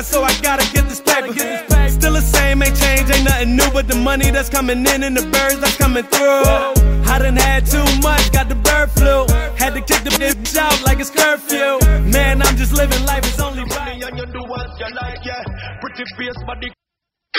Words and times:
grind, 0.00 0.06
so 0.06 0.22
I 0.22 0.32
gotta 0.42 0.70
get 0.72 0.88
this 0.88 1.00
paper. 1.00 1.32
Still 1.88 2.14
the 2.14 2.20
same, 2.20 2.62
ain't 2.62 2.76
changed, 2.76 3.12
ain't 3.12 3.24
nothing 3.24 3.56
new, 3.56 3.70
but 3.72 3.88
the 3.88 3.96
money 3.96 4.30
that's 4.30 4.48
coming 4.48 4.86
in 4.86 5.02
and 5.02 5.16
the 5.16 5.22
birds 5.22 5.60
that's 5.60 5.76
coming 5.76 6.04
through. 6.04 6.44
I 7.10 7.18
done 7.18 7.36
had 7.36 7.66
too 7.66 7.84
much, 8.00 8.32
got 8.32 8.48
the 8.48 8.54
bird 8.54 8.90
flu. 8.90 9.26
Had 9.56 9.74
to 9.74 9.80
kick 9.80 10.04
the 10.04 10.10
bitch 10.10 10.56
out 10.56 10.82
like 10.84 11.00
it's 11.00 11.10
curfew. 11.10 11.78
Man, 12.10 12.42
I'm 12.42 12.56
just 12.56 12.72
living 12.72 13.04
life, 13.06 13.24
it's 13.26 13.40
only 13.40 13.64
right. 13.64 13.90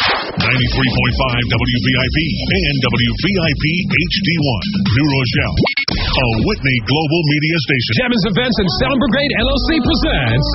93.5 0.01 0.47
WVIP 0.71 2.17
and 2.47 2.77
WVIP 2.79 3.63
HD1, 3.91 4.61
New 4.87 5.07
Rochelle. 5.11 5.55
A 5.91 6.25
Whitney 6.47 6.77
Global 6.87 7.21
Media 7.27 7.57
Station. 7.67 7.91
Jammin's 7.99 8.23
Events 8.31 8.57
and 8.63 8.69
Sound 8.79 8.95
Brigade 9.03 9.33
LLC 9.43 9.67
presents 9.83 10.47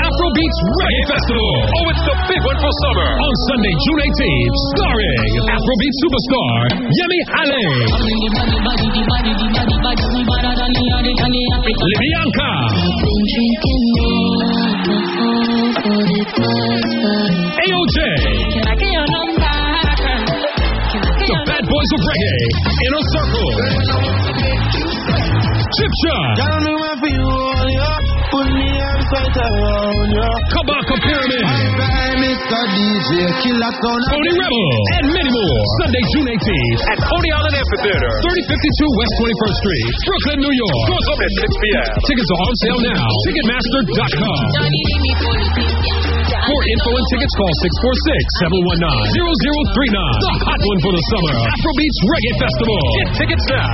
Afrobeats 0.00 0.58
Reggae 0.80 1.04
Festival. 1.12 1.52
Oh, 1.76 1.92
it's 1.92 2.04
the 2.08 2.16
big 2.24 2.40
one 2.40 2.56
for 2.56 2.72
summer. 2.88 3.20
On 3.20 3.32
Sunday, 3.52 3.74
June 3.84 4.00
18th, 4.00 4.56
starring 4.72 5.28
Afrobeat 5.44 5.94
superstar 6.00 6.80
Yemi 6.88 7.20
Alade. 7.36 7.84
Libianca. 11.84 12.48
AOJ. 17.60 17.98
The 21.20 21.36
Bad 21.46 21.64
Boys 21.68 21.90
of 21.94 22.00
Reggae. 22.08 22.40
Inner 22.88 23.04
Circle. 23.12 23.50
Chip 25.76 25.92
Shot. 26.02 26.32
Kabaka 30.50 30.94
Pyramid. 31.04 31.44
Tony 34.10 34.32
Rebel. 34.40 34.66
And 34.96 35.04
many 35.12 35.30
more. 35.30 35.60
Sunday, 35.84 36.02
June 36.16 36.28
18th 36.32 36.80
at 36.90 36.98
Coney 37.06 37.30
Island 37.36 37.54
Amphitheater. 37.60 38.12
3052 38.24 38.98
West 38.98 39.14
21st 39.20 39.56
Street, 39.60 39.84
Brooklyn, 40.08 40.38
New 40.42 40.54
York. 40.54 40.80
Doors 40.90 41.06
open 41.12 41.24
at 41.28 41.34
6 41.44 41.60
p.m. 41.60 41.88
Tickets 42.08 42.30
are 42.30 42.40
on 42.40 42.54
sale 42.64 42.80
now. 42.88 43.04
Ticketmaster.com. 43.28 44.40
For 46.40 46.60
info 46.72 46.90
and 46.96 47.04
tickets, 47.12 47.36
call 47.36 47.52
646-719-0039. 47.52 50.24
The 50.24 50.32
hot 50.40 50.56
one 50.56 50.80
for 50.80 50.96
the 50.96 51.04
summer. 51.12 51.36
Afrobeats 51.36 52.00
Reggae 52.08 52.32
Festival. 52.40 52.80
Get 52.80 53.12
tickets 53.20 53.44
now. 53.52 53.68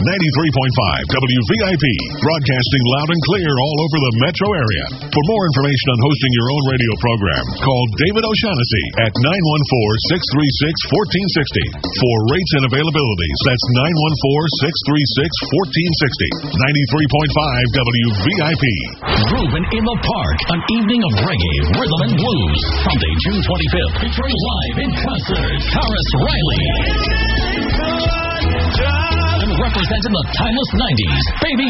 93.5 0.00 1.12
WVIP, 1.12 1.84
broadcasting 2.24 2.84
loud 2.96 3.12
and 3.12 3.20
clear 3.28 3.52
all 3.52 3.76
over 3.84 4.00
the 4.00 4.12
metro 4.24 4.48
area. 4.56 4.96
For 5.12 5.20
more 5.28 5.44
information 5.52 5.92
on 5.92 6.00
hosting 6.00 6.32
your 6.40 6.48
own 6.56 6.64
radio 6.72 6.88
program, 7.04 7.44
call 7.60 7.84
David 8.00 8.24
O'Shaughnessy 8.24 8.84
at 9.04 9.12
914-636-1460. 9.12 11.84
For 11.84 12.16
rates 12.32 12.52
and 12.56 12.64
availabilities, 12.72 13.38
that's 13.44 13.60
914-636-1460. 15.68 16.48
93.5 16.48 17.76
WVIP. 17.76 18.64
Groovin' 19.28 19.68
in 19.68 19.84
the 19.84 19.98
Park, 20.00 20.38
an 20.48 20.64
evening 20.80 21.04
of 21.04 21.12
reggae, 21.28 21.76
rhythm, 21.76 22.00
and 22.08 22.16
blues. 22.16 22.60
Sunday, 22.88 23.12
June 23.28 23.44
25th, 23.44 24.00
featuring 24.00 24.32
live 24.32 24.76
in 24.80 24.96
concert, 24.96 25.60
Tarrus 25.76 26.08
Riley. 26.24 27.69
Representing 29.60 30.14
the 30.16 30.24
timeless 30.40 30.70
90s, 30.72 31.20
Baby. 31.44 31.68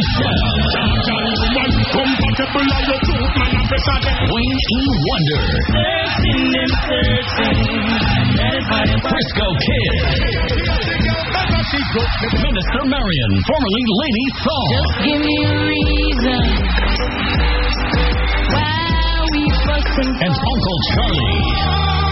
Wayne 4.31 4.59
E. 4.63 4.83
Wonder. 5.11 5.43
Frisco 9.11 9.47
Kid. 9.59 9.95
Minister 12.39 12.83
Marion, 12.87 13.33
formerly 13.43 13.83
Lady 13.99 14.27
Saw. 14.39 14.63
Give 15.03 15.21
me 15.27 15.35
a 15.43 15.55
reason 15.67 16.47
why 18.55 19.19
we 19.35 19.43
fussing. 19.67 20.15
And 20.15 20.31
Uncle 20.31 20.79
Charlie. 20.95 22.10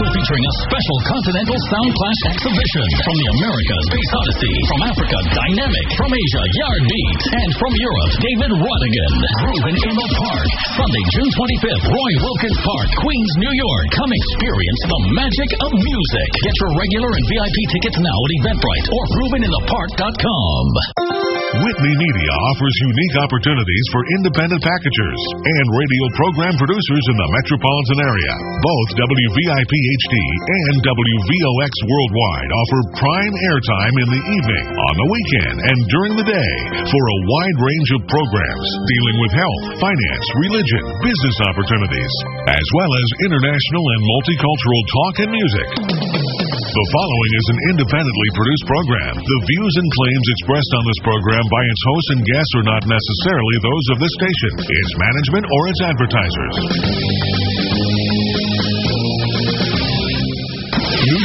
Also 0.00 0.16
featuring 0.16 0.44
a 0.48 0.54
special 0.64 0.98
Continental 1.12 1.58
Sound 1.68 1.92
Clash 1.92 2.20
exhibition 2.32 2.88
from 3.04 3.16
the 3.20 3.28
Americas, 3.36 3.84
Space 3.84 4.12
Odyssey, 4.16 4.54
from 4.72 4.80
Africa, 4.88 5.18
Dynamic, 5.28 5.86
from 6.00 6.10
Asia, 6.16 6.42
Yard 6.56 6.82
Beat, 6.88 7.20
and 7.36 7.50
from 7.60 7.72
Europe, 7.76 8.12
David 8.16 8.52
Rodigan. 8.64 9.12
Groovin' 9.44 9.76
in 9.76 9.94
the 10.00 10.08
Park, 10.16 10.48
Sunday, 10.72 11.04
June 11.04 11.30
25th, 11.36 11.84
Roy 11.84 12.12
Wilkins 12.16 12.60
Park, 12.64 12.88
Queens, 12.96 13.32
New 13.44 13.52
York. 13.52 13.86
Come 13.92 14.12
experience 14.16 14.80
the 14.88 15.00
magic 15.20 15.50
of 15.68 15.70
music. 15.76 16.28
Get 16.48 16.56
your 16.64 16.72
regular 16.80 17.10
and 17.12 17.24
VIP 17.28 17.56
tickets 17.76 18.00
now 18.00 18.18
at 18.24 18.30
Eventbrite 18.40 18.88
or 18.88 19.04
groovinginthepark.com. 19.04 21.19
Whitney 21.50 21.94
Media 21.98 22.32
offers 22.46 22.76
unique 22.94 23.16
opportunities 23.26 23.86
for 23.90 24.06
independent 24.22 24.62
packagers 24.62 25.20
and 25.34 25.66
radio 25.74 26.04
program 26.14 26.54
producers 26.54 27.04
in 27.10 27.16
the 27.18 27.30
metropolitan 27.42 27.98
area. 28.06 28.34
Both 28.62 28.88
WVIP 28.94 29.72
HD 29.74 30.14
and 30.46 30.74
WVOX 30.86 31.72
Worldwide 31.90 32.50
offer 32.54 32.80
prime 33.02 33.34
airtime 33.50 33.94
in 33.98 34.08
the 34.14 34.22
evening, 34.30 34.66
on 34.78 34.94
the 34.94 35.08
weekend, 35.10 35.56
and 35.58 35.78
during 35.90 36.12
the 36.22 36.28
day 36.30 36.52
for 36.86 37.02
a 37.02 37.18
wide 37.26 37.58
range 37.66 37.90
of 37.98 38.06
programs 38.06 38.68
dealing 38.86 39.16
with 39.18 39.32
health, 39.34 39.64
finance, 39.82 40.26
religion, 40.46 40.84
business 41.02 41.36
opportunities, 41.50 42.14
as 42.46 42.66
well 42.78 42.92
as 42.94 43.08
international 43.26 43.84
and 43.90 44.02
multicultural 44.06 44.82
talk 44.86 45.14
and 45.26 45.30
music. 45.34 46.29
The 46.70 46.86
following 46.94 47.32
is 47.34 47.46
an 47.50 47.60
independently 47.74 48.28
produced 48.38 48.66
program. 48.70 49.14
The 49.18 49.40
views 49.42 49.74
and 49.74 49.90
claims 49.90 50.26
expressed 50.38 50.72
on 50.78 50.84
this 50.86 51.00
program 51.02 51.42
by 51.50 51.62
its 51.66 51.82
hosts 51.82 52.10
and 52.14 52.22
guests 52.22 52.52
are 52.62 52.68
not 52.70 52.82
necessarily 52.86 53.56
those 53.58 53.86
of 53.90 53.98
this 53.98 54.14
station, 54.14 54.52
its 54.62 54.92
management, 55.02 55.44
or 55.50 55.62
its 55.66 55.80
advertisers. 55.82 57.69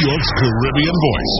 York's 0.06 0.30
Caribbean 0.38 0.94
Voice, 0.94 1.32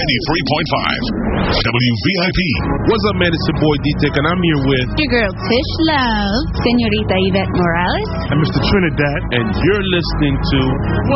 93.5 0.00 1.60
WVIP. 1.60 2.40
What's 2.88 3.04
up, 3.12 3.16
man? 3.20 3.28
It's 3.28 3.46
your 3.52 3.60
boy 3.60 3.76
D-Tech, 3.84 4.16
and 4.16 4.24
I'm 4.32 4.40
here 4.40 4.60
with 4.64 4.86
Your 4.96 5.10
girl 5.12 5.32
Tish 5.44 5.72
Love, 5.92 6.40
Senorita 6.56 7.16
Yvette 7.20 7.52
Morales. 7.52 8.08
and 8.32 8.38
Mr. 8.40 8.64
Trinidad, 8.64 9.20
and 9.36 9.46
you're 9.52 9.86
listening 9.92 10.34
to 10.40 10.58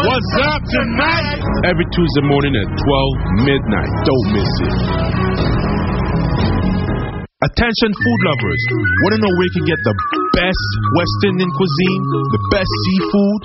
What's, 0.05 0.33
Up 0.53 0.61
Tonight? 0.69 1.41
Every 1.65 1.89
Tuesday 1.97 2.25
morning 2.29 2.53
at 2.61 2.69
12 2.77 3.49
midnight. 3.49 3.93
Don't 4.05 4.27
miss 4.37 4.53
it. 4.69 4.77
Attention 7.39 7.91
food 7.95 8.21
lovers. 8.29 8.63
Want 9.09 9.13
to 9.17 9.21
know 9.23 9.33
where 9.33 9.47
you 9.49 9.55
can 9.63 9.67
get 9.71 9.81
the 9.87 9.95
best 10.37 10.69
West 10.99 11.19
Indian 11.31 11.47
cuisine, 11.57 12.03
the 12.35 12.43
best 12.53 12.67
seafood? 12.85 13.41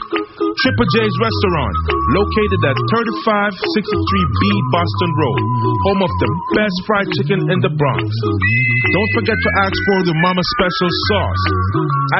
Triple 0.53 0.85
J's 0.93 1.15
Restaurant, 1.17 1.75
located 2.13 2.61
at 2.69 2.77
3563B 2.77 4.41
Boston 4.69 5.11
Road, 5.17 5.41
home 5.89 6.01
of 6.05 6.13
the 6.21 6.29
best 6.53 6.77
fried 6.85 7.09
chicken 7.17 7.41
in 7.49 7.59
the 7.65 7.73
Bronx. 7.73 8.05
Don't 8.05 9.11
forget 9.17 9.33
to 9.33 9.49
ask 9.65 9.73
for 9.73 9.99
the 10.05 10.15
Mama 10.21 10.43
Special 10.53 10.91
sauce. 11.09 11.43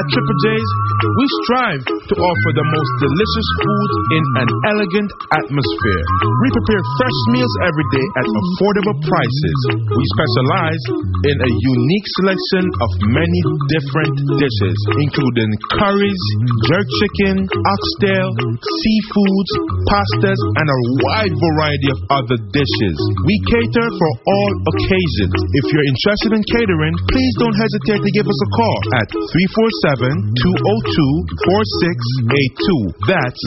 At 0.01 0.05
Triple 0.09 0.37
J's, 0.49 0.69
we 1.13 1.25
strive 1.45 1.83
to 1.85 2.15
offer 2.17 2.51
the 2.57 2.65
most 2.65 2.91
delicious 3.05 3.47
food 3.61 3.89
in 4.17 4.23
an 4.41 4.49
elegant 4.73 5.09
atmosphere. 5.37 6.03
We 6.41 6.47
prepare 6.57 6.81
fresh 6.97 7.19
meals 7.37 7.53
every 7.69 7.87
day 7.93 8.07
at 8.17 8.25
affordable 8.25 8.97
prices. 8.97 9.57
We 9.93 10.03
specialize 10.17 10.83
in 11.29 11.37
a 11.37 11.51
unique 11.53 12.07
selection 12.17 12.63
of 12.81 12.89
many 13.13 13.41
different 13.69 14.15
dishes, 14.41 14.77
including 14.97 15.49
curries, 15.77 16.23
jerk 16.65 16.87
chicken, 16.97 17.35
oxtail, 17.45 18.22
seafoods, 18.31 19.51
pastas, 19.89 20.39
and 20.59 20.67
a 20.67 20.79
wide 21.03 21.35
variety 21.35 21.89
of 21.91 21.99
other 22.23 22.37
dishes. 22.51 22.95
We 23.25 23.35
cater 23.49 23.87
for 23.99 24.11
all 24.23 24.51
occasions. 24.75 25.35
If 25.59 25.65
you're 25.71 25.87
interested 25.89 26.31
in 26.37 26.43
catering, 26.47 26.95
please 27.09 27.33
don't 27.41 27.57
hesitate 27.57 28.01
to 28.03 28.11
give 28.15 28.27
us 28.27 28.39
a 28.39 28.49
call 28.53 28.79
at 29.01 29.07
347 29.11 30.13
202 30.37 31.33
4682. 31.51 33.07
That's 33.09 33.41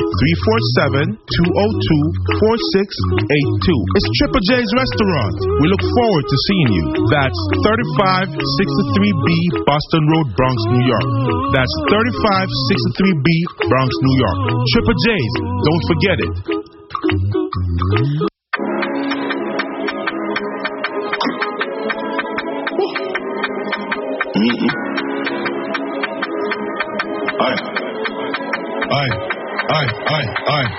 347 1.08 1.16
202 1.16 2.36
4682. 2.40 3.96
It's 3.96 4.08
Triple 4.20 4.42
J's 4.50 4.70
Restaurant. 4.76 5.36
We 5.60 5.66
look 5.72 5.84
forward 5.84 6.24
to 6.26 6.36
seeing 6.48 6.70
you. 6.76 6.84
That's 7.12 7.38
3563B 7.64 9.28
Boston 9.64 10.02
Road, 10.12 10.26
Bronx, 10.36 10.56
New 10.70 10.84
York. 10.84 11.08
That's 11.54 11.74
3563B 11.90 13.26
Bronx, 13.68 13.90
New 14.02 14.16
York. 14.20 14.38
Triple 14.72 14.94
J's, 15.04 15.32
don't 15.64 15.84
forget 15.86 16.18
it. 16.26 16.32
Aye. 27.38 27.60
Aye. 28.90 29.12
Aye. 29.70 29.90
Aye. 30.06 30.28
Aye. 30.50 30.70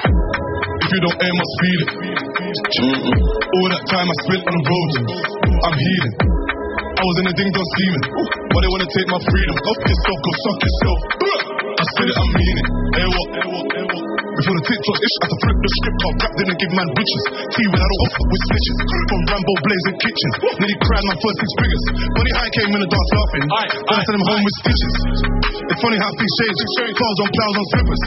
If 0.83 0.89
you 0.91 0.99
don't 1.03 1.19
aim, 1.23 1.35
I 1.37 1.47
speed 1.55 1.79
it. 1.83 1.91
All 3.47 3.67
that 3.71 3.83
time 3.87 4.07
I 4.07 4.15
spent 4.27 4.43
on 4.47 4.53
the 4.57 4.63
road, 4.67 4.89
I'm 5.63 5.75
healing. 5.79 6.15
I 6.97 7.03
was 7.05 7.17
in 7.21 7.25
a 7.29 7.33
ding 7.37 7.51
dong 7.53 7.67
steaming, 7.77 8.05
but 8.51 8.59
they 8.61 8.69
wanna 8.73 8.89
take 8.89 9.07
my 9.07 9.19
freedom. 9.21 9.55
Go 9.63 9.71
fuck 9.77 9.85
yourself, 9.85 10.17
go 10.17 10.31
suck 10.43 10.59
yourself. 10.65 10.99
I 11.77 11.83
said 11.93 12.07
it, 12.09 12.17
I 12.17 12.25
mean 12.35 12.57
it. 12.57 12.67
Airwalk, 12.97 13.29
what? 13.53 13.76
Hey. 14.37 14.45
Before 14.45 14.53
the 14.53 14.65
TikTok 14.69 14.97
ish, 15.01 15.17
I 15.17 15.25
to 15.33 15.37
flip 15.41 15.57
the 15.57 15.69
script 15.81 16.01
up, 16.05 16.15
rap 16.21 16.33
didn't 16.37 16.57
give 16.61 16.73
man 16.77 16.89
riches. 16.93 17.23
T 17.49 17.55
when 17.73 17.81
I 17.81 17.87
don't 17.89 18.01
offer 18.05 18.23
with 18.29 18.41
snitches. 18.45 18.77
From 19.09 19.21
Rambo 19.33 19.53
blazing 19.65 19.97
kitchens, 19.97 20.35
nearly 20.61 20.77
cried 20.77 21.05
my 21.09 21.17
first 21.17 21.37
six 21.41 21.49
figures. 21.57 21.83
Funny 22.13 22.31
how 22.37 22.45
I 22.45 22.49
came 22.53 22.69
in 22.77 22.81
the 22.85 22.89
dance 22.93 23.11
laughing, 23.17 23.45
then 23.49 23.97
I 23.97 24.01
sent 24.05 24.15
him 24.21 24.25
home 24.29 24.43
with 24.45 24.55
stitches. 24.61 24.93
It's 25.67 25.81
funny 25.81 25.97
how 25.97 26.11
things 26.13 26.33
change. 26.37 26.57
Clouds 26.97 27.19
on 27.25 27.29
clouds 27.33 27.57
on 27.57 27.65
slippers. 27.73 28.01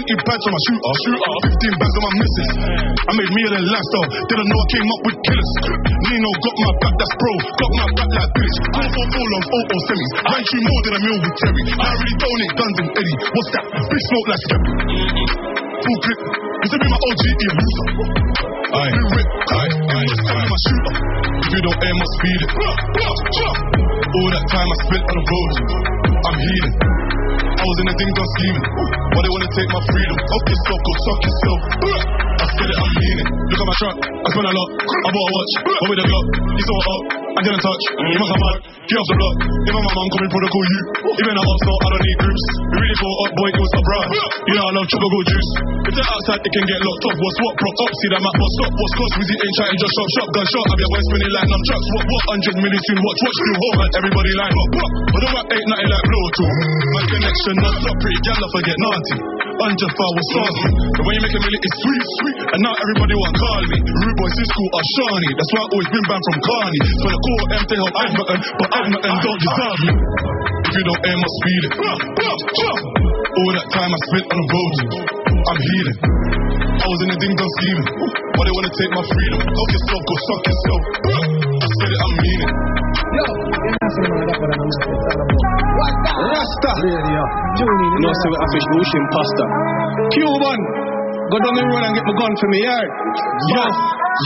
20 0.00 0.26
bags 0.26 0.44
on 0.48 0.52
my 0.56 0.62
shooter, 0.64 0.92
shooter. 1.04 1.34
15 1.44 1.80
bags 1.80 1.94
on 1.96 2.02
my 2.08 2.12
missus. 2.16 2.50
I 2.96 3.12
made 3.12 3.32
me 3.36 3.42
than 3.52 3.64
lifestyle, 3.68 4.08
didn't 4.32 4.48
know 4.48 4.58
I 4.58 4.66
came 4.72 4.88
up 4.88 5.00
with 5.04 5.16
killers. 5.28 5.52
Nino 6.08 6.30
got 6.40 6.56
my 6.56 6.72
back, 6.80 6.94
that's 6.96 7.14
bro. 7.20 7.32
Got 7.36 7.70
my 7.76 7.86
back 8.00 8.10
like 8.16 8.30
bitch. 8.32 8.56
Go 8.80 8.80
for 8.80 9.06
all 9.12 9.30
on 9.36 9.44
oh 9.44 9.80
semis. 9.92 10.10
Ran 10.24 10.40
through 10.40 10.64
more 10.64 10.80
than 10.88 10.92
a 10.96 11.00
meal 11.04 11.18
with 11.20 11.36
Terry. 11.36 11.62
I 11.68 11.88
really 12.00 12.16
don't 12.16 12.38
need 12.40 12.52
guns 12.56 12.76
and 12.80 12.88
Eddie. 12.96 13.16
What's 13.28 13.50
that? 13.52 13.64
Big 13.76 14.02
smoke 14.08 14.26
like 14.32 14.40
Skeppy. 14.48 15.65
Full 15.76 15.98
clip. 16.02 16.18
This 16.64 16.70
will 16.72 16.82
be 16.82 16.88
my 16.88 16.96
OG, 16.96 17.22
you 17.36 17.52
loser. 17.52 17.88
Aye, 18.66 18.92
Blue 18.96 19.10
rip, 19.12 19.28
aye, 19.56 19.72
aye, 19.92 20.06
just 20.08 20.24
my 20.24 20.58
shooter. 20.64 20.94
If 21.36 21.52
you 21.52 21.62
don't 21.68 21.80
aim, 21.84 21.96
must 22.00 22.14
feed 22.16 22.40
it. 22.42 22.50
All 22.56 24.28
that 24.32 24.44
time 24.48 24.68
I 24.72 24.76
spent 24.88 25.04
on 25.04 25.16
the 25.20 25.24
road, 25.28 25.50
I'm 26.16 26.36
healing. 26.40 26.74
I 27.56 27.64
was 27.64 27.78
in 27.80 27.86
a 27.92 27.94
ding 27.96 28.12
dong 28.16 28.30
scheming, 28.40 28.66
but 29.12 29.20
they 29.20 29.30
wanna 29.36 29.50
take 29.52 29.70
my 29.70 29.82
freedom. 29.84 30.16
Up 30.16 30.42
yourself, 30.48 30.80
go 30.80 30.92
suck 30.96 31.20
yourself. 31.28 31.60
I 32.36 32.46
said 32.56 32.68
it, 32.72 32.78
I 32.80 32.86
mean 32.96 33.16
it. 33.20 33.28
Look 33.52 33.60
at 33.60 33.68
my 33.68 33.76
truck, 33.76 33.96
I 34.00 34.28
spent 34.32 34.46
a 34.48 34.54
lot. 34.56 34.68
I 34.80 35.08
bought 35.12 35.28
a 35.28 35.32
watch, 35.36 35.52
but 35.60 35.86
with 35.92 36.00
a 36.00 36.06
Glock, 36.08 36.26
you 36.56 36.64
saw 36.64 36.76
it 36.80 36.88
up. 36.88 37.25
I 37.36 37.44
didn't 37.44 37.60
touch, 37.60 37.82
you 38.00 38.16
must 38.16 38.32
have 38.32 38.42
mad. 38.48 38.58
Get 38.88 38.96
off 38.96 39.08
the 39.12 39.16
block. 39.20 39.36
Even 39.68 39.82
my 39.84 39.92
mom 39.92 40.08
coming 40.08 40.30
protocol 40.32 40.64
you. 40.72 40.80
Even 41.20 41.36
a 41.36 41.42
up, 41.44 41.58
so 41.68 41.70
I 41.76 41.88
don't 41.92 42.04
need 42.06 42.18
groups. 42.24 42.44
We 42.56 42.76
really 42.80 42.96
go 42.96 43.08
up, 43.12 43.32
boy, 43.36 43.48
it 43.52 43.60
was 43.60 43.72
a 43.76 43.82
bra. 43.84 44.00
You 44.46 44.54
know 44.56 44.64
I 44.64 44.72
love 44.72 44.86
chocolate 44.88 45.26
juice. 45.28 45.50
If 45.84 45.92
they're 46.00 46.10
outside, 46.16 46.40
they 46.40 46.52
can 46.56 46.64
get 46.64 46.80
locked 46.80 47.04
up. 47.12 47.16
What's 47.20 47.38
what? 47.44 47.54
Prop 47.60 47.76
up, 47.76 47.92
see 47.92 48.08
that 48.16 48.20
map, 48.24 48.36
what's 48.40 48.56
up? 48.64 48.72
What's 48.72 48.94
cost? 48.96 49.12
Wizzy 49.20 49.36
ain't 49.36 49.54
chatting, 49.60 49.78
just 49.84 49.92
shot, 49.92 50.08
shot, 50.16 50.28
gun 50.32 50.46
shot. 50.48 50.64
Be 50.80 50.80
a 50.80 50.88
boy 50.88 51.02
spinning 51.04 51.32
like 51.36 51.48
numb 51.52 51.64
trucks. 51.68 51.86
What, 51.92 52.04
what? 52.08 52.22
100 52.40 52.64
million 52.64 52.82
soon, 52.88 52.98
watch, 53.04 53.20
watch, 53.20 53.38
do 53.44 53.52
home, 53.52 53.76
man. 53.84 53.90
Everybody 54.00 54.30
line 54.40 54.56
up. 54.56 54.70
What? 54.72 54.90
But 55.12 55.20
the 55.20 55.28
rap 55.36 55.46
ain't 55.52 55.68
nothing 55.68 55.90
like 55.92 56.04
blow 56.08 56.26
to. 56.40 56.44
My 56.96 57.02
connection, 57.04 57.54
not 57.60 57.74
stop, 57.84 57.96
pretty 58.00 58.20
gal, 58.24 58.40
I 58.40 58.48
forget 58.48 58.76
naughty. 58.80 59.16
Under 59.56 59.88
was 59.88 60.26
saucy. 60.36 60.68
The 60.94 61.02
way 61.02 61.12
you 61.16 61.22
make 61.24 61.32
a 61.32 61.40
million 61.40 61.62
is 61.64 61.74
sweet, 61.80 62.04
sweet. 62.20 62.38
And 62.54 62.60
now 62.60 62.76
everybody 62.76 63.14
want 63.16 63.34
call 63.40 63.62
me. 63.72 63.78
Rude 63.80 64.16
boys 64.20 64.36
in 64.36 64.46
school 64.52 64.70
are 64.76 64.86
Shawnee. 64.94 65.32
That's 65.32 65.50
why 65.56 65.60
I 65.64 65.66
always 65.72 65.88
been 65.96 66.06
banned 66.06 66.24
from 66.28 66.38
Carney. 66.44 66.80
Core 67.26 67.46
M, 67.58 67.62
they 67.66 67.78
help 67.78 67.90
oh, 67.90 68.00
I've 68.06 68.14
nothing, 68.14 68.40
but 68.54 68.68
I've 68.70 68.88
nothing, 68.94 69.14
don't 69.18 69.40
deserve 69.42 69.78
me. 69.82 69.94
If 70.66 70.72
you 70.78 70.84
don't 70.86 71.02
aim, 71.10 71.18
must 71.18 71.38
feel 71.42 71.62
it. 71.66 71.74
All 73.36 73.52
that 73.58 73.68
time 73.74 73.90
I 73.90 73.98
spent 74.06 74.26
on 74.30 74.38
the 74.38 74.46
road, 74.46 74.74
I'm 75.46 75.58
healing. 75.58 75.98
I 76.76 76.86
was 76.86 77.00
in 77.02 77.08
the 77.10 77.18
ding 77.18 77.34
dong 77.34 77.50
scheming, 77.58 77.88
but 78.36 78.42
they 78.46 78.54
wanna 78.54 78.72
take 78.78 78.92
my 78.94 79.02
freedom. 79.02 79.38
Love 79.42 79.70
yourself, 79.74 80.02
go 80.06 80.14
suck 80.26 80.42
yourself. 80.46 80.82
I 81.56 81.66
said 81.66 81.90
it, 81.90 81.98
I 81.98 82.08
mean 82.14 82.40
it. 82.46 82.52
Rasta. 86.26 86.72
You 86.76 87.00
know, 88.02 88.12
say 88.12 88.28
we 88.30 88.36
have 88.38 88.50
fish 88.54 88.66
bush 88.70 88.92
pasta. 89.10 89.44
Cuban. 90.14 90.95
Go 91.26 91.42
down 91.42 91.58
the 91.58 91.64
road 91.66 91.82
and 91.82 91.90
get 91.90 92.06
my 92.06 92.14
gun 92.22 92.32
for 92.38 92.48
me, 92.54 92.58
yeah. 92.62 92.86
Yo, 93.50 93.64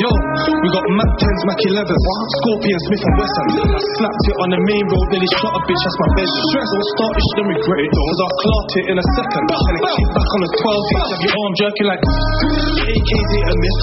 yo, 0.05 0.11
we 0.52 0.69
got 0.69 0.85
Mac 1.00 1.11
10s, 1.17 1.43
Mac 1.49 1.61
11s, 1.64 2.05
Scorpion, 2.44 2.79
Smith 2.85 3.05
and 3.08 3.14
Wesson. 3.17 3.47
I 3.73 3.81
slapped 3.97 4.26
it 4.29 4.37
on 4.37 4.49
the 4.52 4.61
main 4.69 4.85
road, 4.85 5.06
nearly 5.08 5.31
shot 5.41 5.56
a 5.56 5.61
bitch, 5.64 5.81
that's 5.81 5.97
my 5.97 6.08
bed. 6.20 6.29
Stress, 6.29 6.69
don't 6.69 6.88
start 6.93 7.12
this, 7.17 7.29
then 7.41 7.47
regret 7.56 7.81
it, 7.81 7.91
cause 7.97 8.19
I'll 8.20 8.64
it 8.70 8.87
in 8.93 8.97
a 9.00 9.06
second. 9.17 9.44
And 9.49 9.76
it 9.81 9.85
kick 9.97 10.08
back 10.12 10.29
on 10.29 10.41
the 10.44 10.50
12 10.61 10.93
hits, 10.93 11.08
have 11.08 11.23
your 11.25 11.35
arm 11.41 11.52
jerking 11.56 11.88
like 11.88 12.02
AK's 12.05 13.29
hit 13.32 13.44
a 13.49 13.55
miss, 13.64 13.76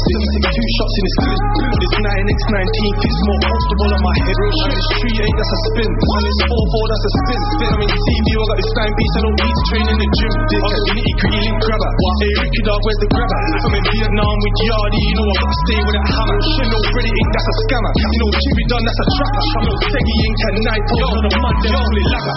62 0.46 0.78
shots 0.78 0.96
in 0.98 1.04
his 1.10 1.16
clip. 1.18 1.42
This 1.74 1.94
9x19 1.98 2.78
fits 3.02 3.20
more 3.26 3.40
comfortable 3.50 3.90
on 3.98 4.02
my 4.06 4.16
head. 4.30 4.38
And 4.38 4.70
this 4.78 4.88
3 4.94 5.26
8, 5.26 5.42
that's 5.42 5.54
a 5.58 5.60
spin. 5.74 5.90
And 5.90 6.22
this 6.22 6.40
4 6.46 6.54
4, 6.54 6.92
that's 6.94 7.06
a 7.08 7.12
spin. 7.18 7.42
I'm 7.66 7.82
in 7.82 7.90
CVO, 7.98 8.40
I 8.40 8.46
got 8.46 8.58
this 8.62 8.72
9 8.78 9.00
piece, 9.02 9.14
I 9.18 9.22
don't 9.26 9.38
need 9.42 9.56
to 9.58 9.64
train 9.74 9.86
in 9.90 9.98
the 9.98 10.10
gym. 10.22 10.34
Dick, 10.54 10.62
I'm 10.62 10.74
an 10.78 10.84
nitty 10.94 11.14
gritty 11.18 11.40
link 11.42 11.58
grabber. 11.66 11.92
Hey, 12.22 12.32
Ricky 12.46 12.62
dog, 12.68 12.80
where's 12.86 13.02
the 13.02 13.07
grabber? 13.12 13.40
I'm 13.58 13.74
in 13.78 13.86
Vietnam 13.88 14.36
with 14.38 14.58
Yardy, 14.68 15.02
you 15.08 15.16
know 15.18 15.28
I 15.28 15.44
stay 15.68 15.80
with 15.82 15.96
that 15.98 16.08
hammer. 16.08 16.38
Shit, 16.38 16.68
no 16.68 16.80
Freddy 16.92 17.12
Ink, 17.12 17.30
that's 17.32 17.48
a 17.48 17.56
scammer. 17.68 17.92
You 17.98 18.20
know 18.22 18.30
Jimmy 18.38 18.66
Dunn, 18.68 18.84
that's 18.88 19.02
a 19.02 19.06
trapper. 19.18 19.44
You 19.48 19.62
know 19.68 19.78
Seggy 19.88 20.16
Ink 20.28 20.40
at 20.48 20.56
night, 20.68 20.86
yo, 20.88 21.08
on 21.08 21.24
the 21.28 21.32
Monday, 21.38 21.72
only 21.74 22.04
lagger. 22.12 22.36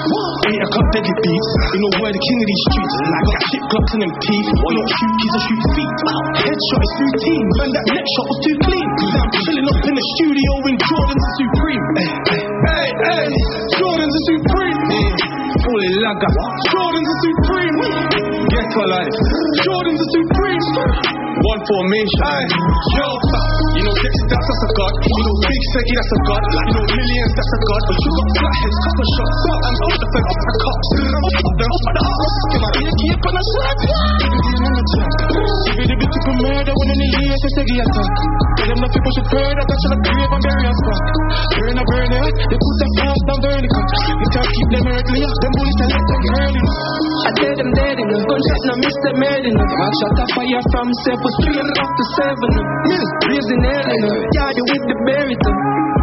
Eight 0.51 0.63
o'clock 0.65 0.89
deadly 0.95 1.15
beats, 1.21 1.51
you 1.71 1.81
know 1.81 1.91
we're 2.01 2.15
the 2.15 2.23
king 2.23 2.39
of 2.41 2.49
these 2.51 2.65
streets. 2.71 2.95
I 3.01 3.21
got 3.21 3.39
chip 3.51 3.65
glocks 3.71 3.93
in 3.95 4.01
them 4.01 4.13
teeth, 4.21 4.49
you 4.51 4.73
know 4.75 4.87
shoot 4.91 5.15
keys 5.21 5.35
or 5.35 5.43
shoot 5.47 5.63
feet. 5.75 5.95
Headshot 6.41 6.83
is 6.83 6.93
routine, 7.01 7.47
man, 7.59 7.71
that 7.75 7.85
neck 7.91 8.07
shot 8.15 8.27
was 8.31 8.39
too 8.41 8.57
clean. 8.65 8.80
I'm 9.01 9.31
chilling 9.33 9.65
up 9.65 9.81
in 9.81 9.95
the 9.97 10.07
studio 10.21 10.51
in 10.69 10.77
Jordan's 10.77 11.29
Supreme. 11.41 11.85
Hey, 12.29 12.89
hey, 12.93 13.27
Jordan's 13.81 14.13
a 14.13 14.23
Supreme. 14.29 14.81
Fully 15.65 15.91
lagger, 16.05 16.33
Jordan's 16.69 17.09
a 17.09 17.17
Supreme. 17.25 17.77
Ghetto 18.53 18.83
life, 18.93 19.15
Jordan's 19.65 20.01
a 20.01 20.09
Supreme. 20.21 21.30
One 21.31 21.61
formation. 21.63 22.21
Aye. 22.27 22.51
Yo, 22.99 23.07
you 23.79 23.83
know 23.87 23.95
Dexter, 23.95 24.27
that's, 24.35 24.47
that's 24.51 24.65
a 24.67 24.71
god. 24.75 24.93
You 24.99 25.23
know 25.23 25.37
Big 25.47 25.63
Seggy, 25.71 25.95
that's 25.95 26.11
a 26.11 26.19
god. 26.27 26.43
You 26.43 26.75
know 26.75 26.85
Millions, 26.91 27.33
that's 27.39 27.53
a 27.55 27.61
god. 27.71 27.83
But 27.87 27.97
you 28.03 28.11
got 28.11 28.29
flatheads, 28.35 28.79
couple 28.83 29.07
shots, 29.15 29.39
and 29.47 29.77
all 29.81 29.97
the 30.01 30.09
feds, 30.11 30.35
the 30.41 30.55
cops. 30.59 30.89
Them 31.31 31.71
up 31.71 31.85
the 31.95 32.03
house, 32.03 32.37
give 32.51 32.63
my 32.67 32.71
ear 32.83 32.95
keep 32.99 33.21
on 33.31 33.35
a 33.39 33.43
slap. 33.47 33.79
Give 35.71 35.87
it 35.87 35.91
a 35.91 35.97
bit 36.01 36.11
of 36.11 36.37
murder 36.41 36.75
when 36.75 36.89
in 36.91 36.99
the 36.99 37.09
years 37.21 37.41
they 37.41 37.53
Seggy 37.61 37.77
attack. 37.79 38.13
Tell 38.59 38.69
them 38.75 38.79
nothing 38.83 39.03
push 39.07 39.19
it 39.23 39.27
further, 39.31 39.65
that's 39.65 39.85
on 39.87 39.93
a 39.95 39.99
grave 40.03 40.31
and 40.35 40.43
bury 40.43 40.67
a 40.67 40.73
spot. 40.75 41.03
Burn 41.63 41.79
a 41.79 41.85
burn 41.85 42.11
it, 42.11 42.35
they 42.51 42.59
put 42.59 42.75
the 42.81 42.89
fast 42.99 43.23
down 43.31 43.41
vertical. 43.45 43.83
You 44.19 44.29
can't 44.35 44.51
keep 44.51 44.69
them 44.75 44.85
earthly, 44.99 45.21
them 45.23 45.53
bullets 45.55 45.81
and 45.81 45.91
let 45.95 46.05
them 46.11 46.23
early. 46.43 46.63
I 47.21 47.31
tell 47.39 47.55
them 47.55 47.71
dead 47.77 47.97
in 48.01 48.07
them, 48.09 48.23
gunshot 48.25 48.61
no 48.71 48.75
miss 48.81 48.97
them 49.05 49.17
made 49.21 49.45
in 49.45 49.55
them. 49.55 49.69
Man 49.69 49.93
shot 50.01 50.21
a 50.21 50.25
fire 50.35 50.65
from 50.73 50.89
self 51.05 51.20
was 51.21 51.35
straight 51.45 51.79
up 51.81 51.91
to 51.93 52.05
seven. 52.17 52.53
Raising 53.29 53.63
in 53.63 53.63
them. 53.63 54.21
Yeah, 54.35 54.49
you 54.57 54.65
with 54.65 54.85
the 54.89 54.97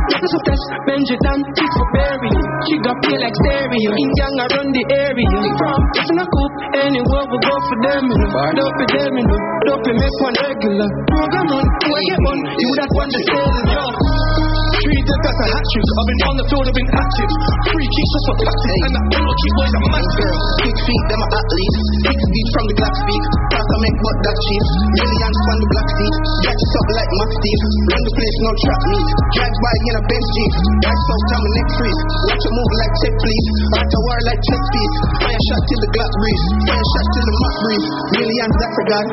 is 0.08 0.34
test, 0.48 0.66
Benji 0.88 1.16
Dan, 1.20 1.40
kids 1.52 1.76
for 1.76 1.88
burying. 1.94 2.48
She 2.68 2.76
got 2.80 2.96
play 3.04 3.18
like 3.20 3.36
stereo. 3.44 3.92
In 3.92 4.10
gang 4.18 4.38
around 4.40 4.70
the 4.72 4.84
area. 4.96 5.40
From 5.60 5.80
it's 6.00 6.10
in 6.10 6.20
a 6.20 6.26
coop, 6.26 6.54
anywhere 6.80 7.26
we 7.28 7.38
go 7.44 7.56
for 7.68 7.78
them. 7.84 8.04
You. 8.08 8.28
Don't 8.56 8.76
be 8.80 8.86
them, 8.88 9.14
you. 9.20 9.38
Don't 9.68 9.82
be 9.84 9.92
make 9.94 10.18
one 10.24 10.36
regular. 10.42 10.90
Program 11.12 11.48
on, 11.54 11.66
where 11.66 12.04
get 12.08 12.24
on. 12.24 12.38
You 12.56 12.70
that 12.80 12.90
one 12.96 13.10
the 13.12 13.20
sailing, 13.28 13.68
yo. 13.76 14.57
Three 14.78 15.02
dead, 15.10 15.22
that's 15.26 15.42
a 15.42 15.48
hat 15.50 15.66
trick. 15.74 15.88
I've 15.90 16.08
been 16.08 16.22
on 16.28 16.36
the 16.38 16.46
field, 16.54 16.66
I've 16.70 16.78
been 16.78 16.92
active. 16.94 17.32
Free 17.74 17.90
kicks 17.90 18.12
just 18.14 18.26
for 18.30 18.36
practice. 18.46 18.78
And 18.86 18.94
that 18.94 19.06
penalty 19.10 19.50
boys 19.58 19.74
mad 19.90 20.08
girl. 20.22 20.38
Six 20.62 20.76
feet, 20.86 21.04
them 21.10 21.20
are 21.26 21.32
athletes. 21.34 21.78
Six 22.06 22.18
feet 22.18 22.48
from 22.54 22.64
the 22.70 22.76
Glock 22.78 22.96
speak. 23.02 23.24
Pass 23.58 23.66
I 23.68 23.78
make 23.82 23.98
butt 23.98 24.18
that 24.22 24.38
cheap. 24.38 24.64
Millions 25.02 25.40
from 25.48 25.58
the 25.58 25.68
black 25.74 25.90
seat. 25.98 26.16
Get 26.46 26.58
up 26.62 26.88
like 26.94 27.12
Max 27.18 27.30
Steve. 27.42 27.62
Run 27.90 28.02
the 28.06 28.14
place, 28.18 28.38
no 28.38 28.52
trap 28.62 28.82
meet. 28.88 29.08
Drive 29.34 29.58
by 29.58 29.76
in 29.78 29.96
a 29.98 30.02
Benz 30.06 30.28
Jeep. 30.38 30.54
Guys 30.86 31.02
so 31.10 31.16
time 31.26 31.42
my 31.42 31.52
neck 31.58 31.70
freeze. 31.78 32.02
Watch 32.28 32.44
it 32.46 32.54
move 32.54 32.72
like 32.78 32.94
tech 33.02 33.14
please. 33.18 33.46
After 33.82 34.00
war 34.06 34.20
like 34.30 34.42
chest 34.46 34.66
piece. 34.78 34.96
Fire 35.26 35.42
shot 35.50 35.62
till 35.66 35.82
the 35.82 35.90
Glock 35.90 36.12
breeze. 36.22 36.44
Fire 36.70 36.86
shot 36.94 37.08
till 37.18 37.26
the 37.26 37.34
Mac 37.34 37.56
breeze. 37.66 37.88
Millions, 38.14 38.56
that's 38.62 38.78
a 38.78 38.84
god. 38.94 39.06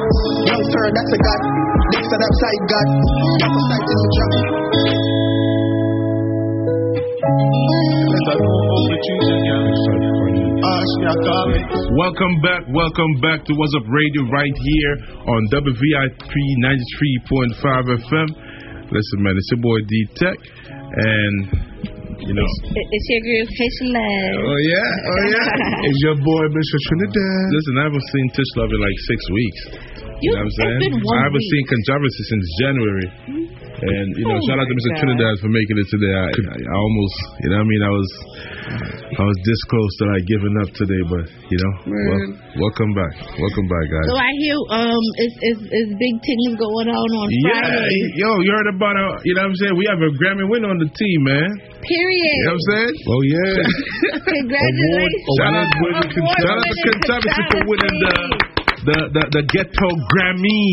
Young 0.44 0.64
sir, 0.76 0.84
that's 0.92 1.12
a 1.14 1.20
god. 1.24 1.40
Dexter, 1.94 2.18
that's 2.20 2.38
side 2.40 2.62
god. 2.68 2.86
Double 3.40 3.62
side 3.72 3.86
in 3.88 3.96
the 3.96 4.08
job. 4.12 4.93
Welcome 11.96 12.36
back, 12.44 12.68
welcome 12.68 13.12
back 13.24 13.40
to 13.48 13.52
What's 13.56 13.72
Up 13.80 13.88
Radio 13.88 14.28
right 14.28 14.52
here 14.52 14.94
on 15.24 15.40
WVIP 15.48 16.20
93.5 16.20 17.96
FM. 17.96 18.28
Listen, 18.92 19.18
man, 19.24 19.32
it's 19.40 19.48
your 19.56 19.62
boy 19.64 19.80
D 19.88 20.04
Tech, 20.20 20.36
and 20.68 21.48
you 22.20 22.34
know. 22.36 22.44
It's 22.44 23.08
your 23.08 23.22
girl, 23.24 23.44
Haitian 23.56 23.88
Love. 23.96 24.36
Oh 24.44 24.60
yeah, 24.68 24.84
oh 24.84 25.24
yeah. 25.24 25.48
it's 25.88 26.00
your 26.04 26.20
boy, 26.20 26.44
Mr. 26.52 26.76
Trinidad. 26.92 27.56
Listen, 27.56 27.72
I 27.80 27.82
haven't 27.88 28.04
seen 28.12 28.26
Tish 28.36 28.52
Love 28.60 28.68
in 28.68 28.80
like 28.84 28.98
six 29.08 29.20
weeks. 29.32 29.60
You, 30.22 30.30
know 30.30 30.42
what 30.42 30.46
I'm 30.46 30.54
saying? 30.54 30.78
been 30.84 30.98
one 31.02 31.16
I 31.18 31.22
haven't 31.26 31.42
week. 31.42 31.52
seen 31.54 31.64
controversy 31.70 32.22
since 32.30 32.44
January. 32.62 33.06
And 33.74 34.06
you 34.16 34.24
know, 34.30 34.38
Oh 34.38 34.46
shout 34.46 34.56
out 34.56 34.64
to 34.70 34.74
Mr. 34.78 34.90
God. 34.94 34.98
Trinidad 35.02 35.34
for 35.42 35.50
making 35.50 35.76
it 35.82 35.88
today. 35.90 36.14
I, 36.14 36.26
I, 36.30 36.56
I 36.62 36.76
almost, 36.78 37.16
you 37.42 37.48
know, 37.50 37.58
what 37.58 37.66
I 37.66 37.72
mean, 37.74 37.82
I 37.82 37.92
was, 37.92 38.08
I 39.18 39.24
was 39.26 39.36
this 39.44 39.60
close 39.68 39.92
to 39.98 40.04
like 40.14 40.24
giving 40.30 40.54
up 40.62 40.70
today, 40.78 41.02
but 41.10 41.24
you 41.50 41.58
know, 41.58 41.72
well, 41.90 42.22
welcome 42.64 42.92
back, 42.94 43.12
welcome 43.34 43.66
back, 43.66 43.86
guys. 43.90 44.06
So 44.08 44.14
I 44.16 44.30
hear 44.40 44.56
um, 44.78 45.04
it's, 45.20 45.36
it's, 45.42 45.62
it's 45.68 45.90
big 45.98 46.14
things 46.22 46.54
going 46.56 46.88
on 46.88 47.08
on 47.18 47.26
Yeah, 47.44 47.66
Friday. 47.66 47.98
yo, 48.22 48.30
you 48.46 48.50
heard 48.54 48.70
about 48.78 48.94
a, 48.94 49.06
you 49.26 49.34
know 49.34 49.42
what 49.44 49.52
I'm 49.52 49.58
saying? 49.58 49.74
We 49.76 49.84
have 49.90 50.00
a 50.00 50.10
Grammy 50.22 50.46
winner 50.48 50.70
on 50.70 50.78
the 50.78 50.88
team, 50.94 51.18
man. 51.26 51.50
Period. 51.82 52.36
You 52.40 52.46
know 52.46 52.54
what 52.54 52.62
I'm 52.62 52.66
saying? 52.70 52.94
Oh 53.10 53.20
yeah. 53.26 53.54
Congratulations. 54.32 55.24
Shout 55.42 55.54
out, 55.54 55.68
Award 55.82 55.94
shout 56.14 56.56
out 56.56 56.62
to 56.62 56.78
winning 56.78 57.02
Controversy 57.04 57.42
for 57.52 57.62
winning 57.68 57.96
the, 58.00 58.14
the, 58.84 58.98
the, 59.12 59.22
the 59.40 59.42
Ghetto 59.48 59.88
Grammy. 60.12 60.64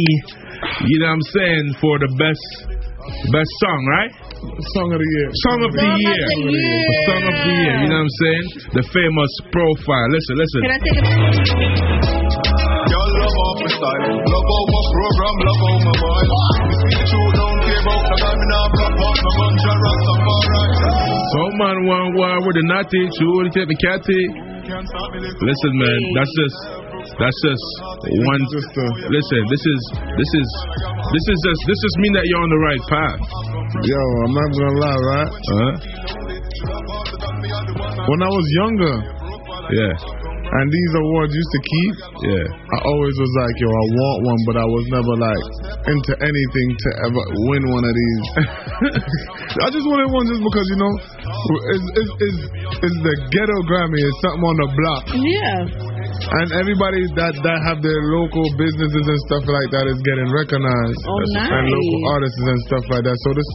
You 0.87 0.99
know 0.99 1.15
what 1.15 1.19
I'm 1.19 1.25
saying? 1.31 1.65
For 1.79 1.95
the 1.99 2.11
best 2.19 2.45
best 3.33 3.51
song, 3.65 3.81
right? 3.97 4.11
Song 4.77 4.89
of 4.93 4.99
the 5.01 5.09
year. 5.17 5.29
Song 5.45 5.59
of 5.65 5.71
the 5.73 5.81
Song 5.81 5.93
of 5.93 6.01
year. 6.01 6.21
the 6.21 6.49
year. 6.53 6.85
Song 7.07 7.23
of 7.25 7.33
the 7.33 7.49
year. 7.49 7.75
You 7.81 7.87
know 7.89 8.01
what 8.01 8.09
I'm 8.09 8.15
saying? 8.21 8.45
The 8.77 8.83
famous 8.93 9.31
profile. 9.53 10.07
Listen, 10.11 10.35
listen. 10.37 10.59
Can 10.61 10.71
I 10.71 10.79
take 10.81 10.97
a 10.97 12.21
Y'all 12.91 13.11
love 13.21 13.37
off 13.45 13.57
my 13.61 13.69
style. 13.71 14.09
Love 14.11 14.47
out 14.51 14.67
my 14.67 14.81
program, 14.91 15.35
love 15.45 15.61
out 15.61 15.79
my 15.85 15.93
boy. 16.01 16.21
Me 16.21 16.73
speak 16.81 16.97
the 16.97 17.05
truth, 17.07 17.33
don't 17.37 17.59
care 17.61 17.81
about 17.81 18.03
the 18.09 18.15
guy, 18.17 18.33
me 18.35 18.45
nah 18.51 18.67
pop 18.75 18.93
out 18.97 19.17
my 19.21 19.31
ganja 19.37 19.71
Rastafari. 19.81 20.81
Some 21.31 21.53
man 21.61 21.77
want 21.87 22.09
war 22.17 22.37
with 22.43 22.55
the 22.57 22.65
natty, 22.67 23.01
chew 23.15 23.45
take 23.53 23.69
the 23.69 23.77
catty. 23.79 24.21
Can't 24.65 24.85
stop 24.89 25.07
me, 25.13 25.21
listen. 25.21 25.41
Listen, 25.45 25.71
man, 25.77 25.99
that's 26.17 26.33
just 26.35 26.80
that's 27.19 27.39
just 27.43 27.65
one. 28.05 28.43
Listen, 29.11 29.41
this 29.51 29.63
is 29.63 29.81
this 30.15 30.31
is 30.31 30.47
this 31.11 31.25
is 31.27 31.37
just 31.43 31.61
this 31.67 31.79
just 31.81 31.97
mean 31.99 32.13
that 32.15 32.25
you're 32.27 32.43
on 32.43 32.51
the 32.51 32.61
right 32.61 32.83
path. 32.87 33.19
Yo, 33.83 34.01
I'm 34.27 34.33
not 34.35 34.49
gonna 34.51 34.77
lie, 34.79 35.01
right? 35.11 35.31
Huh? 35.31 35.73
When 38.07 38.19
I 38.21 38.29
was 38.31 38.47
younger, 38.59 38.95
Yeah, 39.71 39.93
and 40.51 40.65
these 40.67 40.91
awards 40.99 41.31
used 41.31 41.53
to 41.55 41.61
keep, 41.63 41.93
yeah. 42.27 42.43
I 42.43 42.77
always 42.83 43.15
was 43.15 43.31
like, 43.39 43.55
yo, 43.63 43.69
I 43.71 43.85
want 43.95 44.17
one, 44.27 44.41
but 44.51 44.55
I 44.59 44.67
was 44.67 44.83
never 44.91 45.13
like 45.15 45.43
into 45.87 46.13
anything 46.19 46.69
to 46.75 46.89
ever 47.07 47.23
win 47.47 47.63
one 47.71 47.85
of 47.87 47.93
these. 47.95 48.25
I 49.63 49.67
just 49.71 49.87
wanted 49.87 50.11
one 50.11 50.27
just 50.27 50.43
because 50.43 50.67
you 50.75 50.79
know, 50.81 50.93
is 51.71 51.83
is 52.03 52.09
is 52.19 52.35
is 52.83 52.95
the 52.99 53.13
ghetto 53.31 53.57
Grammy? 53.63 54.03
It's 54.03 54.19
something 54.27 54.43
on 54.43 54.57
the 54.59 54.69
block. 54.75 55.03
Yeah. 55.15 55.90
And 56.31 56.47
everybody 56.55 57.03
that 57.19 57.35
that 57.43 57.59
have 57.67 57.83
their 57.83 58.01
local 58.15 58.47
businesses 58.55 59.03
and 59.03 59.19
stuff 59.27 59.43
like 59.43 59.69
that 59.75 59.85
is 59.91 59.99
getting 59.99 60.31
recognized. 60.31 61.01
Oh, 61.03 61.19
And 61.43 61.67
local 61.67 61.99
artists 62.15 62.39
and 62.39 62.59
stuff 62.71 62.85
like 62.87 63.03
that. 63.03 63.17
So 63.27 63.29
this 63.35 63.49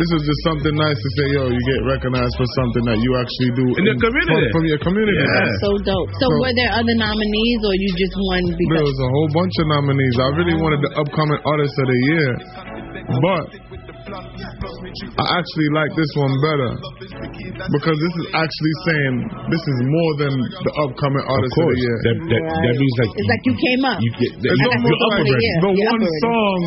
this 0.00 0.08
is 0.16 0.20
just 0.24 0.40
something 0.48 0.72
nice 0.72 0.96
to 0.96 1.08
say, 1.20 1.26
yo, 1.36 1.42
you 1.52 1.60
get 1.76 1.80
recognized 1.84 2.32
for 2.40 2.48
something 2.56 2.88
that 2.88 2.98
you 3.04 3.10
actually 3.20 3.52
do 3.52 3.66
In 3.76 3.84
your 3.84 4.00
community. 4.00 4.48
from, 4.48 4.56
from 4.56 4.64
your 4.64 4.80
community. 4.80 5.20
Yeah. 5.20 5.60
So 5.60 5.68
dope. 5.84 6.08
So, 6.16 6.24
So- 6.24 6.40
were 6.40 6.56
there 6.56 6.72
other 6.72 6.96
nominees, 6.96 7.60
or 7.68 7.74
you 7.76 7.88
just 8.00 8.16
won 8.16 8.40
There 8.48 8.80
was 8.88 8.96
a 8.96 9.10
whole 9.12 9.30
bunch 9.36 9.54
of 9.60 9.66
nominees. 9.76 10.14
I 10.16 10.28
really 10.32 10.56
wanted 10.56 10.80
the 10.88 10.92
upcoming 11.04 11.40
artist 11.44 11.74
of 11.84 11.86
the 11.92 12.00
year, 12.16 12.28
but 13.20 13.44
I 14.02 15.24
actually 15.38 15.70
like 15.78 15.92
this 15.94 16.10
one 16.18 16.34
better 16.42 16.70
because 17.70 17.94
this 18.02 18.14
is 18.18 18.26
actually 18.34 18.74
saying 18.90 19.14
this 19.46 19.62
is 19.62 19.78
more 19.86 20.12
than 20.26 20.34
the 20.42 20.72
upcoming 20.82 21.22
artist 21.22 21.54
of, 21.54 21.58
course, 21.62 21.76
the 21.78 21.86
year. 21.86 21.96
that, 22.10 22.16
that, 22.18 22.42
that 22.42 22.74
means 22.82 22.96
like 22.98 23.12
It's 23.14 23.30
like 23.30 23.44
you 23.46 23.54
came 23.54 23.82
up. 23.86 23.98
you 24.02 24.10
get 24.18 24.32
It's 24.42 24.58
you, 24.58 24.68
almost 24.74 24.90
you're 24.90 25.06
up 25.06 25.12
like 25.14 25.22
already. 25.22 25.38
the 25.38 25.70
Yeah, 25.70 25.86
one 25.94 26.02
upward. 26.02 26.22
song 26.26 26.58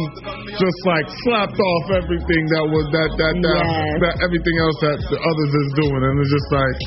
just 0.55 0.79
like 0.87 1.07
slapped 1.27 1.59
off 1.59 1.85
everything 2.07 2.43
that 2.55 2.65
was 2.71 2.85
that 2.95 3.09
that 3.19 3.33
that, 3.35 3.63
Yes. 3.67 3.99
that 3.99 4.15
everything 4.23 4.55
else 4.63 4.77
that 4.87 4.97
the 5.11 5.19
others 5.19 5.51
is 5.59 5.67
doing, 5.75 6.01
and 6.07 6.13
it's 6.23 6.31
just 6.31 6.49
like, 6.55 6.77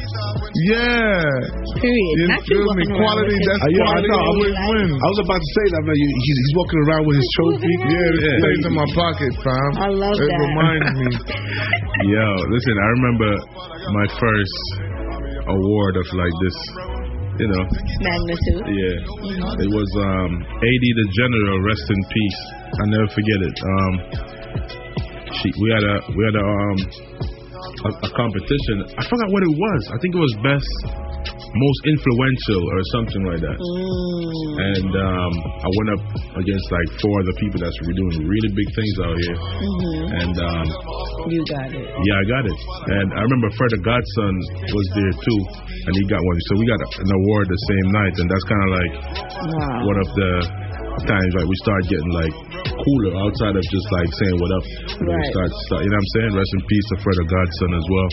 yeah, 0.72 1.76
Period. 1.76 2.14
you 2.24 2.28
Not 2.32 2.40
feel 2.48 2.64
me? 2.72 2.84
Quality, 2.88 3.36
with 3.36 3.48
that's 3.52 3.68
your- 3.68 3.84
quality 3.84 4.08
I 4.08 4.16
know. 4.16 4.30
always 4.32 4.56
wins. 4.72 4.96
I 4.96 5.06
was 5.12 5.20
about 5.28 5.40
to 5.44 5.50
say 5.60 5.66
that, 5.76 5.82
man. 5.84 5.96
He's, 5.98 6.14
he's 6.24 6.52
walking 6.56 6.80
around 6.88 7.02
with 7.04 7.16
his 7.20 7.28
trophy. 7.36 7.72
Yeah, 7.84 8.08
it 8.08 8.16
Yeah. 8.24 8.40
stays 8.40 8.62
in 8.72 8.74
my 8.78 8.88
pocket, 8.96 9.32
fam. 9.44 9.70
I 9.76 9.88
love 9.92 10.16
it 10.16 10.24
that. 10.24 10.37
Reminds 10.38 10.90
me. 11.02 11.08
Yo, 12.14 12.26
listen, 12.50 12.74
I 12.78 12.88
remember 13.02 13.30
my 13.92 14.06
first 14.18 14.58
award 15.50 15.94
of 15.98 16.06
like 16.14 16.34
this, 16.44 16.58
you 17.42 17.48
know, 17.48 17.62
Magnitude. 18.02 18.64
yeah. 18.70 19.62
It 19.64 19.70
was 19.70 19.90
um 19.98 20.30
AD 20.42 20.84
the 21.00 21.06
General, 21.18 21.56
rest 21.66 21.86
in 21.90 22.00
peace. 22.12 22.40
I 22.78 22.84
never 22.86 23.08
forget 23.10 23.40
it. 23.42 23.56
Um 23.58 23.94
she 25.42 25.48
we 25.60 25.68
had 25.74 25.84
a 25.84 25.96
we 26.14 26.20
had 26.24 26.36
a 26.38 26.46
um 26.46 26.78
a, 27.68 27.90
a 28.06 28.10
competition. 28.16 28.76
I 28.98 29.02
forgot 29.06 29.28
what 29.32 29.42
it 29.44 29.54
was. 29.54 29.80
I 29.92 29.96
think 30.00 30.14
it 30.14 30.22
was 30.22 30.34
best 30.42 30.72
most 31.48 31.80
influential 31.88 32.60
or 32.60 32.78
something 32.94 33.22
like 33.24 33.40
that. 33.40 33.56
Mm. 33.56 34.48
And 34.58 34.90
um 34.94 35.32
I 35.64 35.68
went 35.80 35.88
up 35.96 36.02
against 36.38 36.66
like 36.68 36.88
four 37.00 37.14
other 37.24 37.36
people 37.40 37.58
that's 37.62 37.78
doing 37.80 38.16
really 38.26 38.50
big 38.52 38.68
things 38.76 38.94
out 39.00 39.16
here. 39.16 39.36
hmm 39.38 40.04
And 40.12 40.34
um 40.36 40.66
You 41.32 41.40
got 41.48 41.68
it. 41.72 41.84
yeah, 41.88 42.16
I 42.22 42.24
got 42.28 42.44
it. 42.46 42.58
And 43.00 43.06
I 43.16 43.20
remember 43.24 43.48
Fred 43.56 43.70
the 43.74 43.80
Godson 43.80 44.34
was 44.72 44.86
there 44.96 45.14
too, 45.14 45.40
and 45.88 45.92
he 45.96 46.02
got 46.08 46.20
one. 46.20 46.36
So 46.48 46.52
we 46.60 46.64
got 46.68 46.80
an 47.00 47.10
award 47.10 47.44
the 47.48 47.60
same 47.70 47.86
night, 47.96 48.14
and 48.20 48.26
that's 48.28 48.46
kind 48.48 48.62
of 48.64 48.70
like 48.78 48.92
Wow. 49.38 49.88
one 49.88 49.98
of 50.04 50.08
the 50.14 50.30
times 51.06 51.30
like 51.36 51.46
we 51.46 51.56
start 51.62 51.82
getting 51.86 52.12
like 52.16 52.34
cooler 52.66 53.12
outside 53.22 53.54
of 53.54 53.64
just 53.68 53.88
like 53.92 54.10
saying 54.18 54.36
what 54.38 54.50
up. 54.54 54.64
You 54.98 55.04
know, 55.06 55.18
we 55.18 55.26
start, 55.30 55.50
start, 55.68 55.80
you 55.84 55.90
know 55.90 55.98
what 55.98 56.08
I'm 56.08 56.14
saying? 56.16 56.30
Rest 56.38 56.52
in 56.54 56.62
peace 56.66 56.86
to 56.88 56.96
Fred 57.02 57.16
the 57.18 57.26
Godson 57.28 57.70
as 57.76 57.86
well. 57.86 58.10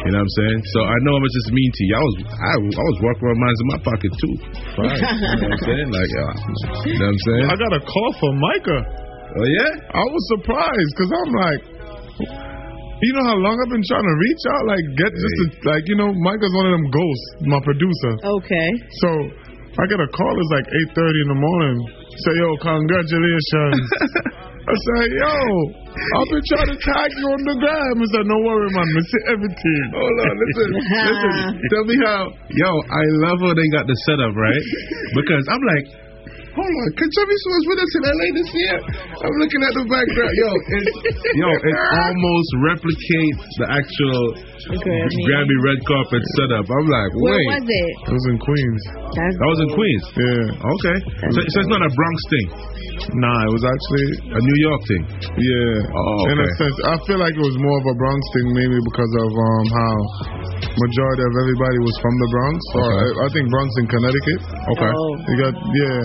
You 0.00 0.10
know 0.16 0.24
what 0.24 0.24
I'm 0.24 0.34
saying? 0.40 0.58
So 0.72 0.78
I 0.80 0.96
know 1.04 1.12
I 1.12 1.20
was 1.20 1.34
just 1.44 1.50
mean 1.52 1.70
to 1.76 1.82
you. 1.84 1.94
I 1.94 2.04
was 2.04 2.16
I, 2.24 2.52
I 2.56 2.84
was 2.88 2.98
walking 3.04 3.24
around 3.28 3.40
mines 3.44 3.60
in 3.60 3.68
my 3.68 3.80
pocket 3.84 4.12
too. 4.16 4.34
Fine. 4.74 4.96
you 4.96 5.38
know 5.38 5.44
what 5.44 5.54
I'm 5.54 5.64
saying? 5.68 5.88
Like, 6.00 6.12
uh, 6.16 6.34
you 6.86 6.96
know 6.96 7.04
what 7.04 7.12
I'm 7.12 7.22
saying? 7.28 7.46
I 7.50 7.54
got 7.60 7.72
a 7.76 7.82
call 7.84 8.10
from 8.16 8.34
Micah. 8.40 8.82
Oh 9.36 9.46
yeah. 9.46 9.72
I 9.92 10.04
was 10.08 10.22
surprised 10.38 10.90
because 10.96 11.10
I'm 11.12 11.32
like, 11.34 11.60
you 13.00 13.12
know 13.16 13.24
how 13.28 13.38
long 13.40 13.56
I've 13.56 13.72
been 13.72 13.84
trying 13.88 14.04
to 14.04 14.16
reach 14.16 14.42
out, 14.48 14.62
like 14.68 14.84
get 14.96 15.12
just 15.12 15.36
to, 15.40 15.44
like 15.68 15.84
you 15.88 15.96
know, 15.96 16.12
Micah's 16.12 16.52
one 16.52 16.66
of 16.68 16.72
them 16.76 16.86
ghosts, 16.88 17.28
my 17.48 17.60
producer. 17.60 18.12
Okay. 18.40 18.68
So 19.04 19.08
I 19.78 19.86
get 19.86 20.02
a 20.02 20.08
call. 20.10 20.34
It's 20.34 20.52
like 20.54 20.68
8:30 20.98 21.24
in 21.24 21.28
the 21.30 21.38
morning. 21.38 21.76
Say, 22.10 22.32
yo, 22.42 22.48
congratulations. 22.58 23.86
I 24.60 24.74
say, 24.76 25.02
yo, 25.14 25.34
I've 25.88 26.30
been 26.30 26.44
trying 26.46 26.70
to 26.74 26.78
tag 26.78 27.10
you 27.16 27.26
on 27.26 27.42
the 27.48 27.56
gram. 27.58 27.94
He 27.96 28.06
said, 28.12 28.26
no 28.28 28.38
worry, 28.44 28.68
man. 28.74 28.86
We 28.86 29.02
see 29.02 29.22
everything. 29.30 29.84
Hold 29.98 30.18
on, 30.26 30.34
listen, 30.36 30.68
listen. 31.10 31.34
Tell 31.70 31.84
me 31.86 31.96
how, 32.02 32.22
yo, 32.50 32.70
I 32.70 33.02
love 33.30 33.38
how 33.40 33.54
they 33.54 33.68
got 33.72 33.86
the 33.86 33.96
setup, 34.10 34.34
right? 34.36 34.64
Because 35.16 35.44
I'm 35.48 35.64
like, 35.64 35.86
hold 36.54 36.66
on, 36.70 36.88
Controversy 36.98 37.48
was 37.50 37.64
with 37.70 37.80
us 37.80 37.92
in 37.94 38.02
LA 38.10 38.28
this 38.34 38.50
year. 38.50 38.76
I'm 39.20 39.36
looking 39.38 39.62
at 39.62 39.72
the 39.76 39.84
background, 39.86 40.34
yo, 40.34 40.50
it, 40.50 40.84
yo, 41.38 41.48
it 41.50 41.76
almost 42.00 42.50
replicates 42.66 43.44
the 43.60 43.66
actual 43.70 44.22
Grammy. 44.80 45.20
Grammy 45.26 45.56
red 45.64 45.80
carpet 45.86 46.22
setup. 46.36 46.66
I'm 46.68 46.86
like, 46.88 47.12
wait. 47.16 47.46
Where 47.48 47.58
was 47.58 47.66
it? 47.66 47.92
It 48.06 48.14
was 48.14 48.26
in 48.28 48.38
Queens. 48.38 48.82
That's 49.14 49.36
that 49.40 49.48
was 49.50 49.60
in. 49.64 49.70
Queens. 49.74 50.04
Yeah. 50.18 50.70
Okay, 50.74 50.96
so, 51.32 51.38
so 51.40 51.56
it's 51.64 51.72
not 51.72 51.82
a 51.82 51.90
Bronx 51.90 52.18
thing, 52.30 52.48
Nah, 53.16 53.38
it 53.48 53.52
was 53.56 53.64
actually 53.64 54.06
a 54.36 54.40
New 54.44 54.58
York 54.60 54.82
thing. 54.84 55.02
Yeah. 55.40 55.88
Oh, 55.88 56.30
In 56.30 56.36
a 56.36 56.48
sense, 56.60 56.76
I 56.84 56.94
feel 57.08 57.16
like 57.16 57.32
it 57.32 57.40
was 57.40 57.56
more 57.56 57.76
of 57.80 57.86
a 57.88 57.96
Bronx 57.96 58.20
thing, 58.36 58.46
maybe 58.52 58.76
because 58.76 59.12
of 59.24 59.30
um 59.32 59.66
how 59.72 59.94
majority 60.68 61.22
of 61.24 61.34
everybody 61.40 61.78
was 61.80 61.96
from 62.04 62.14
the 62.20 62.28
Bronx, 62.28 62.58
or 62.76 62.84
Okay. 62.84 63.00
I, 63.00 63.24
I 63.24 63.28
think 63.32 63.44
Bronx 63.48 63.70
in 63.80 63.86
Connecticut. 63.88 64.40
Okay. 64.76 64.92
Oh. 64.92 65.10
You 65.32 65.34
got 65.40 65.54
yeah. 65.56 66.00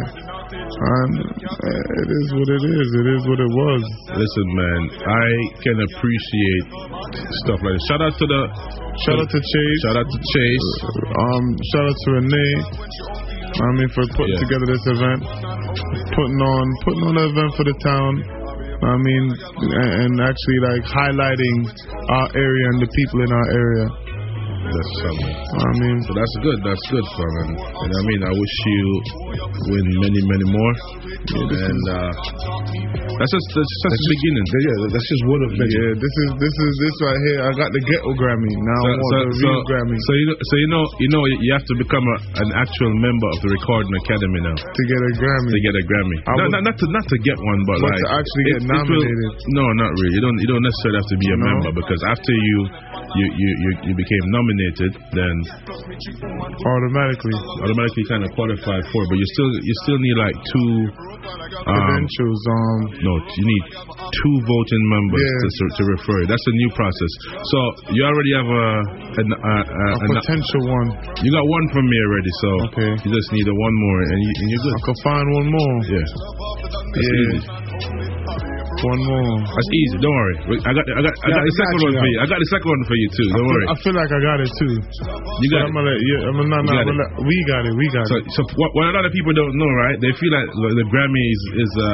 And 0.76 1.14
uh, 1.24 2.02
it 2.04 2.10
is 2.12 2.28
what 2.36 2.48
it 2.52 2.64
is. 2.68 2.88
It 3.00 3.08
is 3.16 3.22
what 3.32 3.40
it 3.40 3.52
was. 3.52 3.82
Listen, 4.12 4.48
man, 4.60 4.82
I 5.08 5.28
can 5.64 5.78
appreciate 5.88 6.66
stuff 7.48 7.60
like 7.64 7.80
this. 7.80 7.86
Shout 7.88 8.02
out 8.04 8.16
to 8.20 8.26
the 8.28 8.42
Shout 9.08 9.20
out 9.20 9.30
to 9.32 9.40
Chase. 9.40 9.80
Shout 9.88 9.98
out 10.04 10.10
to 10.12 10.20
Chase. 10.20 10.70
Um, 11.16 11.44
shout 11.72 11.86
out 11.88 11.96
to 11.96 12.08
Renee. 12.20 12.56
I 13.56 13.72
mean, 13.80 13.90
for 13.96 14.04
putting 14.20 14.36
Yeah. 14.36 14.44
together 14.44 14.68
this 14.68 14.86
event, 14.88 15.22
putting 16.12 16.40
on 16.44 16.66
putting 16.84 17.04
on 17.08 17.16
an 17.24 17.28
event 17.32 17.52
for 17.56 17.64
the 17.64 17.76
town. 17.80 18.14
I 18.76 18.96
mean, 19.00 19.24
and 19.32 20.20
actually 20.20 20.60
like 20.60 20.84
highlighting 20.84 21.58
our 22.12 22.28
area 22.36 22.66
and 22.76 22.82
the 22.84 22.92
people 22.92 23.24
in 23.24 23.32
our 23.32 23.48
area. 23.56 23.88
That's 24.66 24.94
something. 25.06 25.34
I 25.36 25.72
mean, 25.80 25.98
so 26.04 26.12
that's 26.18 26.36
good. 26.42 26.58
That's 26.66 26.86
good, 26.90 27.06
son. 27.16 27.32
And, 27.46 27.52
and 27.54 27.92
I 27.94 28.02
mean, 28.10 28.22
I 28.26 28.34
wish 28.34 28.56
you 28.66 28.82
win 29.70 29.86
many, 30.02 30.22
many 30.26 30.46
more. 30.50 30.74
and 31.46 31.84
uh, 31.90 32.12
that's 33.16 33.32
just 33.32 33.48
that's 33.56 33.72
just 33.72 33.94
the 33.96 34.02
beginning. 34.18 34.46
Yeah, 34.46 34.78
that's 34.92 35.08
just 35.08 35.24
one 35.30 35.42
of 35.46 35.52
many. 35.56 35.70
Yeah, 35.70 35.94
this 35.96 36.14
is 36.26 36.30
this 36.42 36.56
is 36.66 36.74
this 36.82 36.96
right 37.06 37.20
here. 37.30 37.40
I 37.46 37.52
got 37.56 37.70
the 37.72 37.82
ghetto 37.86 38.12
Grammy. 38.18 38.52
Now 38.58 38.82
I 38.82 38.94
want 38.98 39.14
the 39.16 39.38
real 39.46 39.62
Grammy 39.70 39.96
so 40.06 40.12
you 40.18 40.26
know, 40.30 40.38
so 40.38 40.54
you 40.60 40.70
know, 40.74 40.84
you 41.00 41.10
know, 41.14 41.22
you 41.30 41.52
have 41.56 41.66
to 41.66 41.76
become 41.80 42.04
a, 42.04 42.18
an 42.42 42.50
actual 42.58 42.92
member 43.00 43.28
of 43.32 43.38
the 43.46 43.50
Recording 43.56 43.94
Academy 44.06 44.40
now 44.50 44.58
to 44.58 44.82
get 44.90 45.00
a 45.00 45.12
Grammy. 45.22 45.50
To 45.56 45.62
get 45.62 45.74
a 45.78 45.84
Grammy, 45.86 46.18
I 46.26 46.32
not, 46.36 46.50
was- 46.52 46.66
not, 46.66 46.76
to 46.82 46.86
not 46.92 47.06
to 47.10 47.18
get 47.24 47.38
one, 47.40 47.62
but, 47.70 47.78
But 47.86 47.90
like 47.94 48.02
to 48.02 48.10
actually 48.18 48.46
get 48.50 48.58
it- 48.60 48.66
it 48.66 48.70
will- 48.70 48.86
nominated. 48.86 49.32
no, 49.56 49.64
not 49.78 49.92
really. 50.02 50.14
You 50.20 50.24
don't 50.26 50.38
you 50.42 50.50
don't 50.52 50.66
necessarily 50.66 50.98
have 51.06 51.10
to 51.14 51.18
be 51.22 51.28
a 51.32 51.38
No? 51.38 51.46
member 51.54 51.72
because 51.80 52.02
after 52.12 52.34
you 52.34 52.58
you 53.16 53.26
you 53.32 53.50
you, 53.64 53.70
you 53.92 53.94
became 53.96 54.24
nominated, 54.32 54.54
then 55.16 55.36
automatically 56.66 57.36
automatically 57.64 58.06
kind 58.10 58.24
of 58.24 58.30
qualify 58.36 58.78
for. 58.92 59.00
it. 59.04 59.08
But 59.10 59.18
you 59.20 59.28
still 59.36 59.52
you 59.62 59.76
still 59.84 60.00
need 60.00 60.18
like 60.18 60.36
two 60.36 60.72
um, 61.56 61.76
credentials. 61.76 62.40
Um, 62.46 62.80
no, 63.02 63.14
you 63.18 63.46
need 63.46 63.64
two 63.76 64.36
voting 64.46 64.84
members 64.92 65.26
Yeah. 65.26 65.50
to, 65.50 65.64
to 65.78 65.82
refer. 65.98 66.20
That's 66.30 66.46
a 66.46 66.56
new 66.56 66.70
process. 66.76 67.12
So 67.52 67.58
you 67.96 68.02
already 68.06 68.34
have 68.38 68.50
a 68.50 68.68
an, 69.22 69.28
a, 69.32 69.56
a, 69.64 69.86
a 69.96 70.08
potential 70.20 70.62
one. 70.70 70.88
you 71.24 71.30
got 71.32 71.46
one 71.46 71.66
from 71.72 71.86
me 71.88 71.98
already, 72.06 72.32
so 72.42 72.50
Okay. 72.72 72.92
you 73.06 73.10
just 73.16 73.30
need 73.32 73.48
a 73.48 73.56
one 73.56 73.76
more, 73.76 74.00
and, 74.12 74.20
you, 74.22 74.32
and 74.40 74.48
you're 74.52 74.64
good. 74.64 74.76
I 74.76 74.82
can 74.86 74.98
find 75.04 75.26
one 75.40 75.48
more. 75.52 75.76
Yeah, 75.88 76.06
that's 76.06 77.08
Yeah. 77.08 77.20
easy. 77.36 78.15
One 78.76 79.02
more. 79.08 79.40
That's 79.48 79.72
easy. 79.72 79.96
Don't 80.04 80.12
worry. 80.12 80.36
I 80.68 80.72
got 80.76 80.84
I 80.84 81.00
got 81.00 81.14
I 81.24 81.28
Yeah, 81.32 81.38
got 81.40 81.46
the 81.48 81.56
second 81.56 81.80
one 81.86 81.94
for 81.96 82.08
you. 82.12 82.18
I 82.20 82.26
got 82.28 82.40
the 82.44 82.50
second 82.52 82.70
one 82.76 82.84
for 82.86 82.98
you 83.00 83.08
too. 83.16 83.28
Don't 83.32 83.36
I 83.36 83.40
feel, 83.40 83.48
worry. 83.56 83.66
I 83.66 83.76
feel 83.80 83.96
like 83.96 84.12
I 84.12 84.20
got 84.20 84.38
it 84.44 84.52
too. 84.60 84.74
You 84.76 85.48
got 85.56 85.60
But 85.60 85.68
I'm 85.70 85.74
gonna 85.80 85.90
let 85.96 86.00
you. 86.04 86.18
I'm 86.28 86.36
gonna, 86.36 86.50
no, 86.52 86.58
no, 86.60 86.64
You 86.66 86.76
got 86.76 86.84
I'm 86.84 86.88
gonna 86.92 87.00
let- 87.00 87.14
we 87.24 87.36
got 87.48 87.64
it. 87.66 87.74
We 87.80 87.86
got 87.96 88.06
So, 88.12 88.16
it. 88.20 88.24
so 88.36 88.42
what, 88.60 88.70
what 88.76 88.86
a 88.92 88.94
lot 88.96 89.06
of 89.08 89.14
people 89.16 89.32
don't 89.32 89.56
know, 89.56 89.72
right? 89.80 89.98
They 90.04 90.12
feel 90.20 90.32
like 90.36 90.48
the, 90.52 90.70
the 90.84 90.86
Grammys 90.92 91.42
is 91.64 91.72
a 91.80 91.92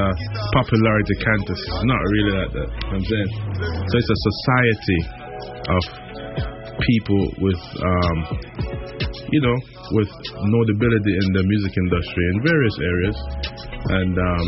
popularity 0.58 1.16
contest. 1.22 1.62
It's 1.62 1.86
not 1.86 2.02
really 2.12 2.34
like 2.34 2.52
that. 2.58 2.70
I'm 2.98 3.04
saying, 3.06 3.30
so 3.62 3.94
it's 4.02 4.12
a 4.12 4.20
society 4.26 5.00
of 5.70 5.84
people 6.82 7.22
with, 7.46 7.62
um, 7.78 8.18
you 9.30 9.42
know, 9.42 9.58
with 10.02 10.10
notability 10.50 11.14
in 11.22 11.28
the 11.38 11.44
music 11.46 11.74
industry 11.78 12.24
in 12.32 12.36
various 12.42 12.76
areas, 12.82 13.18
and 14.02 14.14
um, 14.18 14.46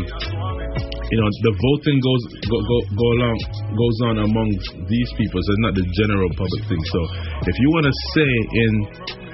you 1.14 1.22
know, 1.22 1.30
the 1.46 1.54
voting 1.54 1.98
goes 2.02 2.22
go, 2.50 2.58
go, 2.58 2.76
go 2.98 3.06
along 3.14 3.38
goes 3.78 3.98
on 4.10 4.14
among 4.26 4.50
these 4.90 5.10
people. 5.14 5.38
So 5.38 5.48
it's 5.54 5.62
not 5.62 5.74
the 5.78 5.86
general 5.94 6.26
public 6.34 6.62
thing. 6.66 6.82
So 6.90 7.00
if 7.46 7.54
you 7.54 7.68
want 7.70 7.86
to 7.86 7.94
say 8.18 8.30
in 8.50 8.72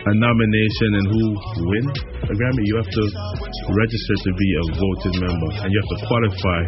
a 0.06 0.12
nomination 0.16 0.90
and 0.96 1.06
who 1.12 1.24
win 1.68 1.86
a 2.30 2.34
Grammy, 2.38 2.62
you 2.62 2.76
have 2.78 2.86
to 2.86 3.04
register 3.74 4.14
to 4.22 4.30
be 4.38 4.48
a 4.54 4.64
voting 4.78 5.16
member, 5.18 5.50
and 5.64 5.68
you 5.72 5.78
have 5.82 5.90
to 5.90 6.00
qualify 6.06 6.60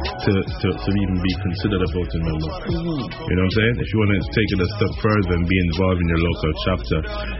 to, 0.00 0.32
to, 0.44 0.68
to 0.76 0.90
even 0.92 1.16
be 1.24 1.32
considered 1.40 1.80
a 1.80 1.90
voting 1.96 2.20
member. 2.20 2.50
Mm-hmm. 2.68 3.00
You 3.08 3.34
know 3.38 3.44
what 3.44 3.54
I'm 3.54 3.56
saying? 3.56 3.74
If 3.80 3.88
you 3.88 3.96
want 4.04 4.12
to 4.12 4.20
take 4.36 4.50
it 4.52 4.60
a 4.60 4.68
step 4.76 4.92
further 5.00 5.32
and 5.40 5.44
be 5.48 5.58
involved 5.72 6.00
in 6.04 6.08
your 6.10 6.20
local 6.20 6.52
chapter 6.68 6.98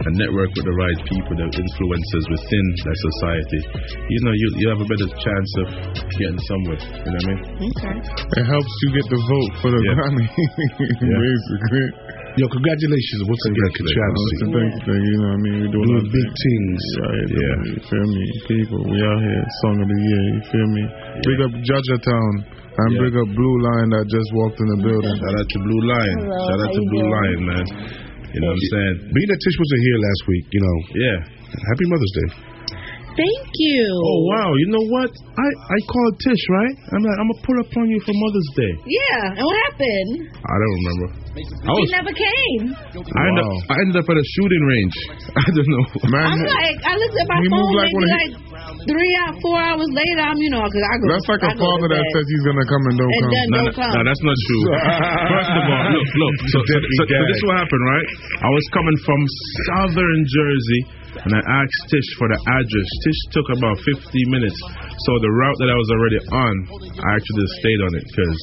and 0.09 0.11
network 0.17 0.49
with 0.57 0.65
the 0.65 0.73
right 0.73 0.99
people, 1.05 1.33
the 1.37 1.47
influencers 1.53 2.25
within 2.33 2.65
that 2.81 2.97
society, 2.97 3.61
you 4.09 4.19
know, 4.25 4.33
you, 4.33 4.47
you 4.57 4.67
have 4.73 4.81
a 4.81 4.87
better 4.89 5.09
chance 5.21 5.51
of 5.61 5.67
getting 6.17 6.41
somewhere. 6.49 6.81
You 6.81 7.09
know 7.13 7.19
what 7.21 7.29
I 7.29 7.33
mean? 7.35 7.41
Okay. 7.77 7.95
It 8.41 8.45
helps 8.49 8.73
you 8.81 8.89
get 8.97 9.05
the 9.05 9.21
vote 9.21 9.53
for 9.61 9.69
the 9.69 9.79
Yeah. 9.85 9.97
Grammy, 10.01 10.25
basically. 10.97 11.85
Yo, 12.39 12.47
congratulations 12.47 13.19
once 13.27 13.43
again, 13.51 13.59
That's 13.59 13.91
Controversy. 13.91 14.35
the 14.39 14.49
thing, 14.55 14.71
thing, 14.87 15.01
you 15.03 15.17
know 15.19 15.31
what 15.31 15.35
I 15.35 15.45
mean? 15.45 15.57
We're 15.67 15.73
doing 15.75 15.87
Doing 15.91 16.07
big 16.15 16.29
thing. 16.31 16.63
things. 16.63 16.81
Right, 17.03 17.27
Yeah. 17.27 17.55
You 17.67 17.79
feel 17.91 18.07
me? 18.07 18.23
People, 18.47 18.79
we 18.87 18.97
out 19.03 19.19
here, 19.19 19.43
song 19.67 19.75
of 19.83 19.87
the 19.91 19.99
year, 19.99 20.23
you 20.31 20.41
feel 20.47 20.67
me? 20.71 20.83
Big 21.27 21.37
up 21.43 21.51
Judge 21.59 21.89
Town 22.07 22.31
and 22.71 22.89
Yeah. 22.95 23.03
big 23.03 23.13
up 23.19 23.27
Blue 23.35 23.55
Line 23.67 23.89
that 23.99 24.05
just 24.07 24.29
walked 24.31 24.57
in 24.63 24.67
the 24.71 24.79
building. 24.79 25.11
Shout 25.19 25.35
out 25.43 25.47
to 25.51 25.59
Blue 25.59 25.81
Lion. 25.91 26.17
Hello, 26.23 26.47
Shout 26.47 26.59
out 26.63 26.71
to 26.71 26.81
Blue 26.87 27.03
doing? 27.03 27.11
Lion, 27.19 27.39
man. 27.51 27.65
You 28.31 28.39
know 28.39 28.47
what 28.47 28.63
I'm 28.63 28.69
saying? 28.71 28.95
Being 29.11 29.27
that 29.27 29.39
Tish 29.43 29.57
wasn't 29.59 29.81
here 29.91 29.97
last 30.07 30.21
week, 30.31 30.45
you 30.55 30.61
know, 30.63 30.77
Yeah. 31.03 31.17
happy 31.51 31.85
Mother's 31.91 32.13
Day. 32.15 32.29
Thank 33.21 33.53
you. 33.53 33.85
Oh 33.85 34.19
wow! 34.33 34.49
You 34.57 34.67
know 34.73 34.85
what? 34.89 35.11
I 35.13 35.45
I 35.45 35.77
called 35.85 36.13
Tish 36.25 36.43
right. 36.49 36.75
I'm 36.89 37.03
like 37.05 37.17
I'm 37.21 37.29
gonna 37.29 37.45
pull 37.45 37.57
up 37.61 37.69
on 37.77 37.85
you 37.85 37.99
for 38.01 38.13
Mother's 38.17 38.49
Day. 38.57 38.73
Yeah. 38.89 39.37
And 39.37 39.45
what 39.45 39.57
happened? 39.69 40.11
I 40.33 40.55
don't 40.57 40.75
remember. 40.81 41.07
I 41.31 41.69
He 41.71 41.81
was 41.85 41.93
never 41.95 42.11
came. 42.11 42.63
I 42.75 43.21
ended, 43.23 43.45
up, 43.45 43.55
I 43.71 43.75
ended 43.87 43.97
up 44.03 44.07
at 44.11 44.17
a 44.19 44.25
shooting 44.35 44.63
range. 44.67 44.95
I 45.39 45.47
don't 45.47 45.69
know. 45.69 45.85
Man, 46.11 46.27
I'm 46.27 46.43
like, 46.43 46.77
I 46.83 46.93
looked 46.99 47.15
at 47.15 47.27
my 47.29 47.39
he 47.39 47.47
phone 47.47 47.61
moved 47.61 47.77
like 47.79 47.93
maybe 47.95 48.11
like 48.11 48.31
three 48.83 49.13
or 49.15 49.31
four 49.39 49.57
hours 49.63 49.89
later. 49.95 50.23
I'm, 50.27 50.35
you 50.43 50.51
know, 50.51 50.59
because 50.65 50.83
I 50.83 50.95
go. 50.99 51.05
that's 51.07 51.29
like 51.31 51.43
I 51.47 51.51
a 51.53 51.61
father 51.61 51.87
that 51.87 52.03
says 52.03 52.25
he's 52.25 52.45
gonna 52.45 52.67
come 52.67 52.83
and 52.83 52.95
don't 52.99 53.07
And 53.07 53.21
come. 53.21 53.31
No, 53.31 53.59
don't 53.63 53.79
no, 53.79 53.95
no, 53.95 54.01
that's 54.11 54.23
not 54.27 54.37
true. 54.43 54.63
First 55.31 55.51
of 55.55 55.63
all, 55.71 55.83
look, 55.93 56.09
look. 56.09 56.35
So, 56.51 56.57
so, 56.67 56.75
so, 56.75 57.03
so 57.05 57.15
this 57.15 57.37
is 57.37 57.45
what 57.47 57.57
happened, 57.63 57.85
right? 57.95 58.07
I 58.43 58.49
was 58.51 58.65
coming 58.75 58.97
from 59.07 59.19
southern 59.71 60.19
Jersey, 60.27 60.81
and 61.19 61.31
I 61.35 61.41
asked 61.43 61.81
Tish 61.91 62.09
for 62.15 62.27
the 62.31 62.39
address. 62.39 62.87
Tish 63.03 63.21
took 63.35 63.47
about 63.57 63.77
15 63.83 64.31
minutes. 64.31 64.55
So 65.03 65.11
the 65.19 65.31
route 65.31 65.57
that 65.59 65.69
I 65.69 65.77
was 65.77 65.89
already 65.91 66.19
on, 66.31 66.53
I 67.03 67.09
actually 67.19 67.47
stayed 67.59 67.81
on 67.83 67.91
it 67.99 68.05
because 68.07 68.39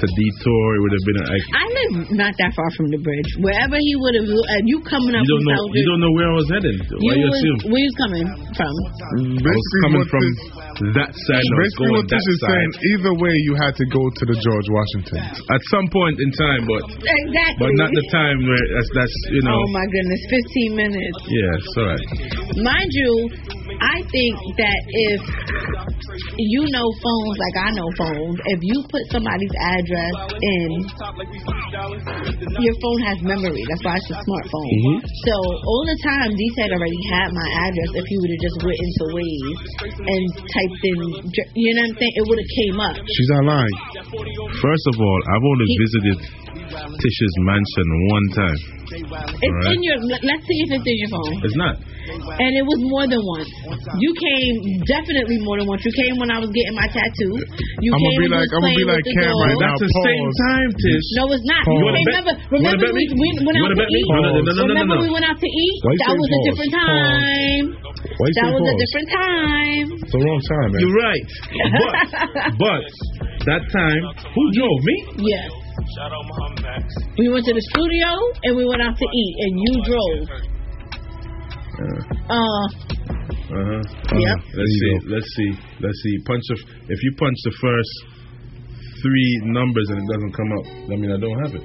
to 0.00 0.06
detour 0.06 0.64
it 0.74 0.80
would 0.82 0.94
have 0.94 1.06
been 1.06 1.20
like 1.22 1.44
I 1.54 1.64
live 1.70 1.92
not 2.18 2.32
that 2.38 2.50
far 2.54 2.70
from 2.76 2.90
the 2.90 3.00
bridge. 3.00 3.30
Wherever 3.40 3.76
he 3.78 3.92
would 3.98 4.14
have, 4.18 4.26
and 4.26 4.64
you 4.66 4.78
coming 4.86 5.14
up 5.14 5.22
you 5.22 5.30
don't 5.30 5.46
know 5.46 5.54
South 5.54 5.70
you 5.74 5.84
don't 5.86 6.02
know 6.02 6.14
where 6.18 6.28
I 6.30 6.36
was 6.36 6.48
headed. 6.50 6.76
Why 6.90 7.14
you 7.14 7.26
was, 7.30 7.38
assume? 7.38 7.58
where 7.70 7.82
you 7.84 7.92
coming 8.00 8.26
from? 8.58 8.74
I 8.74 9.52
was 9.54 9.68
coming 9.86 10.04
from 10.10 10.22
this- 10.24 10.62
that 10.98 11.10
side. 11.14 11.38
I 11.38 11.54
was 11.54 11.70
Basically, 11.70 11.86
going 11.86 12.02
what 12.02 12.10
that 12.10 12.18
this 12.18 12.34
is 12.34 12.38
side. 12.42 12.50
saying, 12.50 12.70
either 12.98 13.14
way, 13.22 13.34
you 13.46 13.54
had 13.62 13.78
to 13.78 13.86
go 13.94 14.02
to 14.10 14.22
the 14.26 14.34
George 14.42 14.68
Washington. 14.74 15.22
At 15.54 15.62
some 15.70 15.86
point 15.86 16.18
in 16.18 16.30
time, 16.34 16.66
but 16.66 16.82
Exactly. 16.98 17.62
but 17.62 17.70
not 17.78 17.90
the 17.94 18.04
time 18.10 18.42
where 18.42 18.64
that's 18.74 18.90
that's 18.98 19.16
you 19.30 19.42
know. 19.46 19.54
Oh 19.54 19.68
my 19.70 19.86
goodness, 19.86 20.20
15 20.34 20.74
minutes. 20.74 21.18
Yeah, 21.30 21.58
it's 21.62 21.74
all 21.78 21.86
right. 21.94 22.06
Mind 22.58 22.90
you, 22.90 23.12
I 23.78 23.98
think 24.10 24.34
that 24.58 24.80
if 25.14 25.20
you 26.38 26.62
know 26.74 26.86
phones 27.02 27.36
like 27.38 27.56
I 27.62 27.70
know 27.78 27.88
phones, 27.94 28.38
if 28.58 28.60
you 28.66 28.76
put 28.90 29.02
somebody's 29.14 29.54
address 29.84 30.14
in, 30.40 30.68
your 32.64 32.76
phone 32.80 33.00
has 33.04 33.18
memory. 33.20 33.60
That's 33.68 33.84
why 33.84 33.94
it's 34.00 34.10
a 34.10 34.16
smartphone. 34.16 34.72
Mhm. 34.80 34.96
So 35.04 35.34
all 35.36 35.84
the 35.84 35.98
time, 36.00 36.32
D 36.32 36.40
had 36.56 36.72
already 36.72 37.00
had 37.12 37.28
my 37.36 37.48
address. 37.68 37.90
If 38.00 38.06
he 38.08 38.16
would 38.16 38.32
have 38.32 38.42
just 38.48 38.58
went 38.64 38.78
into 38.80 39.04
Waze 39.12 39.60
and 40.00 40.22
typed 40.48 40.82
in, 40.88 40.96
you 41.52 41.70
know 41.76 41.84
what 41.84 41.90
I'm 41.90 41.96
saying, 42.00 42.14
it 42.16 42.24
would 42.24 42.40
have 42.40 42.52
came 42.56 42.76
up. 42.80 42.96
She's 43.04 43.30
online. 43.36 43.76
First 44.64 44.84
of 44.88 45.00
all, 45.00 45.20
I've 45.28 45.44
only 45.44 45.68
visited 45.84 46.18
Tish's 46.64 47.34
mansion 47.44 47.88
one 48.08 48.26
time. 48.32 48.60
It's 48.94 49.10
Alright. 49.10 49.74
in 49.74 49.78
your. 49.82 49.98
Let's 50.06 50.44
see 50.46 50.58
if 50.62 50.68
it's 50.70 50.86
in 50.86 50.96
your 51.02 51.10
phone. 51.10 51.34
It's 51.42 51.58
not. 51.58 51.74
And 52.04 52.52
it 52.52 52.64
was 52.68 52.78
more 52.84 53.06
than 53.08 53.18
once. 53.24 53.48
You 53.96 54.10
came 54.12 54.54
definitely 54.86 55.40
more 55.42 55.56
than 55.58 55.66
once. 55.66 55.80
You 55.82 55.94
came 55.98 56.14
when 56.20 56.28
I 56.30 56.38
was 56.38 56.52
getting 56.52 56.76
my 56.76 56.84
tattoo. 56.92 57.32
You 57.80 57.90
I'ma 57.90 58.06
came 58.06 58.20
be 58.22 58.28
like- 58.28 58.52
I'ma 58.54 58.68
be 58.76 58.84
like 58.84 59.00
with 59.02 59.08
the 59.08 59.14
Cam 59.18 59.32
right 59.34 59.56
now. 59.56 59.72
That's 59.74 59.82
the 59.82 59.90
pause. 59.90 60.04
same 60.04 60.28
time, 60.46 60.68
Tish. 60.78 61.06
No, 61.16 61.22
it's 61.32 61.46
not. 61.48 61.62
Pause. 61.64 61.74
You 61.74 61.80
You 61.80 61.84
wanna 61.88 62.02
remember? 62.04 62.32
bet- 62.36 62.44
you 62.44 62.54
wanna 62.54 62.64
Remember 62.64 62.86
bet 62.86 62.94
we, 62.94 63.04
we 63.08 63.28
went 63.40 63.56
out 63.56 63.64
wanna 63.64 63.74
to 63.74 63.82
bet 63.82 63.90
me? 63.90 63.98
eat. 63.98 64.08
No, 64.14 64.18
no, 64.20 64.30
no, 64.44 64.62
remember 64.68 64.94
we 65.00 65.10
went 65.10 65.26
out 65.26 65.38
to 65.40 65.48
eat? 65.48 65.76
That 66.04 66.14
was 66.14 66.28
a 66.28 66.40
different 66.44 66.72
time. 66.76 67.64
That 68.04 68.50
was 68.52 68.62
a 68.68 68.74
different 68.78 69.08
time. 69.10 69.86
It's 70.04 70.12
the 70.12 70.20
wrong 70.22 70.40
time, 70.44 70.68
man. 70.70 70.80
You're 70.84 70.98
right. 71.02 71.26
But 71.82 71.94
but 72.62 72.82
that 73.48 73.62
time, 73.72 74.02
who 74.36 74.42
drove 74.52 74.80
me? 74.84 74.96
Yes. 75.34 75.50
We 77.18 77.28
went 77.28 77.44
to 77.46 77.54
the 77.54 77.64
studio 77.74 78.08
and 78.44 78.56
we 78.56 78.64
went 78.64 78.82
out 78.82 78.96
to 78.96 79.06
eat, 79.06 79.34
and 79.44 79.52
you 79.60 79.72
drove. 79.84 80.24
Uh, 81.74 82.66
Uh 83.44 83.60
huh. 83.60 83.82
Yep. 84.16 84.38
Let's 84.56 84.74
see. 84.80 84.94
Let's 85.10 85.30
see. 85.36 85.50
Let's 85.80 85.98
see. 86.02 86.14
Punch 86.24 86.42
the. 86.48 86.56
If 86.88 86.98
you 87.02 87.10
punch 87.18 87.38
the 87.44 87.54
first 87.60 87.92
three 89.02 89.40
numbers 89.52 89.86
and 89.90 89.98
it 90.00 90.08
doesn't 90.12 90.32
come 90.32 90.50
up, 90.58 90.66
I 90.90 90.96
mean 90.96 91.12
I 91.12 91.18
don't 91.20 91.38
have 91.44 91.54
it. 91.54 91.64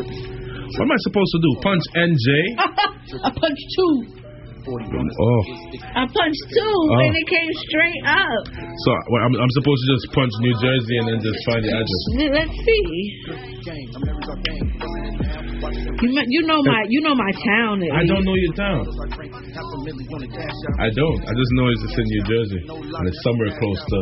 What 0.00 0.84
am 0.86 0.92
I 0.92 1.00
supposed 1.04 1.32
to 1.34 1.40
do? 1.44 1.50
Punch 1.60 1.84
NJ? 1.94 2.26
I 3.24 3.30
punched 3.30 3.66
two. 3.76 4.19
Oh. 4.70 5.42
I 5.98 6.02
punched 6.06 6.44
two, 6.54 6.76
Oh. 6.90 7.02
and 7.02 7.12
it 7.16 7.26
came 7.26 7.52
straight 7.66 8.02
up. 8.06 8.42
So 8.86 8.90
what, 9.10 9.20
I'm, 9.26 9.34
I'm 9.34 9.52
supposed 9.58 9.80
to 9.82 9.88
just 9.98 10.06
punch 10.14 10.32
New 10.40 10.54
Jersey 10.62 10.94
and 11.02 11.06
then 11.10 11.18
just 11.20 11.38
find 11.46 11.62
the 11.66 11.72
address. 11.74 12.02
Let's 12.38 12.54
see. 12.62 12.86
You, 16.00 16.08
ma- 16.16 16.24
you 16.28 16.42
know 16.46 16.62
my 16.64 16.80
you 16.88 17.00
know 17.02 17.14
my 17.14 17.30
town. 17.44 17.82
at 17.82 17.92
I 17.92 18.06
don't 18.06 18.24
know 18.24 18.34
your 18.34 18.54
town. 18.54 18.80
I 20.80 20.88
don't. 20.96 21.20
I 21.20 21.32
just 21.36 21.52
know 21.58 21.66
it's 21.68 21.82
just 21.84 21.98
in 21.98 22.06
New 22.08 22.22
Jersey 22.24 22.60
and 22.70 23.04
it's 23.08 23.20
somewhere 23.22 23.52
close 23.58 23.80
to 23.84 23.98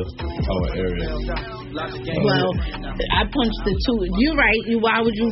our 0.53 0.77
area. 0.77 1.58
Well, 1.69 2.51
I 3.13 3.23
punched 3.29 3.63
the 3.69 3.75
two. 3.85 3.99
You're 4.17 4.39
right. 4.41 4.61
You, 4.73 4.81
why 4.81 5.05
would 5.05 5.13
you? 5.13 5.29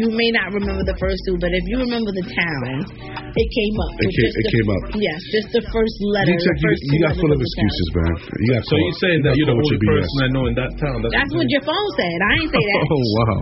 You 0.00 0.08
may 0.16 0.30
not 0.32 0.52
remember 0.56 0.80
the 0.80 0.96
first 0.96 1.20
two, 1.28 1.36
but 1.36 1.52
if 1.52 1.64
you 1.68 1.76
remember 1.84 2.08
the 2.08 2.24
town, 2.24 2.64
it 2.88 3.48
came 3.52 3.76
up. 3.84 3.92
It 4.00 4.08
came- 4.08 4.32
it 4.34 4.44
the- 4.48 4.52
came 4.56 4.68
up. 4.72 4.82
Yes, 4.96 5.18
just 5.34 5.48
the 5.52 5.64
first 5.68 5.96
letter. 6.08 6.32
You, 6.32 6.40
the 6.40 6.44
check, 6.44 6.56
you, 6.64 6.72
you 6.88 6.98
got 7.04 7.12
full 7.20 7.28
of 7.32 7.36
the 7.36 7.44
town. 7.44 7.68
excuses, 7.68 7.88
man. 8.00 8.14
You 8.16 8.48
got 8.56 8.62
So 8.64 8.74
you're 8.80 9.00
saying 9.04 9.20
that 9.28 9.32
you're 9.36 9.50
the 9.52 9.58
only 9.60 9.78
person 9.84 10.16
I 10.24 10.28
know 10.32 10.44
in 10.48 10.54
that 10.56 10.72
town? 10.80 10.96
That's, 11.04 11.12
That's 11.20 11.32
what 11.36 11.48
your 11.52 11.64
phone 11.68 11.88
said. 12.00 12.16
I 12.24 12.30
ain't 12.40 12.50
say 12.52 12.64
that. 12.64 12.82
Oh 12.94 13.04
wow! 13.18 13.36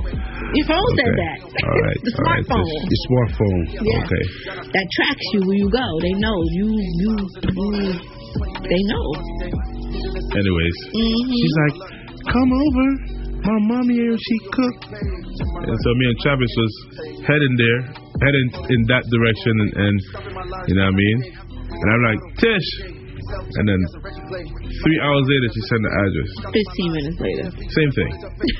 Your 0.56 0.66
phone 0.66 0.88
said 0.98 1.12
that. 1.12 1.36
All 1.46 1.78
right, 1.78 1.98
the 2.06 2.12
all 2.12 2.24
right. 2.26 2.42
smartphone. 2.42 2.68
Your 2.90 3.02
smartphone. 3.06 3.60
Yeah. 3.86 4.02
Okay. 4.02 4.24
That 4.66 4.86
tracks 4.98 5.26
you 5.36 5.40
where 5.46 5.58
you 5.62 5.68
go. 5.70 5.86
They 6.02 6.14
know 6.18 6.36
you. 6.58 6.66
You. 6.74 7.10
you 7.22 7.92
they 8.66 8.82
know. 8.90 9.06
Anyways, 10.32 10.76
Mhm. 10.96 11.28
she's 11.28 11.56
like, 11.68 11.76
"Come 12.28 12.50
over, 12.52 12.86
my 13.42 13.58
mommy 13.70 13.94
here. 13.94 14.16
She 14.16 14.36
cooked." 14.50 14.84
And 14.92 15.78
so 15.82 15.88
me 15.94 16.04
and 16.10 16.18
Travis 16.20 16.52
was 16.58 16.72
heading 17.26 17.54
there, 17.58 17.80
heading 18.22 18.48
in 18.70 18.80
that 18.90 19.04
direction, 19.10 19.54
and, 19.62 19.70
and 19.74 19.96
you 20.68 20.74
know 20.76 20.86
what 20.86 20.94
I 20.94 21.02
mean. 21.02 21.18
And 21.72 21.86
I'm 21.90 22.02
like, 22.02 22.20
Tish, 22.38 22.68
and 23.32 23.64
then 23.68 23.80
three 24.82 24.98
hours 25.00 25.24
later 25.30 25.48
she 25.54 25.62
sent 25.70 25.82
the 25.82 25.92
address. 25.92 26.30
Fifteen 26.52 26.90
minutes 26.92 27.18
later. 27.22 27.46
Same 27.54 27.92
thing. 27.96 28.12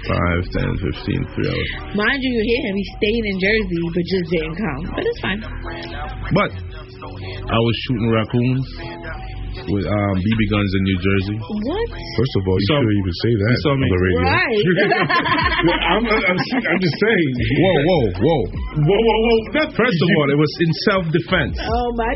Five, 0.09 0.40
ten, 0.55 0.70
fifteen, 0.81 1.20
three 1.37 1.48
hours. 1.51 1.70
Mind 1.94 2.20
you, 2.22 2.31
you 2.33 2.42
hear 2.42 2.62
him. 2.70 2.77
He 2.77 2.87
stayed 2.96 3.25
in 3.27 3.37
Jersey, 3.42 3.83
but 3.92 4.05
just 4.07 4.27
didn't 4.33 4.57
come. 4.57 4.83
But 4.96 5.05
it's 5.07 5.20
fine. 5.20 5.40
But 6.33 6.51
I 7.51 7.59
was 7.59 7.75
shooting 7.85 8.09
raccoons 8.11 8.66
with 9.69 9.87
um, 9.87 10.15
BB 10.19 10.41
guns 10.51 10.71
in 10.73 10.83
New 10.83 10.99
Jersey. 11.03 11.37
What? 11.38 11.87
First 11.93 12.35
of 12.38 12.43
all, 12.49 12.57
you 12.57 12.67
saw- 12.69 12.81
shouldn't 12.81 12.99
even 13.03 13.15
say 13.23 13.33
that 13.37 13.49
you 13.53 13.61
saw 13.62 13.73
me. 13.77 13.85
on 13.85 13.93
the 13.93 14.01
radio. 14.03 14.21
Right. 14.23 14.65
I'm, 15.93 16.03
I'm, 16.03 16.38
I'm 16.41 16.81
just 16.83 16.97
saying. 16.99 17.31
Whoa, 17.61 17.77
whoa, 17.87 18.03
whoa, 18.19 18.41
whoa, 18.83 19.01
whoa, 19.03 19.19
whoa! 19.23 19.38
First 19.77 19.99
of 20.03 20.09
all, 20.17 20.27
it 20.33 20.38
was 20.41 20.53
in 20.65 20.71
self-defense. 20.88 21.55
Oh 21.62 21.88
my! 21.95 22.12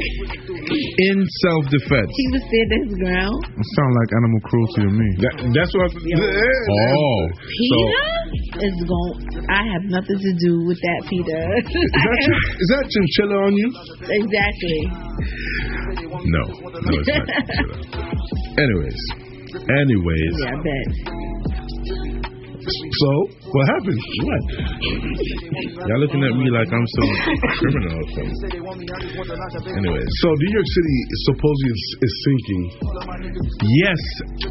In 0.99 1.18
self-defense. 1.46 2.11
He 2.11 2.27
was 2.33 2.42
standing 2.49 2.81
his 2.88 2.94
ground. 2.99 3.38
It 3.46 3.68
sounds 3.77 3.94
like 4.01 4.11
animal 4.16 4.40
cruelty 4.49 4.81
to 4.83 4.90
me. 4.92 5.09
That, 5.22 5.35
that's 5.55 5.72
what. 5.77 5.90
Oh, 5.92 7.18
Peter 7.37 8.66
is 8.66 8.77
going. 8.88 9.16
I 9.53 9.62
have 9.77 9.85
nothing 9.87 10.18
to 10.18 10.33
do 10.42 10.53
with 10.66 10.81
that, 10.81 11.01
Peter. 11.07 11.40
Is 11.61 11.92
that, 11.92 12.16
chin- 12.25 12.40
is 12.57 12.68
that 12.75 12.85
chinchilla 12.90 13.37
on 13.46 13.53
you? 13.55 13.68
exactly. 14.11 14.79
No, 16.26 16.42
no, 16.42 16.90
it's 16.98 17.06
not. 17.06 17.28
anyways, 18.64 19.00
anyways. 19.70 20.34
Yeah, 20.42 20.50
I 20.50 20.58
bet. 20.58 20.88
So 22.66 23.10
what 23.52 23.64
happened? 23.70 24.00
What? 24.26 24.42
Y'all 25.87 26.00
looking 26.02 26.22
at 26.24 26.35
me 26.37 26.46
like 26.50 26.68
I'm 26.70 26.87
some 26.98 27.11
criminal 27.62 27.94
or 27.96 28.06
something. 28.16 28.32
Anyways. 29.76 30.09
So 30.22 30.28
New 30.35 30.52
York 30.56 30.68
City 30.68 30.96
supposedly 31.30 31.70
is, 31.72 31.85
is 32.06 32.12
sinking. 32.26 32.62
Yes, 33.87 34.00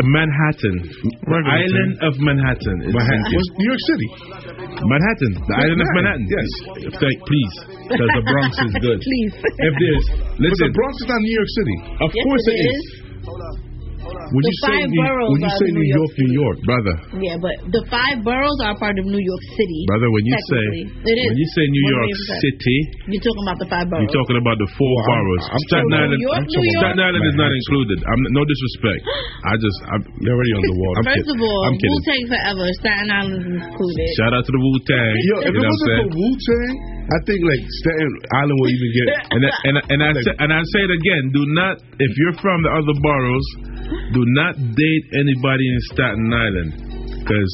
Manhattan. 0.04 0.76
The 0.88 1.42
island 1.44 1.92
of 2.08 2.14
Manhattan. 2.24 2.78
is 2.88 2.92
Manhattan. 2.96 3.24
sinking. 3.26 3.36
What's 3.36 3.52
New 3.60 3.70
York 3.70 3.84
City? 3.92 4.08
Manhattan. 4.86 5.32
The 5.44 5.56
island 5.60 5.80
of 5.84 5.90
Manhattan. 5.96 6.26
Yes. 6.32 6.50
Thank, 7.00 7.18
please. 7.28 7.54
Because 7.86 8.12
the 8.18 8.24
Bronx 8.26 8.54
is 8.66 8.74
good. 8.82 8.98
Please. 9.06 9.34
If 9.38 9.74
there's, 9.78 10.06
But 10.10 10.42
listen, 10.42 10.66
the 10.66 10.74
Bronx 10.74 10.94
is 10.98 11.08
not 11.08 11.20
New 11.22 11.36
York 11.38 11.52
City. 11.54 11.76
of 12.02 12.10
Yes, 12.10 12.24
course 12.26 12.46
it 12.50 12.56
it 12.56 12.66
is. 12.66 12.82
When 14.06 14.42
The 14.42 14.50
you 14.54 14.58
say 14.62 14.70
five 14.70 14.90
New, 14.90 15.02
boroughs 15.02 15.30
when 15.34 15.42
you 15.42 15.50
are 15.50 15.58
say 15.62 15.70
New 15.70 15.82
New 15.82 15.90
York, 15.98 16.12
New 16.18 16.34
York, 16.38 16.58
Brother, 16.66 16.96
Yeah, 17.26 17.38
but 17.42 17.56
the 17.74 17.84
five 17.90 18.18
boroughs 18.22 18.60
are 18.66 18.76
part 18.78 18.98
of 19.02 19.06
New 19.10 19.22
York 19.22 19.44
City. 19.58 19.82
brother, 19.90 20.10
when 20.14 20.24
you 20.26 20.36
say 20.50 20.66
it 21.10 21.18
is. 21.18 21.26
when 21.30 21.38
you 21.42 21.48
say 21.58 21.64
New 21.70 21.86
York 21.90 22.10
City, 22.42 22.78
you're 23.10 23.26
talking 23.26 23.46
about 23.46 23.58
the 23.62 23.70
five 23.70 23.86
boroughs. 23.90 24.06
you're 24.06 24.18
talking 24.22 24.38
about 24.38 24.58
the 24.62 24.70
four 24.78 24.86
Well, 24.86 25.06
I'm- 25.10 25.26
boroughs. 25.26 25.46
I'm 25.46 25.62
Staten 25.66 25.90
talking- 25.90 25.94
Island, 26.06 26.20
New 26.22 26.26
York, 26.30 26.38
I'm 26.38 26.46
New 26.46 26.66
York. 26.66 26.82
Staten 26.86 27.02
Island 27.06 27.24
is 27.26 27.38
not 27.42 27.52
included. 27.54 27.98
I'm 28.06 28.22
no 28.34 28.42
disrespect. 28.46 29.02
I 29.46 29.54
just 29.58 29.78
I'm, 29.90 30.02
you're 30.26 30.36
already 30.38 30.54
on 30.58 30.64
the 30.70 30.76
water. 30.78 30.98
I'm 31.02 31.06
First 31.06 31.18
kidding. 31.26 31.34
of 31.36 31.50
all, 31.50 31.60
I'm 31.66 31.76
Wu. 31.82 31.98
Tang 32.06 32.24
Forever, 32.30 32.66
Staten 32.82 33.10
Island 33.10 33.42
is 33.42 33.48
included. 33.66 34.08
Shout 34.22 34.34
out 34.38 34.44
to 34.46 34.52
the 34.54 34.62
Wu 34.62 34.72
Tang. 34.86 35.16
Yo, 35.18 35.36
if 35.50 35.54
it 35.54 35.62
I'm 35.62 35.66
wasn't 35.66 35.90
for 35.90 36.08
Wu 36.18 36.30
Tang, 36.46 36.74
I 37.06 37.18
think 37.26 37.40
like 37.46 37.64
Staten 37.82 38.10
Island 38.42 38.58
will 38.62 38.72
even 38.74 38.90
get. 38.98 39.08
and 39.38 39.42
I, 39.46 39.52
and 39.70 39.74
I, 39.78 39.82
and 39.94 40.00
I 40.02 40.10
say, 40.26 40.34
and 40.42 40.50
I 40.54 40.62
say 40.74 40.82
it 40.90 40.94
again. 40.94 41.24
Do 41.34 41.42
not, 41.58 41.74
if 42.02 42.12
you're 42.18 42.38
from 42.42 42.58
the 42.66 42.72
other 42.74 42.96
boroughs, 43.02 43.48
do 44.14 44.22
not 44.38 44.54
date 44.58 45.06
anybody 45.14 45.66
in 45.70 45.80
Staten 45.94 46.30
Island, 46.34 46.70
because 47.22 47.52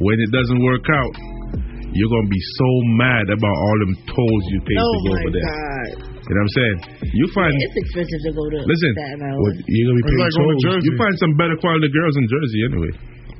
when 0.00 0.16
it 0.20 0.30
doesn't 0.32 0.60
work 0.64 0.86
out, 0.92 1.14
you're 1.96 2.12
gonna 2.12 2.28
be 2.28 2.44
so 2.60 2.70
mad 3.00 3.24
about 3.32 3.56
all 3.56 3.76
them 3.80 3.94
tolls 4.04 4.44
you 4.52 4.60
paid 4.68 4.76
oh 4.76 4.84
to 4.84 5.00
go 5.00 5.12
over 5.16 5.32
there. 5.32 5.48
God. 5.48 5.90
You 6.26 6.34
know 6.34 6.42
what 6.42 6.50
I'm 6.50 6.54
saying? 6.58 6.76
You 7.14 7.26
find, 7.30 7.54
It's 7.54 7.78
expensive 7.86 8.20
to 8.26 8.32
go 8.34 8.44
to 8.50 8.58
listen, 8.66 8.92
Staten 8.98 9.22
Island. 9.22 9.42
What, 9.46 9.54
you're 9.64 9.86
gonna 9.88 10.00
be 10.00 10.06
paying 10.10 10.22
like 10.26 10.34
tolls. 10.34 10.84
You 10.84 10.92
find 10.98 11.14
some 11.22 11.32
better 11.38 11.56
quality 11.56 11.88
girls 11.88 12.14
in 12.18 12.24
Jersey 12.26 12.60
anyway. 12.66 12.92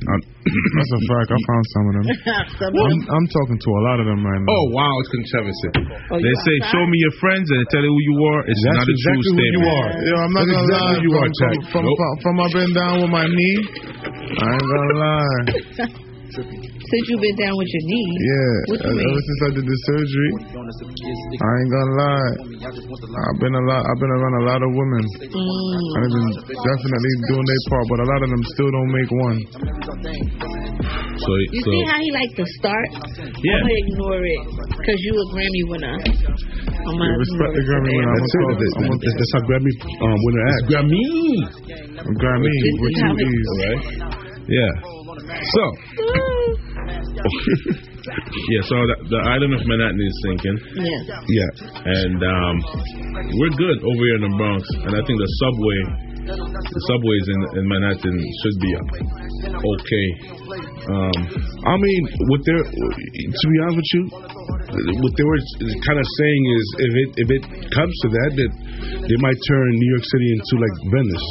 That's 0.06 0.92
a 0.94 1.00
fact. 1.10 1.28
I 1.34 1.38
found 1.50 1.64
some 1.74 1.84
of 1.90 1.92
them. 1.98 2.06
Some 2.62 2.72
I'm, 2.78 3.00
I'm 3.10 3.26
talking 3.26 3.58
to 3.58 3.70
a 3.74 3.82
lot 3.90 3.98
of 3.98 4.06
them 4.06 4.20
right 4.22 4.38
now. 4.38 4.54
oh 4.54 4.64
wow, 4.70 4.94
it's 5.02 5.10
controversy. 5.10 5.68
Oh, 6.14 6.18
they 6.22 6.34
say, 6.46 6.54
"Show 6.70 6.84
me 6.86 6.96
your 7.02 7.14
friends," 7.18 7.46
and 7.50 7.66
tell 7.74 7.82
you 7.82 7.90
who 7.90 8.02
you 8.06 8.16
are. 8.30 8.40
It's 8.46 8.62
That's 8.62 8.78
not 8.78 8.86
a 8.86 8.86
true 8.86 8.94
exactly 8.94 9.26
who 9.26 9.34
statement. 9.34 9.56
you 9.56 9.64
are. 9.66 9.88
Yo, 9.98 10.14
I'm 10.14 10.32
not 10.32 10.46
That's 10.46 10.54
gonna 10.54 10.66
exactly 10.66 10.86
lie. 10.86 10.94
who 10.94 11.02
you 11.02 11.12
from, 11.12 11.26
are, 11.26 11.32
from, 11.34 11.54
from, 11.72 11.82
Nope. 11.84 11.98
from, 11.98 12.14
from 12.22 12.34
I've 12.46 12.74
down 12.76 12.94
with 13.02 13.12
my 13.12 13.26
knee. 13.26 13.58
I 14.38 14.46
ain't 14.54 14.68
gonna 14.70 14.96
lie. 15.02 15.96
Since 16.86 17.04
you've 17.10 17.18
been 17.18 17.38
down 17.42 17.54
with 17.58 17.66
your 17.66 17.84
knee. 17.90 18.10
Yeah, 18.14 18.54
What 18.70 18.78
you 18.78 18.94
mean? 18.94 19.06
ever 19.10 19.22
since 19.26 19.40
I 19.42 19.50
did 19.58 19.66
the 19.66 19.78
surgery, 19.90 20.30
I 20.46 21.50
ain't 21.58 21.70
gonna 21.74 21.94
lie. 21.98 22.30
I've 22.62 23.38
been 23.42 23.56
a 23.58 23.64
lot. 23.66 23.82
I've 23.82 23.98
been 23.98 24.14
around 24.14 24.34
a 24.38 24.44
lot 24.46 24.60
of 24.62 24.70
women. 24.70 25.02
Mm. 25.26 25.34
And 25.34 26.00
they've 26.06 26.14
been 26.14 26.30
definitely 26.62 27.12
doing 27.26 27.46
their 27.46 27.62
part, 27.74 27.84
but 27.90 27.98
a 28.00 28.06
lot 28.06 28.20
of 28.22 28.28
them 28.30 28.42
still 28.54 28.70
don't 28.70 28.92
make 28.94 29.10
one. 29.10 29.38
So, 31.16 31.30
You 31.50 31.58
so 31.64 31.70
see 31.74 31.82
how 31.90 31.98
he 31.98 32.10
likes 32.14 32.34
to 32.38 32.46
start? 32.60 32.86
Yeah. 33.42 33.58
I'm 33.58 33.66
gonna 33.66 33.82
ignore 33.90 34.22
it 34.22 34.40
because 34.78 34.98
you 35.02 35.12
a 35.16 35.26
Grammy 35.34 35.62
winner. 35.66 35.96
I'm 35.96 36.94
gonna 36.94 37.02
Yeah, 37.02 37.18
respect 37.18 37.50
the 37.56 37.64
Grammy 37.66 37.90
winner. 37.98 38.14
That's 38.14 38.30
it. 38.30 38.46
I'm 38.46 38.54
That's, 38.54 38.78
a- 38.78 38.98
that's, 39.02 39.16
that's 39.16 39.32
how 39.34 39.42
Grammy 39.48 39.72
um, 40.06 40.18
winner 40.22 40.44
acts. 40.54 40.66
Grammy. 40.70 41.02
Grammy 42.14 42.46
This 42.46 42.78
with 42.78 42.94
is 42.94 43.02
two 43.10 43.26
E's. 43.26 43.50
Right? 43.58 43.82
Yeah. 44.46 44.72
So, 45.26 45.62
yeah, 48.54 48.62
so 48.66 48.74
the, 48.78 48.96
the 49.10 49.20
island 49.34 49.52
of 49.54 49.62
Manhattan 49.66 50.00
is 50.00 50.14
sinking, 50.26 50.56
Yes. 50.78 51.02
Yeah. 51.26 51.50
and 51.90 52.18
um, 52.22 52.54
we're 53.36 53.54
good 53.58 53.78
over 53.82 54.02
here 54.06 54.16
in 54.20 54.24
the 54.30 54.34
Bronx, 54.38 54.62
and 54.86 54.92
I 54.94 55.02
think 55.04 55.16
the 55.18 55.30
subway, 55.42 55.78
the 56.26 56.82
subways 56.90 57.24
in, 57.30 57.40
in 57.58 57.64
Manhattan 57.66 58.16
should 58.42 58.58
be 58.62 58.70
okay. 59.54 60.06
Um, 60.86 61.18
I 61.66 61.74
mean, 61.76 62.02
what 62.30 62.40
they're 62.46 62.62
to 62.62 63.46
be 63.50 63.58
honest 63.66 63.78
with 63.78 63.90
you, 63.94 64.02
what 65.02 65.12
they 65.18 65.26
were 65.26 65.40
kind 65.86 65.98
of 65.98 66.06
saying 66.18 66.42
is 66.46 66.64
if 66.78 66.92
it 66.94 67.08
if 67.22 67.28
it 67.30 67.42
comes 67.74 67.94
to 68.02 68.08
that, 68.14 68.30
that 68.38 68.52
they 69.06 69.18
might 69.18 69.38
turn 69.46 69.66
New 69.74 69.90
York 69.94 70.06
City 70.06 70.28
into 70.34 70.54
like 70.62 70.76
Venice. 70.94 71.26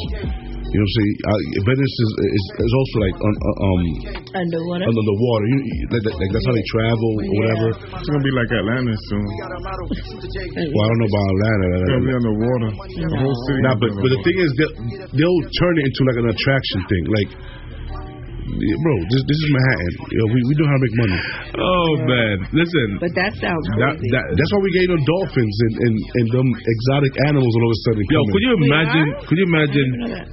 You 0.75 0.83
know 0.83 0.83
what 0.83 0.91
I'm 0.91 0.99
saying? 0.99 1.15
Uh, 1.23 1.39
Venice 1.71 1.95
is, 2.03 2.11
is 2.35 2.45
is 2.67 2.73
also 2.75 2.95
like 2.99 3.15
on, 3.23 3.33
uh, 3.39 3.63
um 3.63 3.81
Underwater. 4.35 4.83
under 4.91 5.03
the 5.07 5.17
water. 5.23 5.45
You, 5.47 5.57
you- 5.63 5.87
like, 5.95 6.03
like 6.19 6.31
that's 6.35 6.43
how 6.43 6.51
they 6.51 6.67
travel 6.67 7.11
or 7.15 7.31
whatever. 7.39 7.67
It's 7.95 8.09
gonna 8.11 8.27
be 8.27 8.33
like 8.35 8.49
Atlanta 8.51 8.91
soon. 9.07 9.23
Well, 9.23 10.83
I 10.83 10.87
don't 10.91 10.99
know 10.99 11.11
about 11.15 11.25
Atlanta. 11.31 11.65
It's 11.71 11.87
gonna 11.95 12.07
be 12.11 12.15
underwater. 12.19 12.69
The 12.75 13.19
whole 13.23 13.37
city. 13.47 13.61
Nah, 13.63 13.75
but 13.79 13.89
but 14.03 14.09
the 14.11 14.21
thing 14.27 14.37
is, 14.43 14.49
they'll, 14.59 14.75
they'll 15.15 15.41
turn 15.63 15.73
it 15.79 15.83
into 15.87 16.01
like 16.11 16.19
an 16.19 16.27
attraction 16.35 16.79
thing. 16.91 17.03
Like, 17.07 17.29
yeah, 18.55 18.77
bro, 18.83 18.95
this 19.11 19.21
this 19.27 19.39
is 19.39 19.47
Manhattan. 19.51 19.93
You 20.11 20.17
know, 20.23 20.27
we 20.31 20.39
we 20.47 20.53
know 20.55 20.67
how 20.71 20.77
to 20.79 20.83
make 20.87 20.95
money. 20.95 21.19
oh 21.59 21.89
man, 22.07 22.35
listen, 22.55 22.87
But 23.03 23.11
that 23.19 23.31
sounds 23.39 23.65
that, 23.79 23.99
crazy. 23.99 24.09
that, 24.15 24.23
That's 24.35 24.51
why 24.55 24.61
we 24.63 24.69
get 24.75 24.87
no 24.89 24.97
dolphins 25.03 25.55
and, 25.67 25.73
and, 25.85 25.95
and 26.21 26.25
them 26.31 26.47
exotic 26.55 27.13
animals 27.27 27.51
all 27.51 27.65
of 27.67 27.73
a 27.75 27.79
sudden. 27.87 28.01
yo, 28.07 28.19
coming. 28.19 28.31
could 28.33 28.43
you 28.47 28.53
imagine? 28.65 29.05
are? 29.11 29.23
Could 29.27 29.37
you 29.39 29.47
imagine? 29.51 29.87
I 29.87 29.97
didn't 29.99 30.01
know 30.01 30.13
that. 30.15 30.27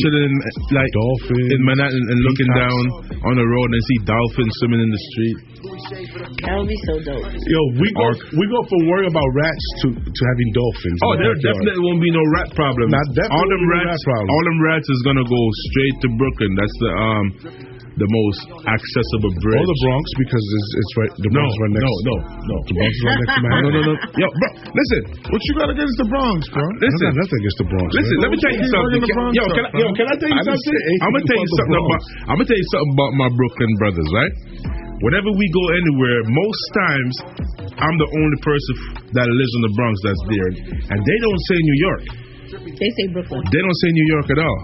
Chilling 0.00 0.32
like 0.70 0.90
dolphins 0.94 1.48
in 1.50 1.60
Manhattan 1.66 1.98
and 1.98 2.18
looking 2.24 2.46
peacocks. 2.46 2.62
down 2.62 2.82
on 3.26 3.34
the 3.36 3.46
road 3.46 3.68
and 3.74 3.82
see 3.82 3.98
dolphins 4.06 4.52
swimming 4.62 4.80
in 4.86 4.90
the 4.90 5.02
street. 5.12 5.38
That 5.64 6.54
would 6.60 6.68
be 6.68 6.78
so 6.84 6.94
dope. 7.00 7.24
Yo, 7.24 7.60
we 7.80 7.88
go 7.96 8.06
we 8.36 8.44
go 8.52 8.60
from 8.68 8.80
worrying 8.84 9.08
about 9.08 9.28
rats 9.32 9.66
to, 9.80 9.86
to 9.96 10.22
having 10.28 10.48
dolphins. 10.52 10.98
Oh, 11.00 11.16
there 11.16 11.36
definitely 11.40 11.80
won't 11.80 12.02
be 12.04 12.12
no 12.12 12.24
rat 12.36 12.52
problem. 12.52 12.92
Not 12.92 13.06
definitely 13.16 13.32
all 13.40 13.48
them 13.48 13.64
no 13.64 13.72
rats, 13.80 13.88
rat 13.88 14.00
problem. 14.04 14.28
all 14.28 14.44
them 14.44 14.58
rats 14.60 14.88
is 14.92 15.00
gonna 15.08 15.24
go 15.26 15.42
straight 15.72 15.96
to 16.04 16.08
Brooklyn. 16.20 16.52
That's 16.52 16.76
the 16.84 16.90
um, 16.92 17.26
the 17.94 18.08
most 18.10 18.40
accessible 18.66 19.32
bridge. 19.38 19.62
Or 19.62 19.70
the 19.70 19.80
Bronx 19.86 20.04
because 20.18 20.44
it's, 20.44 20.70
it's 20.82 20.92
right. 20.98 21.12
The 21.14 21.30
No, 21.30 21.38
Bronx 21.38 21.48
is 21.54 21.60
right 21.62 21.72
next. 21.78 21.84
No, 21.86 21.94
no, 21.94 22.16
no. 22.50 22.56
The 22.66 22.74
Bronx 22.74 22.90
is 22.90 23.02
right 23.06 23.18
next 23.22 23.30
to 23.30 23.40
No, 23.40 23.44
Manhattan. 23.54 23.70
no, 23.70 23.80
no. 23.80 23.94
No. 23.94 24.18
Yo, 24.18 24.26
bro, 24.34 24.48
listen. 24.74 25.00
What 25.30 25.40
you 25.46 25.52
got 25.54 25.68
against 25.70 25.96
the 26.02 26.08
Bronx, 26.10 26.40
bro? 26.50 26.64
Listen. 26.82 27.06
I 27.06 27.14
got 27.14 27.18
nothing 27.22 27.38
against 27.38 27.58
the 27.62 27.68
Bronx. 27.70 27.88
Listen, 27.94 28.16
man. 28.18 28.22
let 28.26 28.28
me 28.34 28.38
tell 28.42 28.52
you 28.52 28.64
something. 28.66 29.00
bringing 29.00 29.38
Yo, 29.38 29.44
can 29.54 29.64
I, 29.64 29.70
yo, 29.78 29.86
can 29.94 30.06
I 30.10 30.14
tell 30.18 30.30
you 30.34 30.40
I 30.42 30.44
something? 30.44 30.74
I'm 31.06 31.10
gonna 31.14 31.28
tell 31.30 31.38
you 31.38 31.50
something 31.54 31.78
about. 31.78 32.02
I'm 32.28 32.36
gonna 32.36 32.50
tell 32.50 32.60
you 32.60 32.68
something 32.74 32.92
about 32.98 33.12
my 33.14 33.28
Brooklyn 33.30 33.72
brothers, 33.78 34.10
right? 34.10 34.34
Whenever 35.02 35.30
we 35.34 35.46
go 35.50 35.64
anywhere, 35.74 36.18
most 36.30 36.64
times 36.86 37.14
I'm 37.74 37.96
the 37.98 38.10
only 38.14 38.38
person 38.46 38.74
that 39.10 39.26
lives 39.26 39.52
in 39.58 39.62
the 39.66 39.72
Bronx 39.74 39.94
that's 40.06 40.24
there, 40.30 40.50
and 40.94 40.98
they 41.02 41.18
don't 41.18 41.42
say 41.50 41.58
New 41.58 41.78
York. 41.82 42.02
They 42.54 42.90
say 42.94 43.06
Brooklyn. 43.10 43.42
They 43.50 43.58
don't 43.58 43.78
say 43.82 43.90
New 43.90 44.08
York 44.14 44.26
at 44.30 44.38
all. 44.38 44.60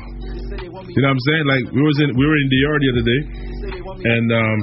You 0.61 1.01
know 1.03 1.11
what 1.11 1.19
I'm 1.19 1.25
saying? 1.27 1.45
Like 1.51 1.65
we 1.75 1.83
was 1.83 1.97
in 2.03 2.09
we 2.15 2.25
were 2.27 2.39
in 2.39 2.49
DR 2.51 2.77
the 2.79 2.91
other 2.95 3.05
day, 3.07 3.21
and 4.07 4.27
um, 4.31 4.59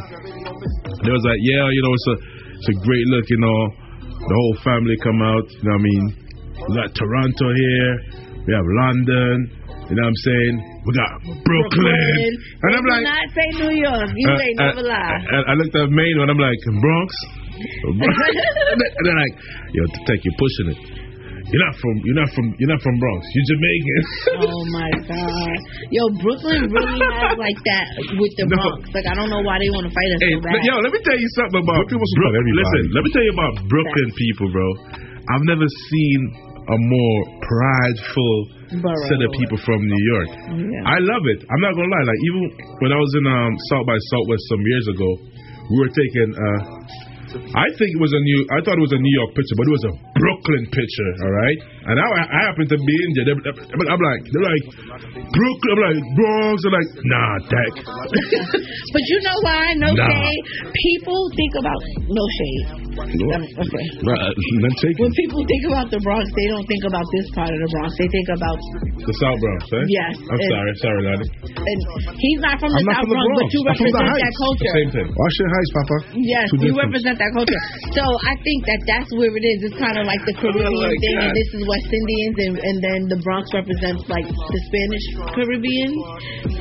they 1.04 1.12
was 1.12 1.24
like, 1.28 1.42
yeah, 1.44 1.66
you 1.68 1.82
know, 1.84 1.94
it's 1.96 2.08
a 2.08 2.16
it's 2.64 2.70
a 2.72 2.78
great 2.88 3.06
look, 3.12 3.28
you 3.28 3.40
know. 3.44 3.60
The 4.18 4.36
whole 4.36 4.58
family 4.64 4.96
come 5.04 5.22
out. 5.22 5.46
You 5.52 5.64
know 5.68 5.76
what 5.76 5.84
I 5.84 5.88
mean? 5.88 6.04
We 6.68 6.70
got 6.76 6.90
Toronto 6.96 7.48
here. 7.54 7.92
We 8.48 8.52
have 8.56 8.66
London. 8.66 9.57
You 9.88 9.96
know 9.96 10.04
what 10.04 10.12
I'm 10.12 10.22
saying? 10.28 10.54
We 10.84 10.90
got 10.92 11.12
Brooklyn. 11.48 12.12
And 12.60 12.72
I'm 12.76 12.84
They 12.84 12.92
like, 12.92 13.04
do 13.04 13.08
not 13.08 13.28
say 13.32 13.48
New 13.56 13.74
York. 13.88 14.10
You 14.16 14.28
uh, 14.28 14.44
ain't 14.44 14.60
uh, 14.60 14.66
never 14.76 14.84
lie. 14.84 15.16
I, 15.32 15.38
I 15.48 15.54
looked 15.56 15.76
at 15.80 15.88
Maine 15.88 16.18
and 16.20 16.28
I'm 16.28 16.40
like, 16.44 16.60
Bronx? 16.84 17.10
and 17.88 18.78
they're 19.08 19.16
like, 19.16 19.34
yo, 19.74 19.82
Tech, 20.06 20.20
you're 20.22 20.40
pushing 20.40 20.68
it. 20.76 20.80
You're 21.48 21.64
not 21.64 21.80
from 21.80 21.96
you're 22.04 22.20
not 22.20 22.28
from 22.36 22.46
you're 22.60 22.68
not 22.76 22.84
from 22.84 22.96
Bronx. 23.00 23.24
You're 23.32 23.48
Jamaican. 23.56 24.04
oh 24.52 24.64
my 24.76 24.92
god. 25.08 25.56
Yo, 25.96 26.04
Brooklyn 26.20 26.68
really 26.68 27.00
has 27.08 27.40
like 27.40 27.56
that 27.72 27.88
with 28.20 28.36
the 28.36 28.44
No. 28.52 28.60
Bronx. 28.60 28.92
Like 28.92 29.08
I 29.08 29.16
don't 29.16 29.32
know 29.32 29.40
why 29.48 29.56
they 29.64 29.72
want 29.72 29.88
to 29.88 29.94
fight 29.96 30.12
us 30.12 30.20
Hey, 30.28 30.36
so 30.36 30.44
but 30.44 30.60
bad. 30.60 30.68
yo, 30.68 30.76
let 30.84 30.92
me 30.92 31.00
tell 31.08 31.16
you 31.16 31.30
something 31.40 31.64
about 31.64 31.88
Brooklyn 31.88 32.04
was 32.04 32.12
Brook- 32.20 32.36
about 32.36 32.36
everybody. 32.44 32.60
Listen, 32.68 32.84
let 32.92 33.02
me 33.08 33.10
tell 33.16 33.24
you 33.24 33.32
about 33.40 33.54
Brooklyn 33.72 34.08
people, 34.20 34.48
bro. 34.52 34.68
I've 35.32 35.46
never 35.48 35.68
seen 35.88 36.20
a 36.68 36.76
more 36.84 37.20
prideful 37.40 38.36
Borough. 38.84 39.08
set 39.08 39.20
of 39.24 39.32
people 39.40 39.60
from 39.64 39.80
New 39.80 40.04
York. 40.16 40.30
Yeah. 40.60 40.94
I 40.96 40.98
love 41.00 41.24
it. 41.32 41.40
I'm 41.48 41.62
not 41.64 41.74
gonna 41.76 41.92
lie. 41.92 42.06
Like 42.08 42.22
even 42.28 42.42
when 42.84 42.92
I 42.92 43.00
was 43.00 43.12
in 43.16 43.26
um, 43.26 43.52
South 43.72 43.86
by 43.88 43.98
Southwest 44.12 44.44
some 44.52 44.64
years 44.64 44.86
ago, 44.92 45.10
we 45.72 45.76
were 45.80 45.92
taking. 45.92 46.30
Uh, 46.36 46.62
I 47.38 47.68
think 47.76 47.92
it 47.92 48.02
was 48.02 48.14
a 48.16 48.22
new. 48.24 48.40
I 48.56 48.64
thought 48.64 48.80
it 48.80 48.86
was 48.88 48.96
a 48.96 49.02
New 49.04 49.16
York 49.20 49.36
picture, 49.36 49.56
but 49.60 49.68
it 49.68 49.76
was 49.76 49.86
a 49.92 49.94
Brooklyn 50.16 50.64
picture. 50.72 51.12
All 51.28 51.34
right, 51.36 51.60
and 51.88 51.96
I, 52.00 52.06
I 52.28 52.40
happen 52.52 52.66
to 52.68 52.78
be 52.78 52.96
in 53.08 53.10
there. 53.16 53.26
They- 53.32 53.44
they- 53.48 53.90
I'm 53.92 54.02
like, 54.02 54.22
they're 54.32 54.48
like 54.48 54.66
Brooklyn. 55.32 55.72
I'm 55.72 55.82
like 55.88 56.00
Bronx. 56.20 56.56
They're 56.64 56.76
like, 56.76 56.90
nah, 57.08 57.34
Dak. 57.48 57.74
but 58.94 59.04
you 59.08 59.18
know 59.24 59.38
why? 59.44 59.74
No 59.80 59.90
Nah. 59.96 60.08
shade. 60.08 60.44
People 60.74 61.20
think 61.36 61.54
about 61.64 61.82
no 62.08 62.24
shade. 62.38 62.66
No. 62.98 63.26
Um, 63.38 63.44
okay. 63.62 63.86
Nah, 64.02 64.18
none. 64.34 64.76
When 64.98 65.12
people 65.14 65.42
think 65.46 65.64
about 65.70 65.88
the 65.94 66.02
Bronx, 66.02 66.26
they 66.34 66.48
don't 66.50 66.66
think 66.66 66.84
about 66.90 67.06
this 67.14 67.28
part 67.38 67.52
of 67.54 67.60
the 67.62 67.70
Bronx. 67.70 67.94
They 68.02 68.10
think 68.10 68.28
about 68.34 68.58
The 68.98 69.14
South 69.22 69.38
Bronx, 69.38 69.62
eh? 69.78 69.86
Yes, 69.86 70.14
I'm 70.18 70.34
and- 70.34 70.50
sorry, 70.50 70.72
sorry, 70.82 71.02
Lonnie. 71.06 71.30
and 71.62 71.80
he's 72.18 72.40
not 72.42 72.58
from 72.58 72.74
the 72.74 72.82
I'm 72.82 72.90
not 72.90 72.98
South 72.98 73.06
from 73.06 73.22
the 73.22 73.28
Bronx, 73.30 73.38
but 73.38 73.50
you 73.54 73.62
I'm 73.62 73.78
from 73.78 73.86
the 73.86 74.02
represent 74.02 74.18
that 74.18 74.34
culture. 74.42 74.74
Same 74.82 74.92
thing. 74.98 75.08
Washington 75.14 75.52
Heights, 75.54 75.72
Papa. 75.78 75.98
Yes, 76.18 76.46
Two 76.50 76.58
you 76.58 76.62
different. 76.74 76.84
represent 76.90 77.16
that 77.22 77.32
culture. 77.38 77.62
So 77.94 78.04
I 78.04 78.34
think 78.42 78.60
that 78.66 78.80
that's 78.90 79.10
where 79.14 79.30
it 79.38 79.46
is. 79.46 79.58
It's 79.70 79.78
kind 79.78 79.98
of 80.02 80.04
like 80.10 80.22
the 80.26 80.34
Caribbean 80.42 80.74
my 80.74 80.90
thing, 80.98 81.16
and 81.22 81.32
this 81.38 81.50
is 81.54 81.62
West 81.78 81.94
Indians, 81.94 82.36
and, 82.42 82.56
and 82.58 82.78
then 82.82 83.00
the 83.14 83.20
Bronx 83.22 83.46
represents 83.54 84.02
like 84.10 84.26
the 84.26 84.60
Spanish 84.66 85.06
Caribbean. 85.38 85.94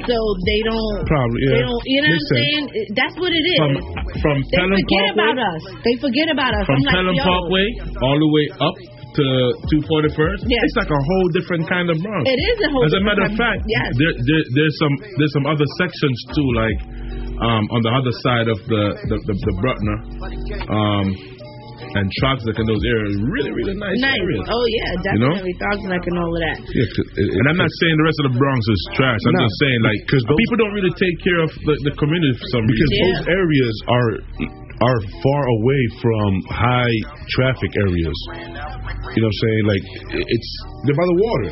So 0.04 0.16
they 0.44 0.60
don't 0.68 0.96
Probably, 1.08 1.40
yeah. 1.40 1.56
They 1.56 1.62
don't. 1.64 1.84
You 1.88 2.00
know 2.04 2.12
Makes 2.12 2.20
what 2.20 2.36
I'm 2.36 2.44
saying? 2.44 2.64
That's 2.92 3.16
what 3.16 3.32
it 3.32 3.44
is. 3.48 3.58
From 3.64 3.72
from 4.20 4.36
they 4.44 4.60
Pelham 4.60 4.76
forget 4.76 5.04
Parkway, 5.08 5.24
about 5.24 5.38
us. 5.40 5.62
They 5.88 5.96
forget 5.96 6.28
about 6.28 6.52
us. 6.52 6.64
from 6.68 6.80
I'm 6.84 6.92
Pelham 6.92 7.16
yo, 7.16 7.24
Parkway 7.24 7.66
all 8.04 8.18
the 8.20 8.30
way 8.30 8.44
up 8.60 8.76
to 9.16 9.24
241st. 9.72 10.44
Yes. 10.44 10.60
It's 10.68 10.76
like 10.76 10.92
a 10.92 11.00
whole 11.00 11.28
different 11.32 11.64
kind 11.64 11.88
of 11.88 11.96
Bronx. 11.96 12.28
It 12.28 12.36
is 12.36 12.56
a 12.60 12.68
whole 12.68 12.84
As 12.84 12.92
a 12.92 13.00
matter 13.00 13.24
of 13.24 13.32
fact, 13.40 13.64
yes. 13.64 13.88
there, 13.96 14.12
there, 14.12 14.44
there's 14.52 14.76
some 14.76 14.94
there's 15.16 15.32
some 15.32 15.48
other 15.48 15.64
sections 15.80 16.18
too, 16.36 16.48
like 16.52 16.78
um, 17.40 17.64
on 17.72 17.80
the 17.80 17.92
other 17.96 18.12
side 18.20 18.48
of 18.52 18.58
the 18.68 18.84
the, 19.08 19.16
the, 19.24 19.34
the 19.48 19.54
Bruckner, 19.64 19.98
um, 20.68 21.06
and 21.96 22.06
Throggs 22.20 22.42
Neck 22.44 22.58
and 22.60 22.68
those 22.68 22.84
areas, 22.84 23.12
really 23.32 23.52
really 23.56 23.76
nice, 23.76 23.96
Nice. 23.98 24.20
areas. 24.20 24.44
Oh 24.52 24.64
yeah, 24.68 24.90
You 25.16 25.20
know? 25.24 25.32
definitely. 25.32 25.54
Throggs 25.60 25.84
Neck 25.88 26.04
and 26.06 26.16
all 26.20 26.30
of 26.30 26.40
that. 26.46 26.56
Yeah, 26.68 26.86
'cause 26.92 27.08
it- 27.16 27.32
And 27.36 27.44
I'm 27.48 27.58
not 27.60 27.72
saying 27.80 27.94
the 27.96 28.06
rest 28.06 28.18
of 28.22 28.26
the 28.32 28.34
Bronx 28.38 28.60
is 28.68 28.80
trash. 28.96 29.20
I'm 29.26 29.34
No, 29.36 29.44
just 29.48 29.58
saying 29.64 29.80
like 29.82 30.00
because 30.06 30.22
people 30.36 30.56
don't 30.60 30.74
really 30.76 30.94
take 31.00 31.16
care 31.24 31.40
of 31.42 31.50
the, 31.66 31.74
the 31.88 31.94
community 31.96 32.34
for 32.36 32.48
some 32.52 32.64
because 32.68 32.90
reason. 32.92 33.06
those 33.08 33.22
areas 33.32 33.74
are 33.88 34.10
are 34.76 35.00
far 35.24 35.42
away 35.56 35.82
from 36.04 36.28
high 36.52 36.96
traffic 37.32 37.72
areas. 37.80 38.18
You 39.16 39.24
know 39.24 39.30
what 39.30 39.32
I'm 39.32 39.40
saying? 39.48 39.62
Like 39.72 39.84
i- 40.20 40.26
it's 40.28 40.50
they're 40.84 40.98
by 41.00 41.06
the 41.08 41.18
water. 41.24 41.50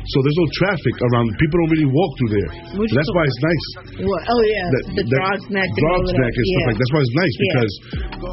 So 0.00 0.16
there's 0.24 0.40
no 0.40 0.48
traffic 0.64 0.94
around. 1.12 1.26
People 1.36 1.56
don't 1.60 1.72
really 1.76 1.90
walk 1.92 2.10
through 2.16 2.32
there. 2.40 2.50
Which 2.80 2.88
That's 2.96 3.12
why 3.12 3.24
it's 3.28 3.40
nice. 3.44 3.66
What? 4.00 4.22
Oh 4.32 4.40
yeah, 4.48 4.66
That, 4.72 4.82
the 4.96 5.04
that, 5.04 5.20
Dogs 5.20 5.46
Neck 5.52 5.68
and 5.68 5.84
all 5.84 6.00
of 6.00 6.08
Dogs 6.08 6.10
that. 6.16 6.22
Neck 6.24 6.34
and 6.40 6.46
stuff 6.48 6.56
yeah. 6.60 6.68
like 6.72 6.78
That's 6.80 6.92
why 6.96 7.00
it's 7.04 7.16
nice 7.20 7.34
Yeah. 7.36 7.44
because 7.44 7.72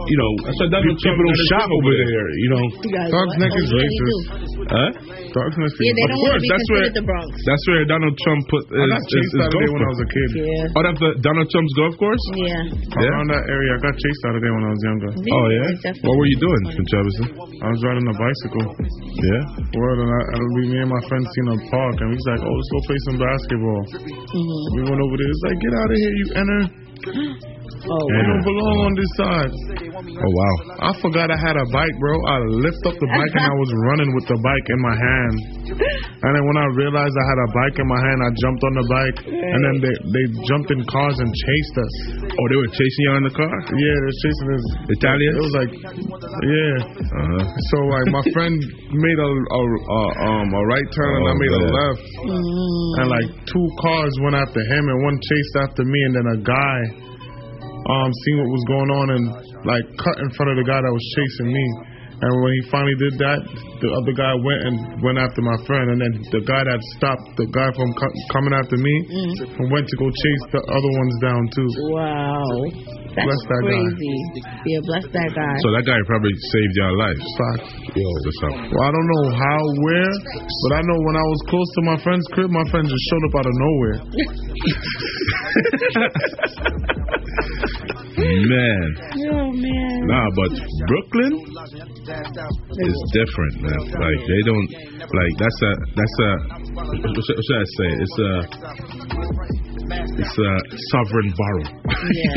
you 0.08 0.18
know 0.18 0.32
That's 0.48 0.60
why 0.64 0.68
Donald 0.72 0.96
pe- 0.96 1.02
Trump 1.04 1.16
people 1.20 1.26
don't 1.28 1.48
shop 1.52 1.68
over 1.68 1.76
over 1.78 1.92
there. 1.92 2.08
there. 2.08 2.30
You 2.40 2.50
know, 2.56 2.64
You 2.72 2.92
guys 2.96 3.10
Dogs 3.12 3.34
what? 3.36 3.42
Neck 3.44 3.52
Oh, 3.52 3.62
is 3.62 3.68
yeah, 3.68 3.78
they 3.78 3.88
racist. 3.88 4.08
do. 4.08 4.18
Huh? 4.68 4.90
Dogs 5.38 5.56
Neck 5.60 5.72
Yeah, 5.78 5.92
they 5.92 6.06
Of 6.08 6.10
don't 6.10 6.22
want 6.24 6.32
course, 6.32 6.40
to 6.40 6.48
be 6.48 6.50
that's 6.56 6.68
where 6.72 6.88
the 6.98 7.04
Bronx. 7.04 7.30
that's 7.46 7.66
where 7.68 7.82
Donald 7.88 8.16
Trump 8.24 8.42
put 8.48 8.64
I 8.68 8.80
his, 8.80 8.88
got 8.88 9.04
chased 9.12 9.28
his 9.28 9.42
out 9.44 9.48
of 9.48 9.52
golf 9.52 9.60
there 9.60 9.72
when 9.76 9.84
I 9.84 9.90
was 9.92 10.02
a 10.02 10.10
kid. 10.10 10.30
Yeah. 10.40 10.76
Oh, 10.78 10.82
that's 10.88 11.02
the 11.04 11.12
Donald 11.20 11.48
Trump's 11.52 11.74
golf 11.78 11.94
course. 12.00 12.24
Yeah. 12.32 12.64
Yeah. 12.64 13.12
Around 13.12 13.28
that 13.36 13.44
area, 13.52 13.70
I 13.76 13.80
got 13.84 13.94
chased 14.00 14.24
out 14.32 14.36
of 14.40 14.42
there 14.42 14.54
when 14.56 14.66
I 14.66 14.72
was 14.72 14.82
younger. 14.88 15.10
Oh 15.14 15.46
yeah. 15.52 15.68
What 16.08 16.16
were 16.16 16.30
you 16.32 16.40
doing 16.40 16.62
in 16.74 16.84
Travis? 16.90 17.16
I 17.60 17.68
was 17.70 17.80
riding 17.84 18.08
a 18.08 18.16
bicycle. 18.16 18.66
Yeah. 19.20 19.42
Word, 19.78 19.98
and 20.02 20.10
I, 20.10 20.22
and 20.38 20.42
we, 20.58 20.62
me 20.74 20.78
and 20.82 20.90
my 20.92 21.02
friend 21.12 21.24
seen 21.28 21.48
a 21.54 21.58
park, 21.72 21.96
and 22.02 22.10
we 22.10 22.16
was 22.16 22.28
like, 22.32 22.42
"Oh, 22.46 22.54
let's 22.56 22.72
go 22.74 22.80
play 22.88 23.00
some 23.08 23.18
basketball." 23.20 23.82
Mhm. 24.38 24.64
We 24.76 24.82
went 24.88 25.02
over 25.02 25.16
there. 25.18 25.32
It's 25.32 25.44
like, 25.48 25.60
"Get 25.66 25.74
out 25.80 25.90
of 25.92 25.98
here, 25.98 26.14
you 26.22 26.28
enter! 26.42 26.62
Oh, 27.86 28.06
You 28.10 28.24
don't 28.26 28.46
belong 28.48 28.78
on 28.90 28.94
this 28.98 29.12
side." 29.22 29.52
oh 30.08 30.32
wow. 30.34 30.56
I 30.88 30.92
forgot 31.02 31.30
I 31.30 31.38
had 31.38 31.58
a 31.58 31.68
bike, 31.70 31.96
bro. 32.02 32.14
I 32.26 32.38
lift 32.66 32.82
up 32.90 32.96
the 32.98 33.10
bike 33.10 33.34
and 33.38 33.46
I 33.46 33.56
was 33.62 33.72
running 33.92 34.10
with 34.18 34.26
the 34.32 34.40
bike 34.42 34.68
in 34.74 34.80
my 34.82 34.96
hand. 34.98 35.36
And 36.24 36.32
then 36.34 36.44
when 36.48 36.58
I 36.58 36.68
realized 36.80 37.14
I 37.14 37.26
had 37.28 37.40
a 37.44 37.50
bike 37.54 37.78
in 37.78 37.88
my 37.88 38.00
hand, 38.02 38.20
I 38.24 38.30
jumped 38.42 38.64
on 38.64 38.74
the 38.82 38.86
bike, 38.88 39.18
and 39.28 39.60
then 39.68 39.76
they 39.84 39.96
they 40.16 40.26
jumped 40.50 40.70
in 40.74 40.80
cars 40.90 41.18
and 41.20 41.30
chased 41.30 41.76
us. 41.78 41.94
Oh, 42.26 42.46
they 42.50 42.58
were 42.58 42.72
chasing 42.74 43.04
you 43.06 43.12
in 43.20 43.26
the 43.30 43.36
car. 43.36 43.54
Yeah, 43.76 43.96
they're 44.02 44.20
chasing 44.24 44.50
us. 44.58 44.66
Italians? 44.98 45.36
It 45.38 45.44
was 45.44 45.56
like, 45.60 45.72
yeah. 45.78 46.76
Uh-huh. 46.98 47.44
So 47.74 47.78
like 47.92 48.08
my 48.14 48.24
friend 48.34 48.56
made 48.94 49.20
a 49.20 49.30
a, 49.30 49.62
a 49.62 50.02
um 50.30 50.48
a 50.56 50.62
right 50.72 50.90
turn 50.96 51.12
and 51.20 51.26
I 51.28 51.34
Oh, 51.38 51.42
made 51.44 51.54
a 51.54 51.64
left, 51.78 52.06
Mm. 52.18 52.92
and 53.02 53.08
like 53.12 53.30
two 53.46 53.68
cars 53.82 54.14
went 54.24 54.36
after 54.36 54.62
him 54.64 54.84
and 54.88 54.98
one 55.04 55.18
chased 55.22 55.56
after 55.68 55.84
me, 55.84 56.00
and 56.08 56.14
then 56.16 56.28
a 56.34 56.40
guy 56.42 56.78
um 57.88 58.10
seen 58.28 58.36
what 58.44 58.50
was 58.52 58.66
going 58.68 58.92
on 58.92 59.06
and 59.16 59.26
like 59.64 59.86
cut 59.98 60.18
in 60.20 60.30
front 60.36 60.52
of 60.52 60.58
the 60.60 60.68
guy 60.68 60.80
that 60.80 60.92
was 60.94 61.06
chasing 61.16 61.52
me. 61.52 61.66
And 62.18 62.34
when 62.42 62.50
he 62.58 62.62
finally 62.74 62.98
did 62.98 63.14
that, 63.22 63.40
the 63.78 63.90
other 63.94 64.10
guy 64.18 64.34
went 64.42 64.62
and 64.66 64.76
went 65.06 65.22
after 65.22 65.38
my 65.46 65.54
friend, 65.70 65.86
and 65.94 66.02
then 66.02 66.14
the 66.34 66.42
guy 66.50 66.66
that 66.66 66.82
stopped 66.98 67.30
the 67.38 67.46
guy 67.46 67.70
from 67.78 67.94
co- 67.94 68.18
coming 68.34 68.58
after 68.58 68.74
me 68.74 68.90
and 69.54 69.70
went 69.70 69.86
to 69.86 69.96
go 70.02 70.10
chase 70.10 70.44
the 70.50 70.62
other 70.66 70.92
ones 70.98 71.16
down 71.22 71.42
too. 71.54 71.70
Wow. 71.94 72.97
That's 73.18 73.26
Bless 73.26 73.42
that 73.50 73.62
guy. 73.66 73.82
crazy. 73.82 74.46
Yeah, 74.70 74.78
bless 74.86 75.10
that 75.10 75.34
guy. 75.34 75.56
So 75.66 75.74
that 75.74 75.90
guy 75.90 75.98
probably 76.06 76.38
saved 76.54 76.74
your 76.78 76.94
life. 77.02 77.18
Fuck. 77.18 77.66
Yo, 77.98 78.06
what's 78.06 78.42
up? 78.46 78.62
Well, 78.70 78.86
I 78.86 78.94
don't 78.94 79.10
know 79.10 79.26
how, 79.34 79.58
where, 79.82 80.14
but 80.38 80.72
I 80.78 80.86
know 80.86 81.02
when 81.02 81.18
I 81.18 81.26
was 81.26 81.42
close 81.50 81.66
to 81.66 81.82
my 81.82 81.98
friend's 82.06 82.30
crib, 82.38 82.54
my 82.54 82.62
friend 82.70 82.86
just 82.86 83.06
showed 83.10 83.26
up 83.26 83.34
out 83.42 83.48
of 83.50 83.56
nowhere. 83.58 84.06
Man. 88.18 88.98
oh 88.98 89.54
man. 89.54 90.10
Nah, 90.10 90.26
but 90.36 90.50
Brooklyn 90.90 91.38
is 91.38 92.98
different, 93.14 93.62
man. 93.62 93.78
Like 93.94 94.22
they 94.26 94.42
don't 94.42 94.66
like 94.98 95.34
that's 95.38 95.62
a 95.62 95.70
that's 95.94 96.18
a 96.26 96.34
what 97.14 97.22
should 97.24 97.38
I 97.38 97.62
say? 97.78 97.94
It's 98.02 98.18
a 98.18 98.42
it's 99.88 100.38
a 100.38 100.52
sovereign 100.94 101.30
borough. 101.36 101.70
Yeah. 101.98 102.30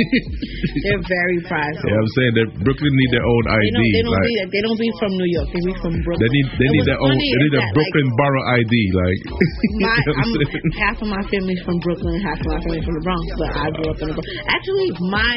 They're 0.88 1.04
very 1.04 1.38
prideful. 1.44 1.84
What 1.84 2.00
I'm 2.00 2.12
saying? 2.16 2.32
That 2.32 2.48
Brooklyn 2.64 2.94
need 2.96 3.10
their 3.12 3.26
own 3.26 3.42
They 3.44 3.60
ID. 3.60 3.76
don't, 3.76 3.92
they 3.92 4.02
don't 4.02 4.16
like, 4.16 4.24
be 4.24 4.34
they 4.56 4.62
don't 4.64 4.80
be 4.80 4.90
from 4.96 5.12
New 5.20 5.30
York. 5.36 5.48
They 5.52 5.62
be 5.68 5.74
from 5.84 5.94
Brooklyn. 6.00 6.22
they 6.24 6.32
need 6.32 6.46
they 6.56 6.68
need 6.72 6.86
their 6.88 7.00
own 7.00 7.12
they 7.12 7.28
need 7.44 7.54
a 7.54 7.60
that, 7.60 7.76
Brooklyn 7.76 8.08
borough 8.16 8.46
ID. 8.56 8.74
Like 8.96 9.20
My, 9.30 9.36
you 9.68 9.84
know 9.84 9.94
what 10.00 10.16
I'm 10.16 10.30
I'm, 10.32 10.74
half 10.80 10.96
of 11.04 11.08
my 11.12 11.22
family's 11.28 11.60
from 11.66 11.76
Brooklyn, 11.84 12.16
half 12.24 12.40
of 12.40 12.48
my 12.48 12.60
family's 12.64 12.84
from 12.88 12.96
the 12.96 13.04
Bronx, 13.04 13.24
but 13.36 13.50
I 13.52 13.66
grew 13.68 13.88
up 13.92 13.98
in 14.00 14.06
the 14.10 14.14
Bronx. 14.16 14.28
Actually, 14.48 14.88
my 15.12 15.36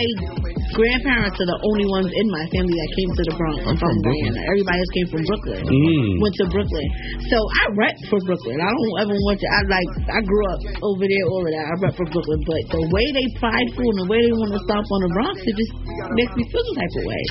grandparents 0.71 1.38
are 1.38 1.49
the 1.49 1.60
only 1.67 1.88
ones 1.91 2.10
in 2.15 2.28
my 2.32 2.45
family 2.56 2.76
that 2.80 2.89
came 2.95 3.10
to 3.12 3.23
the 3.28 3.36
Bronx. 3.38 3.58
I'm 3.67 3.78
from 3.78 3.95
Guyana. 4.08 4.39
Everybody 4.56 4.78
else 4.80 4.91
came 4.95 5.08
from 5.12 5.21
Brooklyn. 5.28 5.62
Mm. 5.67 6.12
Went 6.23 6.36
to 6.41 6.45
Brooklyn. 6.49 6.88
So 7.28 7.38
I 7.38 7.63
rep 7.76 7.95
for 8.08 8.19
Brooklyn. 8.23 8.58
I 8.63 8.69
don't 8.71 8.95
ever 9.04 9.15
want 9.28 9.38
to. 9.43 9.47
I 9.52 9.60
like. 9.67 9.89
I 10.10 10.19
grew 10.23 10.43
up 10.47 10.62
over 10.80 11.04
there. 11.06 11.26
All 11.28 11.43
of 11.43 11.52
that. 11.52 11.65
I 11.67 11.73
rep 11.84 11.93
for 11.99 12.03
for 12.04 12.12
Brooklyn, 12.20 12.42
but 12.44 12.62
the 12.76 12.84
way 12.92 13.06
they 13.16 13.26
prideful 13.39 13.86
and 13.88 13.98
the 14.04 14.08
way 14.12 14.20
they 14.24 14.34
want 14.36 14.52
to 14.52 14.62
stomp 14.68 14.88
on 14.88 15.00
the 15.04 15.12
Bronx, 15.16 15.36
it 15.48 15.56
just 15.56 15.74
makes 16.20 16.34
me 16.36 16.44
feel 16.52 16.63
some 16.68 16.78
type 16.80 16.94
of 17.00 17.04
way. 17.08 17.22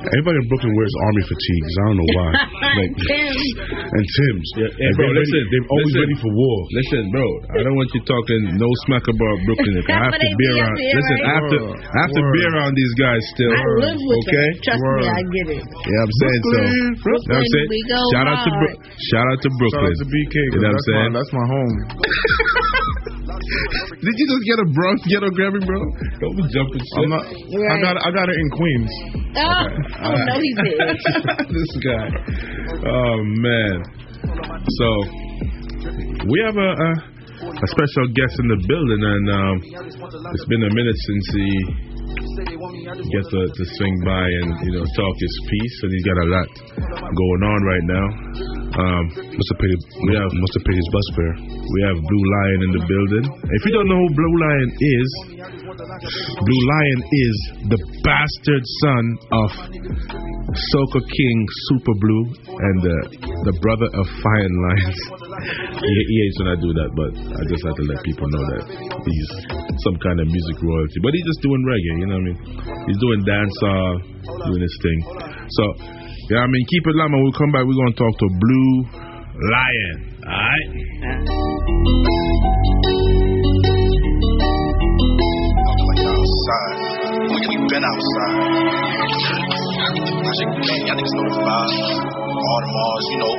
Everybody 0.00 0.36
in 0.40 0.46
Brooklyn 0.48 0.72
wears 0.76 0.94
army 1.10 1.24
fatigues. 1.28 1.72
I 1.76 1.82
don't 1.90 1.98
know 2.00 2.10
why. 2.16 2.30
like, 2.80 2.92
and 3.96 4.04
Tim's. 4.06 4.48
Yeah, 4.56 4.70
And 4.72 4.92
bro, 4.96 5.04
they're 5.12 5.20
ready- 5.20 5.28
listen, 5.28 5.42
they're 5.52 5.68
always 5.70 5.92
listen. 5.92 6.02
ready 6.04 6.16
for 6.24 6.30
war. 6.32 6.56
Listen, 6.80 7.02
bro, 7.12 7.26
I 7.52 7.60
don't 7.66 7.76
want 7.76 7.90
you 7.92 8.00
talking 8.08 8.40
no 8.56 8.68
smack 8.88 9.04
about 9.10 9.36
Brooklyn. 9.46 9.74
If 9.80 9.86
I 9.88 9.96
have 9.96 10.12
to 10.12 10.20
be 10.20 10.34
be 10.40 10.46
around, 10.56 10.72
up 10.72 10.80
there, 10.80 10.96
listen, 10.98 11.18
I 11.20 11.30
have 11.40 11.48
to, 11.50 11.58
right? 11.60 11.94
I 11.94 11.98
have 12.04 12.12
to 12.16 12.22
be 12.36 12.42
around 12.52 12.72
these 12.76 12.94
guys 13.00 13.22
still. 13.32 13.52
I 13.54 13.62
live 13.80 14.00
with 14.02 14.20
okay? 14.28 14.48
them. 14.50 14.64
Trust 14.66 14.82
me, 14.82 15.04
I 15.08 15.20
get 15.30 15.46
it. 15.56 15.64
Yeah, 15.64 16.04
I'm 16.04 16.12
saying 16.20 16.42
so. 16.42 16.50
Brooklyn, 16.50 17.00
You 17.00 17.00
know 17.00 17.16
what 17.16 17.40
I'm 17.40 17.48
saying? 17.50 17.68
we 17.70 17.80
go 17.88 18.00
Shout 18.12 18.26
out 18.28 18.40
to 18.44 18.50
hard. 18.50 18.60
Bro- 18.60 18.78
shout 19.10 19.26
out 19.30 19.38
to 19.40 19.48
Shout 19.50 19.58
Brooklyn. 19.60 19.90
out 19.90 20.00
to 20.00 20.06
BK. 20.10 20.34
You 20.36 20.50
know 20.50 20.60
what 20.60 20.68
I'm 20.68 20.74
that's, 20.74 20.90
my, 20.90 20.96
saying? 21.00 21.12
that's 21.16 21.32
my 21.32 21.46
home. 21.48 21.74
Did 23.40 24.14
you 24.16 24.26
just 24.28 24.44
get 24.46 24.58
a 24.60 24.66
Bronx 24.72 24.98
ghetto 25.08 25.30
Grammy, 25.32 25.60
bro? 25.64 25.80
Don't 26.20 26.36
be 26.36 26.44
jumping 26.52 26.82
shit. 26.82 27.04
I'm 27.04 27.10
not, 27.10 27.24
I 27.24 27.76
got 27.80 27.94
I 27.96 28.08
got 28.12 28.26
it 28.28 28.36
in 28.36 28.48
Queens. 28.52 28.92
Oh, 29.36 29.64
oh 30.04 30.16
no, 30.16 30.34
he 30.40 30.50
did. 30.64 30.78
this 31.48 31.72
guy. 31.80 32.06
Oh 32.84 33.16
man. 33.40 33.76
So 34.68 34.86
we 36.28 36.36
have 36.44 36.56
a, 36.56 36.70
a 36.76 36.90
a 37.40 37.68
special 37.72 38.06
guest 38.12 38.36
in 38.36 38.46
the 38.52 38.60
building, 38.68 39.00
and 39.00 39.24
um, 39.32 39.54
it's 40.36 40.44
been 40.44 40.60
a 40.60 40.72
minute 40.76 40.98
since 41.08 41.26
he 41.32 41.48
gets 42.36 43.28
to, 43.32 43.40
to 43.48 43.62
swing 43.80 43.96
by 44.04 44.26
and 44.44 44.48
you 44.68 44.72
know 44.76 44.84
talk 44.84 45.14
his 45.16 45.34
piece, 45.48 45.76
and 45.82 45.90
he's 45.92 46.04
got 46.04 46.18
a 46.20 46.28
lot 46.36 46.48
going 47.16 47.42
on 47.48 47.60
right 47.64 47.86
now. 47.88 48.06
Um, 48.70 49.02
Must 49.18 49.50
have 49.50 49.60
paid, 49.60 49.78
we 50.06 50.12
have 50.14 50.30
must 50.30 50.54
have 50.54 50.62
paid 50.62 50.78
his 50.78 50.90
bus 50.94 51.06
fare. 51.18 51.34
we 51.42 51.80
have 51.90 51.98
Blu 51.98 52.20
Lyon 52.22 52.60
in 52.62 52.72
the 52.78 52.84
building. 52.86 53.24
If 53.26 53.60
you 53.66 53.72
don't 53.74 53.88
know 53.90 53.98
who 53.98 54.08
Blu 54.14 54.30
Lyon 54.38 54.70
is, 54.78 55.10
Blu 55.74 56.58
Lyon 56.70 57.00
is 57.02 57.34
the 57.66 57.80
bastard 58.06 58.62
son 58.86 59.04
of 59.42 59.50
Soca 60.70 61.02
King 61.02 61.38
Super 61.66 61.94
Blue 61.98 62.24
and 62.46 62.76
the 62.78 62.96
the 63.50 63.54
brother 63.58 63.88
of 63.90 64.04
Fay-Ann 64.06 64.54
Lyons. 64.54 65.00
he, 65.82 65.94
he 66.06 66.14
hates 66.22 66.36
when 66.38 66.48
I 66.54 66.56
do 66.62 66.70
that, 66.70 66.90
but 66.94 67.10
I 67.16 67.42
just 67.50 67.62
have 67.66 67.74
to 67.74 67.86
let 67.90 67.98
people 68.06 68.26
know 68.30 68.44
that 68.54 68.62
he's 68.70 69.28
some 69.82 69.96
kind 69.98 70.18
of 70.22 70.26
music 70.30 70.56
royalty. 70.62 70.98
But 71.02 71.10
he's 71.18 71.26
just 71.26 71.42
doing 71.42 71.62
reggae, 71.66 71.94
you 72.02 72.06
know 72.06 72.18
what 72.22 72.26
I 72.26 72.30
mean? 72.30 72.38
He's 72.86 73.00
doing 73.02 73.20
dancehall, 73.26 73.92
doing 74.46 74.62
his 74.62 74.76
thing. 74.78 74.98
So, 75.58 75.64
yeah, 76.30 76.38
I 76.38 76.46
mean, 76.46 76.64
keep 76.70 76.86
it 76.86 76.94
loud, 76.94 77.10
man. 77.10 77.22
We'll 77.22 77.32
come 77.32 77.50
back. 77.50 77.66
We're 77.66 77.74
gonna 77.74 77.90
talk 77.98 78.14
to 78.22 78.28
Blu 78.38 78.86
Lyon. 79.34 79.98
All 80.22 80.30
right. 80.30 80.70
We, 87.30 87.34
we 87.50 87.66
been 87.66 87.82
outside. 87.82 88.70
Y'all 90.86 90.94
niggas 90.94 91.14
know 91.18 91.26
the 91.26 91.34
vibe. 91.34 91.74
Audemars, 92.50 93.04
you 93.10 93.18
know, 93.18 93.34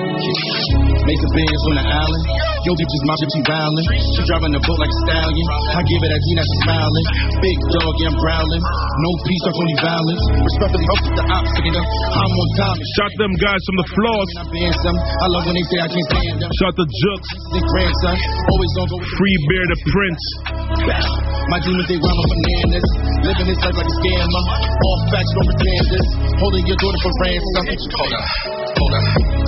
Metro. 0.00 0.90
Mesa 1.00 1.28
Benz 1.34 1.62
on 1.66 1.74
the 1.80 1.84
island. 1.84 2.24
Yo, 2.60 2.70
bitch 2.76 2.92
is 2.92 3.04
my 3.08 3.16
bitch, 3.16 3.32
she 3.32 3.40
wildin'. 3.40 3.86
She 3.88 4.20
driving 4.28 4.52
the 4.52 4.60
boat 4.60 4.78
like 4.78 4.92
a 4.92 4.98
stallion. 5.08 5.46
I 5.74 5.80
give 5.80 6.02
it 6.04 6.12
a 6.12 6.18
D, 6.20 6.26
now 6.36 6.44
she 6.44 6.56
smiling. 6.60 7.06
Big 7.40 7.58
dog, 7.72 7.94
yeah, 7.98 8.12
I'm 8.12 8.16
growling. 8.20 8.62
No 8.62 9.10
peace 9.24 9.44
or 9.48 9.54
phony 9.56 9.76
violence. 9.80 10.22
Respectfully, 10.44 10.86
hope 10.92 11.04
the 11.16 11.24
ops 11.24 11.50
taking 11.56 11.74
up. 11.80 11.86
I'm 11.88 12.30
on 12.30 12.48
time. 12.60 12.78
Shot 13.00 13.12
them 13.16 13.32
guys 13.40 13.62
from 13.64 13.76
the 13.80 13.88
floors. 13.96 14.30
I 14.36 14.42
band 14.52 14.76
some. 14.76 14.98
I 15.00 15.26
love 15.32 15.44
when 15.48 15.56
they 15.56 15.66
say 15.72 15.78
I 15.80 15.88
can't 15.88 16.08
stand 16.12 16.36
them. 16.36 16.50
Shot 16.60 16.74
the 16.76 16.86
Jooks. 16.86 17.30
Think 17.56 17.64
grandson. 17.64 18.16
Always 18.20 18.72
on 18.76 18.86
go 18.92 18.96
with 19.00 19.12
Free 19.16 19.36
Bear 19.48 19.64
the 19.72 19.78
Prince. 19.88 20.24
My 21.48 21.58
demons, 21.64 21.88
they 21.88 21.96
rhyme 21.96 22.28
bananas. 22.28 22.86
Living 23.24 23.48
this 23.50 23.60
life 23.64 23.72
like 23.72 23.88
a 23.88 23.94
scammer. 24.04 24.42
All 24.68 24.98
facts, 25.08 25.32
no 25.32 25.42
pretenders. 25.48 26.06
Holding 26.44 26.64
your 26.68 26.76
daughter 26.76 27.00
for 27.00 27.12
ransom. 27.24 27.64
Hold 27.98 28.12
up, 28.14 28.26
hold 28.76 28.94
up. 28.94 29.39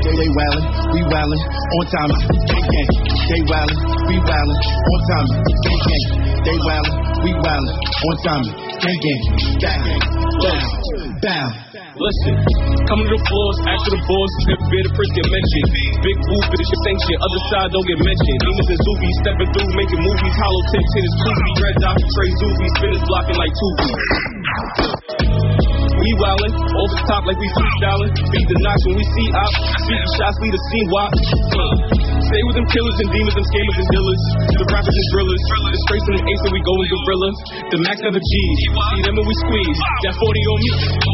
They, 0.00 0.14
they 0.16 0.30
wildin', 0.34 0.66
we 0.90 1.00
wildin', 1.06 1.38
on 1.38 1.86
time, 1.86 2.10
gang 2.50 2.66
gang. 2.66 2.90
They 3.30 3.42
wildin', 3.46 3.78
we 4.10 4.16
wildin', 4.18 4.58
on 4.58 5.00
time, 5.06 5.28
gang 5.38 5.82
gang. 5.86 6.06
They 6.42 6.58
wildin', 6.66 6.96
we 7.22 7.30
wildin', 7.38 7.78
on 7.78 8.16
time, 8.26 8.44
gang 8.82 8.98
gang. 8.98 9.22
Bow, 10.42 10.58
bow, 11.22 11.46
bow. 11.70 11.70
Listen, 12.00 12.34
come 12.88 13.00
to 13.06 13.10
the 13.12 13.20
floors, 13.22 13.58
after 13.70 13.90
the 13.92 14.00
balls, 14.08 14.32
trip, 14.48 14.60
beer, 14.72 14.82
the 14.88 14.92
first 14.96 15.12
get 15.14 15.26
mentioned. 15.30 15.68
Big 16.00 16.16
but 16.26 16.58
it's 16.58 16.70
your 16.74 16.80
sanction, 16.90 17.14
other 17.20 17.42
side 17.54 17.68
don't 17.70 17.86
get 17.86 18.00
mentioned. 18.00 18.38
Demons 18.40 18.68
and 18.72 18.80
Zoobies 18.82 19.16
stepping 19.20 19.50
through, 19.52 19.70
making 19.78 20.00
movies, 20.00 20.36
hollow 20.42 20.62
tips, 20.74 20.90
hit 20.96 21.04
his 21.06 21.14
poopy, 21.22 21.50
red 21.60 21.76
dot, 21.86 21.96
Trey 22.00 22.30
Zoobies, 22.40 22.72
spinners 22.80 23.04
blocking 23.04 23.38
like 23.38 23.52
two 23.52 25.39
We 26.00 26.10
wildin', 26.16 26.54
over 26.56 26.94
the 26.96 27.04
top 27.04 27.22
like 27.28 27.36
we 27.36 27.48
freestyling. 27.52 28.12
Beat 28.32 28.46
the 28.48 28.58
knocks 28.64 28.82
when 28.88 28.96
we 28.96 29.04
see 29.04 29.28
op. 29.36 29.52
Shoot 29.84 30.00
the 30.00 30.10
shots, 30.16 30.36
lead 30.40 30.54
the 30.56 30.62
scene 30.72 30.88
wop. 30.88 31.10
Uh, 31.12 31.74
stay 32.24 32.40
with 32.48 32.56
them 32.56 32.66
killers 32.72 32.96
and 33.04 33.08
demons, 33.12 33.36
them 33.36 33.46
scammers 33.52 33.78
and 33.84 33.88
dealers. 33.92 34.22
The 34.56 34.66
rappers 34.72 34.96
and 34.96 35.08
drillers. 35.12 35.42
The 35.44 35.80
straights 35.84 36.06
and 36.08 36.16
the 36.16 36.24
ace 36.24 36.42
and 36.48 36.52
we 36.56 36.60
going 36.64 36.88
gorillas. 36.88 37.36
The 37.68 37.78
max 37.84 37.96
never 38.00 38.16
G's. 38.16 38.58
See 38.64 39.02
them 39.04 39.16
and 39.20 39.26
we 39.28 39.34
squeeze. 39.44 39.78
Got 40.08 40.14
40 40.16 40.24
on 40.24 40.58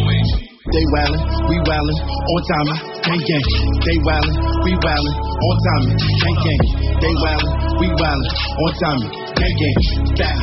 me. 0.07 0.47
They 0.67 0.83
wildin', 0.99 1.23
we 1.47 1.57
wildin', 1.63 1.99
on 2.11 2.43
time, 2.51 2.71
gang 3.07 3.23
gang. 3.23 3.47
They 3.87 3.99
wildin', 4.03 4.35
we 4.67 4.73
wildin', 4.83 5.15
on 5.15 5.57
time, 5.63 5.85
gang 5.95 6.39
gang. 6.43 6.63
They 6.99 7.15
wildin', 7.23 7.55
we 7.79 7.87
wildin', 7.95 8.35
on 8.35 8.73
time, 8.83 9.03
gang 9.35 9.57
gang. 9.63 9.79
Bow, 10.19 10.43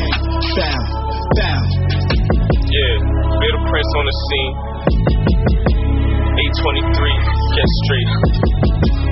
bow, 0.56 0.80
bow. 1.36 1.60
Yeah, 2.72 3.13
The 3.44 3.60
Prince 3.68 3.92
on 4.00 4.06
the 4.08 4.16
scene. 4.24 4.54
823, 6.32 7.60
get 7.60 7.68
straight. 7.84 8.10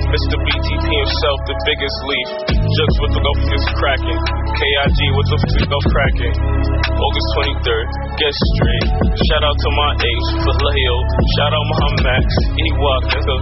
Mr. 0.08 0.36
BTP 0.40 0.86
himself, 0.88 1.38
the 1.48 1.56
biggest 1.68 1.98
leaf. 2.08 2.28
Jugs 2.48 2.96
with 3.00 3.12
the 3.12 3.20
go 3.20 3.32
is 3.52 3.64
cracking. 3.76 4.20
KIG 4.56 4.98
with 5.16 5.28
the 5.32 5.36
f 5.36 5.68
go 5.68 5.78
cracking. 5.84 6.32
August 6.32 7.28
23rd, 7.36 7.86
get 8.16 8.32
straight. 8.32 8.88
Shout 9.28 9.44
out 9.44 9.52
to 9.52 9.68
my 9.76 9.90
ace, 10.00 10.28
Vallejo. 10.48 10.96
Shout 11.36 11.52
out 11.52 11.64
Muhammad 11.68 12.00
Max, 12.04 12.24
Ewok, 12.56 13.12
nigga. 13.12 13.36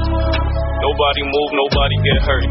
Nobody 0.82 1.22
move, 1.22 1.50
nobody 1.54 1.96
get 2.02 2.18
hurt. 2.26 2.46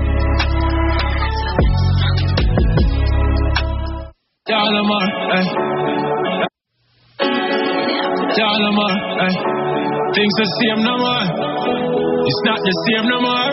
Dalama, 8.39 8.87
eh. 8.87 9.27
Dalama, 9.27 9.27
eh. 9.27 9.33
Things 10.15 10.35
the 10.39 10.47
same 10.63 10.79
no 10.87 10.95
more. 10.95 11.25
It's 12.23 12.41
not 12.47 12.59
the 12.63 12.73
same 12.87 13.05
no 13.11 13.19
more. 13.19 13.51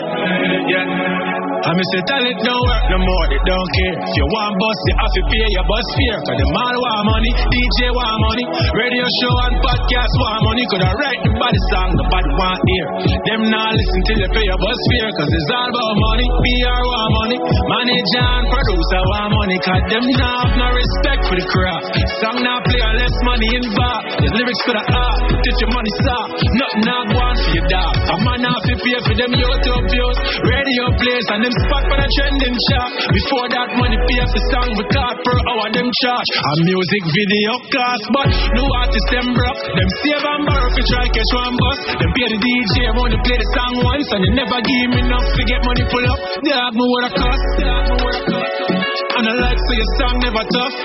Yeah. 0.71 1.46
I 1.57 1.71
miss 1.73 1.89
say 1.89 2.01
tell 2.05 2.21
it 2.21 2.37
don't 2.45 2.63
work 2.69 2.83
eh, 2.85 2.91
no 2.93 2.97
more, 3.01 3.25
they 3.33 3.41
don't 3.41 3.69
care. 3.73 3.95
If 3.97 4.13
you 4.13 4.25
want 4.29 4.53
bus, 4.61 4.77
you 4.77 4.93
have 5.01 5.13
to 5.17 5.21
pay 5.25 5.45
your 5.57 5.65
bus 5.65 5.85
fare. 5.97 6.19
Cause 6.21 6.37
the 6.37 6.47
man 6.53 6.75
want 6.77 7.03
money, 7.09 7.31
DJ 7.49 7.79
want 7.97 8.17
money, 8.21 8.45
radio 8.77 9.05
show 9.23 9.33
and 9.49 9.55
podcast 9.65 10.13
want 10.21 10.41
money. 10.45 10.63
Could 10.69 10.83
I 10.85 10.91
write 10.93 11.21
the 11.25 11.31
body 11.33 11.61
song, 11.73 11.89
nobody 11.97 12.31
want 12.37 12.59
hear. 12.61 12.85
Them 13.25 13.41
not 13.49 13.73
listen 13.73 13.99
till 14.05 14.19
you 14.21 14.29
pay 14.29 14.45
your 14.45 14.59
bus 14.61 14.79
fare. 14.93 15.11
Cause 15.17 15.31
it's 15.33 15.49
all 15.49 15.69
about 15.73 15.95
money, 15.97 16.27
PR 16.29 16.81
want 16.85 17.11
money, 17.25 17.37
manager 17.41 18.27
and 18.37 18.45
producer 18.53 19.01
want 19.17 19.29
money. 19.33 19.57
Cause 19.65 19.83
them 19.89 20.05
not 20.13 20.37
have 20.37 20.53
no 20.61 20.67
respect 20.77 21.21
for 21.25 21.35
the 21.41 21.45
craft. 21.49 21.85
Song 22.21 22.37
not 22.45 22.61
play 22.69 22.81
unless 22.85 23.15
money 23.25 23.49
involved. 23.57 24.05
The 24.21 24.29
lyrics 24.29 24.61
for 24.61 24.75
the 24.77 24.83
art, 24.85 25.17
teach 25.41 25.59
your 25.65 25.71
money 25.73 25.91
stop. 26.05 26.27
Nothing 26.37 26.85
not 26.85 27.05
one 27.17 27.37
for 27.41 27.51
your 27.57 27.67
dog. 27.73 27.93
A 27.97 28.15
man 28.29 28.45
have 28.45 28.61
to 28.61 28.73
pay 28.77 28.97
for 29.01 29.15
them 29.17 29.31
YouTube 29.33 29.85
views, 29.89 30.17
radio 30.45 30.85
plays 31.01 31.25
and 31.33 31.46
them 31.47 31.55
spot 31.63 31.83
for 31.87 31.97
the 32.03 32.07
trending 32.19 32.57
chart. 32.67 32.91
Before 33.07 33.47
that 33.55 33.69
money 33.79 33.95
pay 33.95 34.23
for 34.27 34.41
song 34.51 34.69
record 34.75 35.15
per 35.23 35.37
hour 35.47 35.67
them 35.71 35.87
charge. 36.03 36.29
A 36.35 36.53
music 36.67 37.03
video 37.07 37.53
cost, 37.71 38.05
but 38.11 38.27
no 38.51 38.63
artist 38.83 39.07
them 39.15 39.27
broke. 39.31 39.61
Them 39.63 39.89
save 40.03 40.23
and 40.27 40.43
borrow 40.43 40.69
for 40.75 40.85
try 40.91 41.05
catch 41.07 41.31
one 41.39 41.55
bus. 41.55 41.79
Them 42.03 42.11
pay 42.19 42.27
the 42.35 42.39
DJ 42.43 42.75
wanna 42.99 43.19
play 43.23 43.37
the 43.39 43.47
song 43.55 43.73
once 43.79 44.07
and 44.11 44.21
they 44.27 44.33
never 44.35 44.59
give 44.59 44.87
me 44.91 44.99
enough 45.07 45.23
to 45.23 45.41
get 45.47 45.59
money 45.63 45.85
pull 45.87 46.05
up. 46.11 46.19
Dog 46.43 46.71
me 46.75 46.83
what 46.83 47.03
I 47.07 47.11
cost. 47.15 47.43
Dog 47.63 47.83
me 47.87 47.95
what 48.03 48.15
I 48.15 48.21
cost. 48.27 48.76
And 49.15 49.23
I 49.29 49.33
like 49.39 49.59
so 49.61 49.71
your 49.77 49.89
song 50.01 50.15
never 50.19 50.43
tough. 50.43 50.75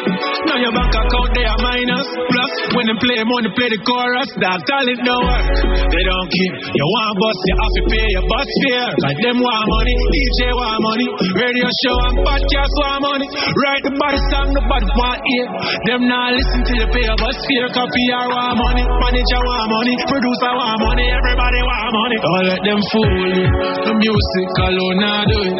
Now 0.46 0.56
your 0.60 0.72
bank 0.76 0.94
account 0.94 1.30
they 1.34 1.46
are 1.48 1.60
minus. 1.64 2.06
Plus, 2.06 2.52
when 2.76 2.84
they 2.86 2.96
play 3.00 3.20
money, 3.24 3.50
play 3.56 3.68
the 3.72 3.80
chorus. 3.82 4.28
That 4.38 4.60
talent 4.68 5.00
don't 5.02 5.24
work. 5.24 5.44
They 5.90 6.04
don't 6.04 6.28
care. 6.28 6.54
You 6.76 6.86
want 6.86 7.12
bus, 7.16 7.38
you 7.48 7.54
have 7.56 7.72
to 7.72 7.82
pay 7.88 8.06
your 8.12 8.26
bus 8.28 8.48
fare. 8.62 8.90
Like 9.02 9.18
them 9.24 9.36
want 9.40 9.66
money, 9.72 9.94
DJ 10.12 10.40
want 10.52 10.80
money, 10.84 11.08
radio 11.40 11.68
show 11.84 11.96
and 12.12 12.16
podcast 12.22 12.74
want 12.84 13.00
money. 13.04 13.26
Write 13.32 13.84
the 13.84 13.92
body 13.96 14.20
song, 14.32 14.48
nobody 14.52 14.88
want 15.00 15.20
hear. 15.26 15.46
Them 15.90 16.00
not 16.08 16.32
listen 16.36 16.60
till 16.68 16.78
you 16.84 16.88
pay 16.92 17.04
your 17.04 17.18
bus 17.20 17.36
fare. 17.36 17.68
Copy 17.72 18.02
PR 18.02 18.26
want 18.34 18.58
money, 18.58 18.82
manager 18.82 19.42
want 19.46 19.66
money, 19.70 19.94
producer 20.10 20.52
want 20.58 20.78
money, 20.82 21.06
everybody 21.06 21.60
want 21.62 21.90
money. 21.94 22.16
Don't 22.18 22.46
let 22.50 22.60
them 22.66 22.80
fool 22.90 23.14
you. 23.30 23.46
The 23.86 23.94
music 23.94 24.48
alone 24.66 24.98
now 24.98 25.20
do 25.22 25.38
it. 25.46 25.56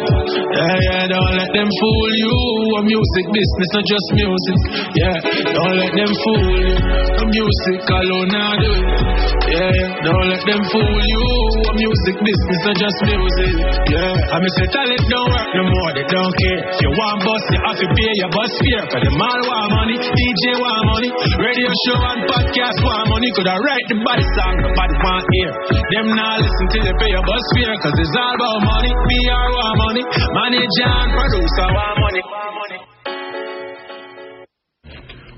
Yeah, 0.53 0.77
yeah, 0.91 1.03
don't 1.07 1.33
let 1.39 1.49
them 1.55 1.69
fool 1.71 2.09
you. 2.19 2.52
A 2.53 2.81
music 2.85 3.25
business, 3.33 3.69
not 3.73 3.85
just 3.85 4.07
music. 4.13 4.57
Yeah, 4.93 5.15
don't 5.57 5.75
let 5.77 5.91
them 5.93 6.11
fool 6.21 6.45
you. 6.53 6.75
The 7.17 7.25
music 7.25 7.81
alone 7.89 8.29
now 8.29 8.53
do. 8.57 8.71
Yeah, 9.53 9.69
yeah, 9.69 10.05
don't 10.05 10.27
let 10.29 10.41
them 10.45 10.61
fool 10.69 10.97
you. 11.01 11.23
A 11.69 11.71
music 11.77 12.15
business, 12.21 12.59
not 12.65 12.77
just 12.77 12.97
music. 13.05 13.53
Yeah, 13.93 14.33
I 14.33 14.35
mean, 14.41 14.51
say 14.57 14.67
talent 14.73 15.03
don't 15.09 15.29
work 15.29 15.49
no 15.53 15.63
more, 15.65 15.91
they 15.93 16.05
don't 16.09 16.33
care. 16.33 16.61
If 16.65 16.77
you 16.81 16.91
want 16.97 17.17
bus, 17.25 17.43
you 17.53 17.59
have 17.61 17.77
to 17.77 17.87
pay 17.93 18.11
your 18.21 18.31
bus 18.33 18.51
fare. 18.61 18.85
Cause 18.89 19.01
them 19.05 19.21
all 19.21 19.41
want 19.45 19.69
money, 19.73 19.97
DJ 20.01 20.43
want 20.57 20.83
money, 20.93 21.09
radio 21.37 21.69
show 21.89 21.97
and 22.01 22.21
podcast 22.25 22.77
want 22.81 23.05
money. 23.13 23.29
Could 23.37 23.49
I 23.49 23.57
write 23.57 23.85
the 23.89 23.97
body 24.01 24.25
song, 24.37 24.53
nobody 24.61 24.95
want 25.01 25.25
hear. 25.37 25.51
Them 25.97 26.07
not 26.17 26.41
listen 26.41 26.65
till 26.73 26.83
they 26.85 26.95
pay 26.97 27.11
your 27.13 27.25
bus 27.25 27.43
fare. 27.57 27.75
Cause 27.81 27.95
it's 27.97 28.15
all 28.17 28.33
about 28.33 28.59
money, 28.65 28.91
PR 28.93 29.47
want 29.53 29.75
money, 29.89 30.03
manager 30.41 30.89
and 30.89 31.09
producer 31.13 31.67
want 31.77 31.95
money. 32.01 32.42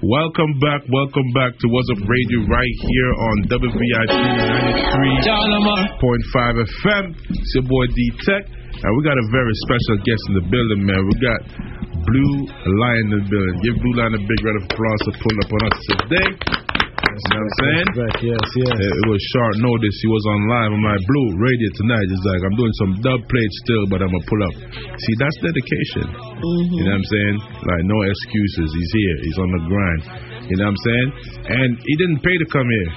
Welcome 0.01 0.57
back, 0.57 0.81
welcome 0.89 1.29
back 1.37 1.53
to 1.53 1.65
Wazzup 1.69 2.01
Radio 2.01 2.49
right 2.49 2.75
here 2.81 3.11
on 3.13 3.45
WVIP 3.45 4.09
93.5 4.09 6.65
FM. 6.65 7.13
It's 7.29 7.53
your 7.53 7.69
boy 7.69 7.85
D 7.93 8.09
Tech, 8.25 8.49
and 8.49 8.89
we 8.97 9.05
got 9.05 9.21
a 9.21 9.27
very 9.29 9.53
special 9.69 10.01
guest 10.01 10.17
in 10.29 10.33
the 10.41 10.45
building, 10.49 10.81
man. 10.81 11.05
We 11.05 11.13
got 11.21 11.45
Blu 12.09 12.49
Lyon 12.73 13.13
in 13.13 13.21
the 13.21 13.29
building. 13.29 13.53
Give 13.61 13.77
Blu 13.77 14.01
Lyon 14.01 14.17
a 14.17 14.21
big 14.25 14.41
round 14.41 14.57
of 14.61 14.65
applause 14.65 15.01
for 15.05 15.13
pulling 15.21 15.41
up 15.45 15.53
on 15.53 15.61
us 15.69 15.77
today. 15.93 16.29
You 17.15 17.31
know 17.31 17.39
what 17.39 17.47
I'm 17.47 17.59
saying? 17.63 17.87
Yes, 18.27 18.43
yes. 18.59 18.75
It, 18.75 18.91
it 18.91 19.07
was 19.07 19.21
short 19.31 19.55
notice. 19.63 19.95
He 20.03 20.09
was 20.11 20.23
on 20.27 20.39
live. 20.51 20.71
I'm 20.75 20.83
like, 20.83 21.03
Blue, 21.07 21.27
radio 21.39 21.69
tonight. 21.79 22.07
He's 22.11 22.25
like, 22.27 22.41
I'm 22.43 22.57
doing 22.59 22.75
some 22.75 22.91
dub 22.99 23.19
plates 23.23 23.55
still, 23.63 23.85
but 23.87 24.03
I'm 24.03 24.11
going 24.11 24.19
to 24.19 24.27
pull 24.27 24.41
up. 24.43 24.55
See, 24.99 25.15
that's 25.23 25.37
dedication. 25.39 26.07
Mm-hmm. 26.11 26.75
You 26.75 26.83
know 26.83 26.91
what 26.91 26.99
I'm 26.99 27.07
saying? 27.07 27.35
Like, 27.63 27.83
no 27.87 27.97
excuses. 28.03 28.67
He's 28.67 28.91
here. 28.91 29.17
He's 29.23 29.39
on 29.39 29.49
the 29.55 29.61
grind. 29.63 30.01
You 30.45 30.55
know 30.61 30.69
what 30.69 30.77
I'm 30.77 30.81
saying? 30.85 31.09
And 31.49 31.69
he 31.81 31.93
didn't 31.97 32.21
pay 32.21 32.35
to 32.37 32.47
come 32.53 32.67
here. 32.69 32.89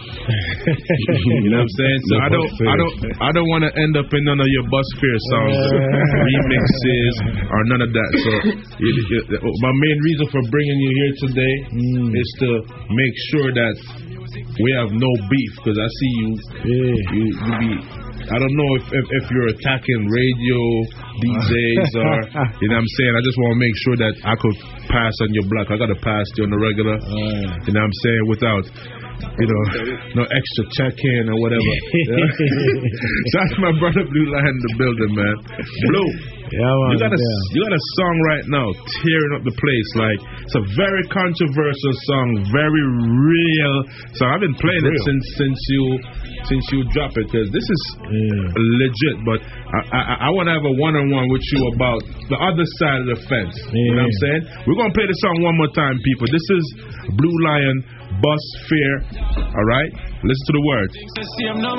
you 1.45 1.49
know 1.49 1.65
what 1.65 1.69
I'm 1.69 1.77
saying? 1.81 2.01
So 2.09 2.15
No 2.15 2.25
I 2.25 2.29
don't. 2.29 2.51
I 2.53 2.77
don't, 2.77 2.95
I 3.25 3.31
don't 3.33 3.49
want 3.49 3.63
to 3.65 3.73
end 3.73 3.95
up 3.97 4.09
in 4.13 4.23
none 4.25 4.41
of 4.41 4.49
your 4.53 4.67
bus 4.69 4.89
fare 5.01 5.21
songs, 5.33 5.57
remixes, 6.29 7.15
or 7.49 7.61
none 7.73 7.83
of 7.85 7.91
that. 7.97 8.11
So 8.21 8.33
you, 8.85 8.91
you, 8.93 9.21
my 9.33 9.73
main 9.73 9.99
reason 10.05 10.27
for 10.29 10.43
bringing 10.53 10.77
you 10.77 10.93
here 10.93 11.13
today 11.25 11.55
mm. 11.73 12.13
is 12.13 12.29
to 12.45 12.49
make 12.93 13.15
sure 13.33 13.49
that 13.49 13.77
we 14.61 14.71
have 14.77 14.93
no 14.93 15.11
beef 15.31 15.53
because 15.57 15.79
I 15.81 15.89
see 15.89 16.13
you, 16.21 16.29
you, 16.69 17.25
you 17.33 17.53
be. 17.59 18.08
I 18.27 18.37
don't 18.37 18.57
know 18.59 18.71
if, 18.83 18.85
if, 18.91 19.05
if 19.09 19.25
you're 19.31 19.51
attacking 19.55 20.01
radio 20.11 20.61
DJs 21.23 21.91
or 22.03 22.15
you 22.59 22.69
know 22.69 22.79
what 22.79 22.83
I'm 22.83 22.93
saying. 22.99 23.13
I 23.15 23.23
just 23.23 23.39
want 23.39 23.51
to 23.55 23.61
make 23.63 23.77
sure 23.87 23.97
that 24.03 24.15
I 24.27 24.35
could 24.35 24.57
pass 24.91 25.15
on 25.23 25.31
your 25.35 25.47
block. 25.47 25.71
I 25.71 25.77
got 25.79 25.91
to 25.91 26.01
pass 26.03 26.27
you 26.37 26.45
on 26.47 26.51
the 26.51 26.61
regular. 26.61 26.97
You 27.67 27.73
know 27.73 27.83
what 27.83 27.89
I'm 27.89 27.99
saying 28.03 28.25
without 28.27 28.65
you 29.19 29.47
know 29.51 29.63
no 30.19 30.25
extra 30.27 30.65
check 30.79 30.95
in 30.95 31.31
or 31.31 31.39
whatever. 31.43 31.63
Yeah. 31.63 32.27
so 33.31 33.35
that's 33.39 33.57
my 33.59 33.73
brother 33.79 34.03
Blu 34.07 34.23
Lyon 34.31 34.47
in 34.47 34.59
the 34.63 34.73
building, 34.79 35.13
man. 35.15 35.37
Blue. 35.91 36.38
Yeah, 36.49 36.65
man, 36.65 36.89
You 36.93 36.99
got 36.99 37.13
a 37.13 37.21
yeah. 37.21 37.55
you 37.55 37.61
got 37.65 37.77
a 37.77 37.85
song 38.01 38.17
right 38.33 38.47
now 38.49 38.67
tearing 39.05 39.33
up 39.37 39.43
the 39.45 39.57
place. 39.57 39.89
Like 39.97 40.21
it's 40.45 40.57
a 40.57 40.65
very 40.77 41.05
controversial 41.13 41.95
song, 42.09 42.29
very 42.49 42.85
real. 43.05 43.75
So 44.17 44.25
I've 44.27 44.41
been 44.41 44.57
playing 44.57 44.85
it 44.85 44.97
since 45.05 45.25
since 45.37 45.59
you 45.69 45.83
since 46.49 46.65
you 46.73 46.79
drop 46.95 47.13
it 47.21 47.29
because 47.29 47.49
this 47.53 47.67
is 47.69 47.83
legit. 48.57 49.17
But 49.29 49.45
I 49.45 49.81
I, 49.93 50.01
I 50.27 50.29
want 50.33 50.49
to 50.49 50.55
have 50.57 50.65
a 50.65 50.75
one 50.81 50.97
on 50.97 51.13
one 51.13 51.29
with 51.29 51.45
you 51.53 51.61
about 51.77 52.01
the 52.33 52.39
other 52.41 52.67
side 52.81 53.05
of 53.05 53.09
the 53.13 53.19
fence. 53.29 53.57
You 53.73 53.97
know 53.97 54.05
what 54.05 54.09
I'm 54.09 54.19
saying? 54.25 54.43
We're 54.65 54.79
gonna 54.81 54.97
play 54.97 55.09
the 55.09 55.19
song 55.21 55.37
one 55.45 55.57
more 55.61 55.73
time, 55.77 55.97
people. 56.01 56.27
This 56.33 56.47
is 56.49 56.65
Blu 57.13 57.33
Lyon 57.45 57.98
Bus 58.19 58.43
Fear. 58.69 58.93
All 59.37 59.67
right, 59.69 59.91
listen 60.25 60.45
to 60.49 60.55
the 60.57 60.65
words. 60.65 60.93
It's 60.97 61.33
the 61.37 61.53
no 61.61 61.73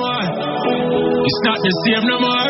not 1.50 1.58
the 1.60 1.74
same 1.86 2.06
no 2.06 2.18
more. 2.22 2.50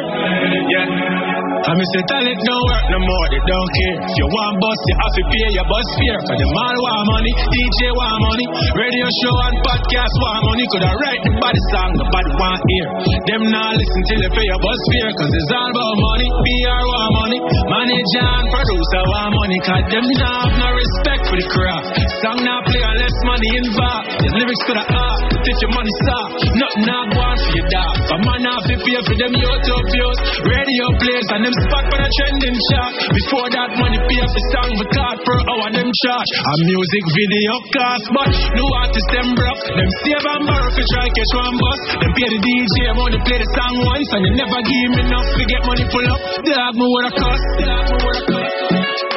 Yeah. 0.70 1.40
I 1.60 1.76
mean, 1.76 1.88
say 1.92 2.04
talent 2.08 2.40
don't 2.40 2.66
work 2.72 2.86
no 2.88 3.00
more. 3.04 3.26
They 3.36 3.44
don't 3.44 3.70
care. 3.76 3.98
If 4.00 4.16
you 4.16 4.28
want 4.32 4.56
bus, 4.64 4.80
you 4.80 4.96
have 4.96 5.14
to 5.20 5.24
pay 5.28 5.48
your 5.60 5.68
bus 5.68 5.88
fare. 6.00 6.20
Cause 6.24 6.40
them 6.40 6.56
all 6.56 6.78
want 6.80 7.04
money, 7.20 7.34
DJ 7.36 7.80
want 7.92 8.20
money, 8.24 8.46
radio 8.80 9.08
show 9.24 9.36
and 9.44 9.56
podcast 9.60 10.14
want 10.24 10.42
money. 10.48 10.64
Could 10.72 10.86
I 10.88 10.94
write 10.96 11.22
the 11.24 11.34
body 11.36 11.62
song, 11.76 11.92
nobody 12.00 12.32
want 12.40 12.62
hear. 12.64 12.88
Them 13.28 13.42
not 13.52 13.76
listen 13.76 14.02
till 14.08 14.20
they 14.24 14.32
pay 14.40 14.46
your 14.48 14.62
bus 14.64 14.80
fare. 14.88 15.12
Cause 15.20 15.32
it's 15.36 15.52
all 15.52 15.70
about 15.72 15.96
money, 16.00 16.28
PR 16.32 16.84
want 16.84 17.12
money, 17.28 17.40
manager 17.68 18.24
and 18.24 18.46
producer 18.56 19.04
want 19.12 19.32
money. 19.36 19.58
Cause 19.68 19.86
them 19.92 20.06
not 20.16 20.40
have 20.40 20.56
no 20.56 20.70
respect 20.72 21.22
for 21.28 21.36
the 21.36 21.48
craft. 21.52 21.88
Song 22.24 22.40
not 22.40 22.62
play 22.72 22.84
unless 22.88 23.16
money 23.28 23.50
involved. 23.70 24.06
The 24.20 24.30
lyrics 24.34 24.64
to 24.66 24.74
the 24.74 24.86
art, 24.90 25.20
teach 25.30 25.60
your 25.62 25.74
money 25.78 25.94
stop. 26.04 26.28
Nothing 26.58 26.86
not 26.90 27.08
one 27.14 27.38
for 27.38 27.54
your 27.54 27.68
dog. 27.70 27.96
A 28.10 28.18
man 28.26 28.46
to 28.50 28.74
pay 28.82 29.00
for 29.06 29.16
them 29.16 29.32
YouTube 29.38 29.86
views, 29.94 30.18
radio 30.44 30.86
plays, 30.98 31.28
and 31.38 31.42
them 31.46 31.56
spot 31.70 31.84
for 31.90 32.00
the 32.02 32.10
trending 32.10 32.58
chart. 32.74 32.92
Before 33.14 33.48
that 33.54 33.70
money 33.78 34.00
pay 34.02 34.26
for 34.26 34.44
song 34.54 34.70
for 34.74 34.88
card 34.90 35.18
per 35.22 35.38
hour 35.54 35.68
them 35.70 35.90
charge. 35.90 36.32
A 36.34 36.54
music 36.66 37.04
video 37.14 37.54
cost, 37.74 38.06
but 38.14 38.30
new 38.58 38.70
artist 38.82 39.10
them 39.14 39.28
broke. 39.38 39.62
Them 39.78 39.90
save 40.04 40.26
and 40.26 40.44
borrow 40.50 40.70
for 40.74 40.86
try 40.98 41.08
catch 41.14 41.34
one 41.38 41.56
bus. 41.56 41.80
Them 42.02 42.12
pay 42.18 42.28
the 42.34 42.40
DJ 42.42 42.76
money 42.98 43.20
play 43.22 43.38
the 43.38 43.48
song 43.54 43.76
once, 43.86 44.10
and 44.18 44.22
you 44.26 44.32
never 44.40 44.60
give 44.66 44.90
me 44.98 45.00
enough 45.06 45.28
to 45.30 45.44
get 45.46 45.62
money 45.64 45.86
pull 45.88 46.08
up. 46.10 46.22
Dog 46.42 46.74
me 46.74 46.86
what 46.90 47.06
a 47.06 47.12
cost. 47.14 47.46
Dog 47.62 47.84
me 47.86 47.98
what 48.02 48.18
a 48.18 48.24
cost. 48.26 48.39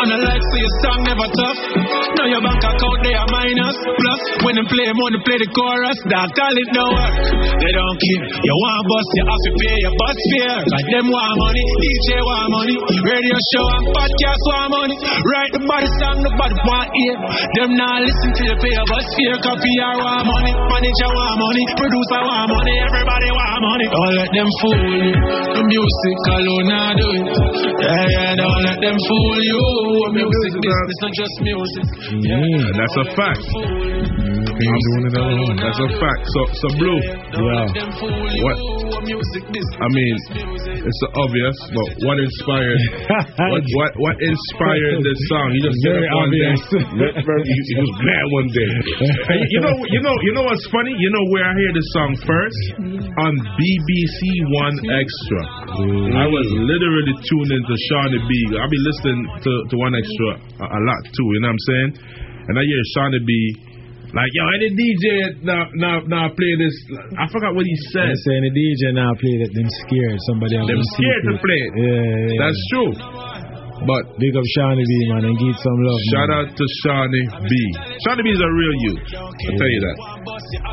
And 0.02 0.10
I 0.10 0.18
like 0.18 0.42
so 0.42 0.56
your 0.58 0.72
song 0.82 1.00
never 1.06 1.28
tough. 1.30 1.58
Now 2.18 2.26
your 2.26 2.42
bank 2.42 2.62
account 2.62 2.98
they 3.02 3.14
are 3.14 3.28
minus. 3.30 3.76
Plus, 3.82 4.20
when 4.46 4.54
they 4.58 4.66
play 4.66 4.90
money, 4.90 5.18
play 5.26 5.38
the 5.38 5.48
chorus. 5.54 5.98
That 6.10 6.26
talent 6.34 6.70
don't 6.74 6.90
work. 6.90 7.14
They 7.62 7.72
don't 7.74 7.96
care. 7.98 8.24
You 8.42 8.54
want 8.66 8.82
bus, 8.86 9.06
you 9.14 9.24
have 9.26 9.42
to 9.42 9.50
pay 9.62 9.76
your 9.78 9.94
bus 9.98 10.18
fare. 10.30 10.60
Like 10.74 10.88
them 10.90 11.06
want 11.06 11.34
money, 11.38 11.62
DJ 11.82 12.08
want 12.22 12.48
money, 12.50 12.76
radio 12.82 13.36
show 13.54 13.66
and 13.78 13.86
podcast 13.94 14.42
want 14.50 14.68
money. 14.74 14.96
Write 15.02 15.52
the 15.54 15.62
body 15.70 15.90
song, 16.02 16.18
nobody 16.22 16.56
want 16.66 16.88
hear. 16.90 17.16
Them 17.62 17.70
not 17.78 18.02
listen 18.02 18.30
to 18.34 18.42
you 18.42 18.56
pay 18.58 18.72
your 18.74 18.86
bus 18.90 19.06
fare. 19.06 19.38
Copy 19.42 19.72
PR 19.72 19.96
want 20.02 20.24
money, 20.26 20.52
manager 20.52 21.10
want 21.14 21.36
money, 21.38 21.64
producer 21.78 22.20
want 22.26 22.46
money, 22.50 22.74
everybody 22.90 23.28
want 23.32 23.58
money. 23.62 23.86
Don't 23.88 24.14
let 24.18 24.30
them 24.34 24.48
fool 24.60 24.82
you. 24.82 25.14
The 25.54 25.62
music 25.62 26.18
alone 26.28 26.66
now 26.68 26.90
do 26.92 27.06
it. 27.16 27.26
Yeah, 27.86 28.06
yeah, 28.10 28.30
don't 28.36 28.60
let 28.66 28.78
them 28.82 28.96
fool 28.98 29.38
you. 29.40 29.91
Music 29.92 30.52
business, 30.62 30.98
not 31.04 31.12
just 31.12 31.34
music. 31.44 31.84
Yeah, 32.24 32.40
mm, 32.40 32.64
that's 32.80 32.96
a 32.96 33.06
fact. 33.12 34.31
Doing 34.52 35.04
it 35.08 35.16
alone. 35.16 35.56
That's 35.56 35.80
a 35.80 35.88
fact. 35.96 36.22
So, 36.28 36.40
so 36.60 36.66
blue. 36.76 37.00
Yeah. 37.00 37.64
What? 37.72 38.56
I 39.02 39.88
mean, 39.90 40.14
it's 40.84 40.98
so 41.00 41.08
obvious, 41.24 41.56
but 41.72 41.88
what 42.04 42.16
inspired? 42.20 42.78
what, 43.50 43.64
what 43.64 43.90
what 43.98 44.16
inspired 44.20 45.00
this 45.02 45.18
song? 45.32 45.46
You 45.56 45.60
just 45.66 45.80
Very 45.82 46.06
up 46.06 46.14
one 46.14 46.30
obvious. 46.30 46.60
day. 46.70 46.84
you 46.84 47.76
was 47.80 47.92
mad 48.04 48.24
one 48.30 48.48
day. 48.52 48.70
You 49.50 49.60
know, 49.64 49.74
you 49.88 50.00
know, 50.04 50.14
you 50.22 50.32
know 50.36 50.44
what's 50.46 50.66
funny? 50.68 50.94
You 51.00 51.10
know 51.10 51.24
where 51.32 51.44
I 51.48 51.54
hear 51.56 51.72
this 51.72 51.88
song 51.96 52.10
first 52.22 52.62
on 53.24 53.32
BBC 53.56 54.18
One 54.52 54.76
Extra. 54.92 55.40
I 56.22 56.26
was 56.28 56.46
literally 56.52 57.14
tuned 57.24 57.52
into 57.56 57.74
Seani 57.88 58.20
B. 58.28 58.32
I 58.54 58.66
be 58.68 58.80
listening 58.84 59.20
to, 59.48 59.52
to 59.70 59.74
1Xtra 59.80 60.30
a, 60.60 60.66
a 60.68 60.80
lot 60.84 61.02
too. 61.10 61.28
You 61.34 61.40
know 61.40 61.50
what 61.50 61.58
I'm 61.58 61.66
saying? 61.66 61.90
And 62.48 62.54
I 62.58 62.62
hear 62.62 62.82
Seani 62.94 63.20
B. 63.26 63.32
Like 64.12 64.28
yo, 64.36 64.44
any 64.52 64.68
DJ 64.76 65.40
now 65.40 65.64
now 65.72 66.04
now 66.04 66.26
play 66.36 66.52
this. 66.60 66.76
I 67.16 67.24
forgot 67.32 67.56
what 67.56 67.64
he 67.64 67.76
said. 67.96 68.12
They 68.12 68.20
saying 68.28 68.44
the 68.44 68.52
DJ 68.52 68.92
now 68.92 69.08
play 69.16 69.40
that 69.40 69.52
them 69.56 69.68
scared 69.88 70.20
somebody 70.28 70.60
else. 70.60 70.68
Them 70.68 70.84
scared 71.00 71.22
to 71.32 71.34
play 71.40 71.60
it. 71.64 71.72
Yeah, 71.72 71.88
yeah, 71.88 72.20
yeah. 72.28 72.40
That's 72.44 72.60
true. 72.68 72.92
But 73.82 74.14
big 74.20 74.36
up 74.36 74.46
Seani 74.54 74.84
B, 74.84 74.92
man, 75.10 75.26
and 75.26 75.34
give 75.40 75.56
some 75.58 75.78
love. 75.82 76.00
Shout 76.12 76.28
man. 76.28 76.38
out 76.38 76.48
to 76.54 76.64
Seani 76.84 77.22
B. 77.40 77.52
Seani 78.04 78.22
B 78.22 78.28
is 78.30 78.42
a 78.44 78.52
real 78.52 78.74
youth. 78.84 79.02
I'll 79.16 79.58
tell 79.58 79.72
you 79.72 79.80
that. 79.80 79.96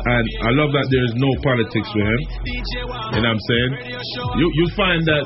And 0.04 0.24
I 0.44 0.50
love 0.54 0.70
that 0.76 0.86
there's 0.92 1.14
no 1.16 1.30
politics 1.40 1.90
with 1.96 2.06
him. 2.06 2.20
You 2.44 3.24
know 3.24 3.24
what 3.24 3.24
I'm 3.24 3.42
saying? 3.48 3.70
You 4.36 4.46
you 4.52 4.66
find 4.76 5.00
that 5.00 5.24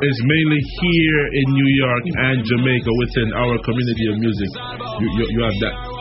it's 0.00 0.20
mainly 0.24 0.60
here 0.80 1.22
in 1.36 1.46
New 1.52 1.70
York 1.84 2.04
and 2.16 2.36
Jamaica 2.48 2.90
within 2.96 3.28
our 3.36 3.54
community 3.60 4.04
of 4.08 4.16
music. 4.18 4.50
You 5.04 5.06
you, 5.20 5.24
you 5.36 5.40
have 5.44 5.58
that 5.68 5.91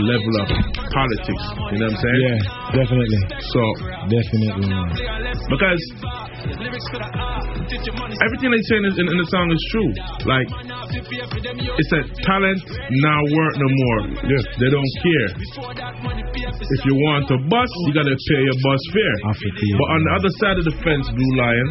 level 0.00 0.34
of 0.42 0.48
politics. 0.92 1.44
You 1.72 1.78
know 1.80 1.88
what 1.88 1.96
I'm 1.96 2.02
saying? 2.02 2.20
Yeah, 2.22 2.38
definitely. 2.82 3.20
So 3.52 3.62
definitely, 4.08 4.72
because 5.48 5.82
everything 8.20 8.50
they 8.52 8.62
saying 8.68 8.84
in, 8.84 9.06
in 9.08 9.18
the 9.18 9.28
song 9.30 9.48
is 9.50 9.62
true. 9.70 9.90
Like 10.28 10.48
it's 10.92 11.90
that 11.96 12.06
talent 12.28 12.62
now 13.00 13.20
work 13.32 13.54
no 13.56 13.68
more. 13.68 14.00
Yes. 14.28 14.44
They 14.60 14.68
don't 14.68 14.92
care. 15.00 15.28
If 16.52 16.80
you 16.84 16.94
want 17.08 17.30
a 17.32 17.38
bus, 17.48 17.70
you 17.88 17.92
gotta 17.96 18.12
pay 18.12 18.40
your 18.44 18.58
bus 18.60 18.82
fare. 18.92 19.16
But 19.24 19.88
on 19.88 20.00
the 20.04 20.12
other 20.20 20.32
side 20.42 20.56
of 20.60 20.64
the 20.68 20.76
fence, 20.84 21.06
Blu 21.08 21.28
Lyon, 21.38 21.68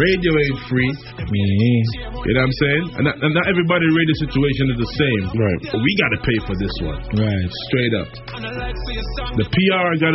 radio 0.00 0.32
ain't 0.32 0.60
free. 0.70 0.92
Mm-hmm. 1.12 2.24
You 2.24 2.32
know 2.32 2.40
what 2.40 2.48
I'm 2.48 2.56
saying? 2.56 2.84
And 2.98 3.04
not, 3.04 3.16
and 3.20 3.32
not 3.36 3.46
everybody 3.48 3.84
radio 3.92 4.16
situation 4.24 4.64
is 4.72 4.78
the 4.80 4.90
same. 4.96 5.24
Right. 5.36 5.60
But 5.70 5.80
we 5.84 5.90
gotta 6.00 6.20
pay 6.24 6.38
for 6.48 6.53
this 6.58 6.76
one. 6.82 7.00
Right. 7.18 7.50
Straight 7.68 7.94
up. 7.98 8.08
The 9.38 9.46
PR 9.46 9.88
got 9.98 10.14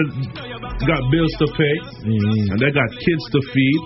got 0.87 1.01
bills 1.11 1.33
to 1.43 1.47
pay, 1.59 1.75
mm-hmm. 2.07 2.55
and 2.55 2.57
they 2.59 2.71
got 2.71 2.89
kids 2.95 3.23
to 3.35 3.39
feed, 3.51 3.81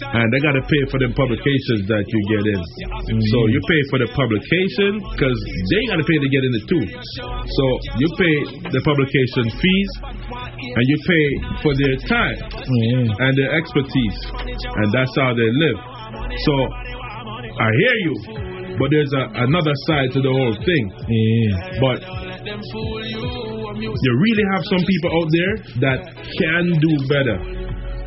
and 0.00 0.26
they 0.32 0.40
got 0.40 0.56
to 0.56 0.64
pay 0.64 0.82
for 0.88 0.98
the 1.00 1.12
publications 1.12 1.84
that 1.88 2.04
you 2.08 2.20
get 2.32 2.44
in. 2.48 2.60
Mm-hmm. 2.60 3.20
So 3.20 3.38
you 3.52 3.60
pay 3.68 3.80
for 3.92 3.98
the 4.00 4.10
publication 4.16 5.04
because 5.04 5.38
they 5.68 5.82
got 5.92 5.98
to 6.00 6.06
pay 6.08 6.18
to 6.20 6.28
get 6.32 6.42
in 6.48 6.52
it 6.56 6.64
too. 6.64 6.84
So 6.88 7.64
you 8.00 8.08
pay 8.16 8.36
the 8.72 8.80
publication 8.84 9.44
fees, 9.52 9.90
and 10.56 10.84
you 10.88 10.98
pay 11.04 11.26
for 11.60 11.72
their 11.76 11.96
time 12.08 12.38
mm-hmm. 12.48 13.04
and 13.20 13.32
their 13.36 13.52
expertise, 13.60 14.18
and 14.32 14.88
that's 14.92 15.14
how 15.20 15.36
they 15.36 15.50
live. 15.50 15.78
So 16.48 16.54
I 17.54 17.68
hear 17.70 17.96
you, 18.02 18.14
but 18.78 18.88
there's 18.90 19.12
a, 19.14 19.24
another 19.46 19.74
side 19.86 20.10
to 20.12 20.20
the 20.20 20.32
whole 20.32 20.56
thing. 20.64 20.84
But 21.80 21.98
you 23.74 24.12
really 24.20 24.46
have 24.52 24.62
some 24.68 24.82
people 24.84 25.10
out 25.14 25.28
there 25.32 25.52
that 25.86 25.98
can 26.14 26.64
do 26.78 26.92
better. 27.08 27.38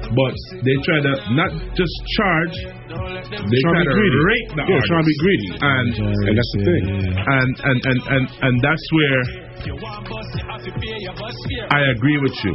But 0.07 0.35
they 0.63 0.75
try 0.87 1.03
to 1.03 1.13
not 1.35 1.51
just 1.75 1.95
charge, 2.15 2.55
they 2.63 3.59
try 3.59 3.81
to 3.83 3.91
greedy. 3.91 4.19
rate 4.23 4.49
the 4.55 4.63
Yeah, 4.63 4.79
trying 4.87 5.03
to 5.03 5.09
be 5.11 5.17
greedy. 5.19 5.49
And, 5.59 5.89
And 5.99 6.37
that's 6.37 6.51
the 6.55 6.63
thing. 6.63 6.83
And, 7.11 7.51
and, 7.59 7.77
and, 7.83 7.99
and, 8.07 8.23
and 8.39 8.53
that's 8.63 8.85
where 8.95 9.46
I 11.71 11.81
agree 11.95 12.17
with 12.21 12.35
you. 12.43 12.53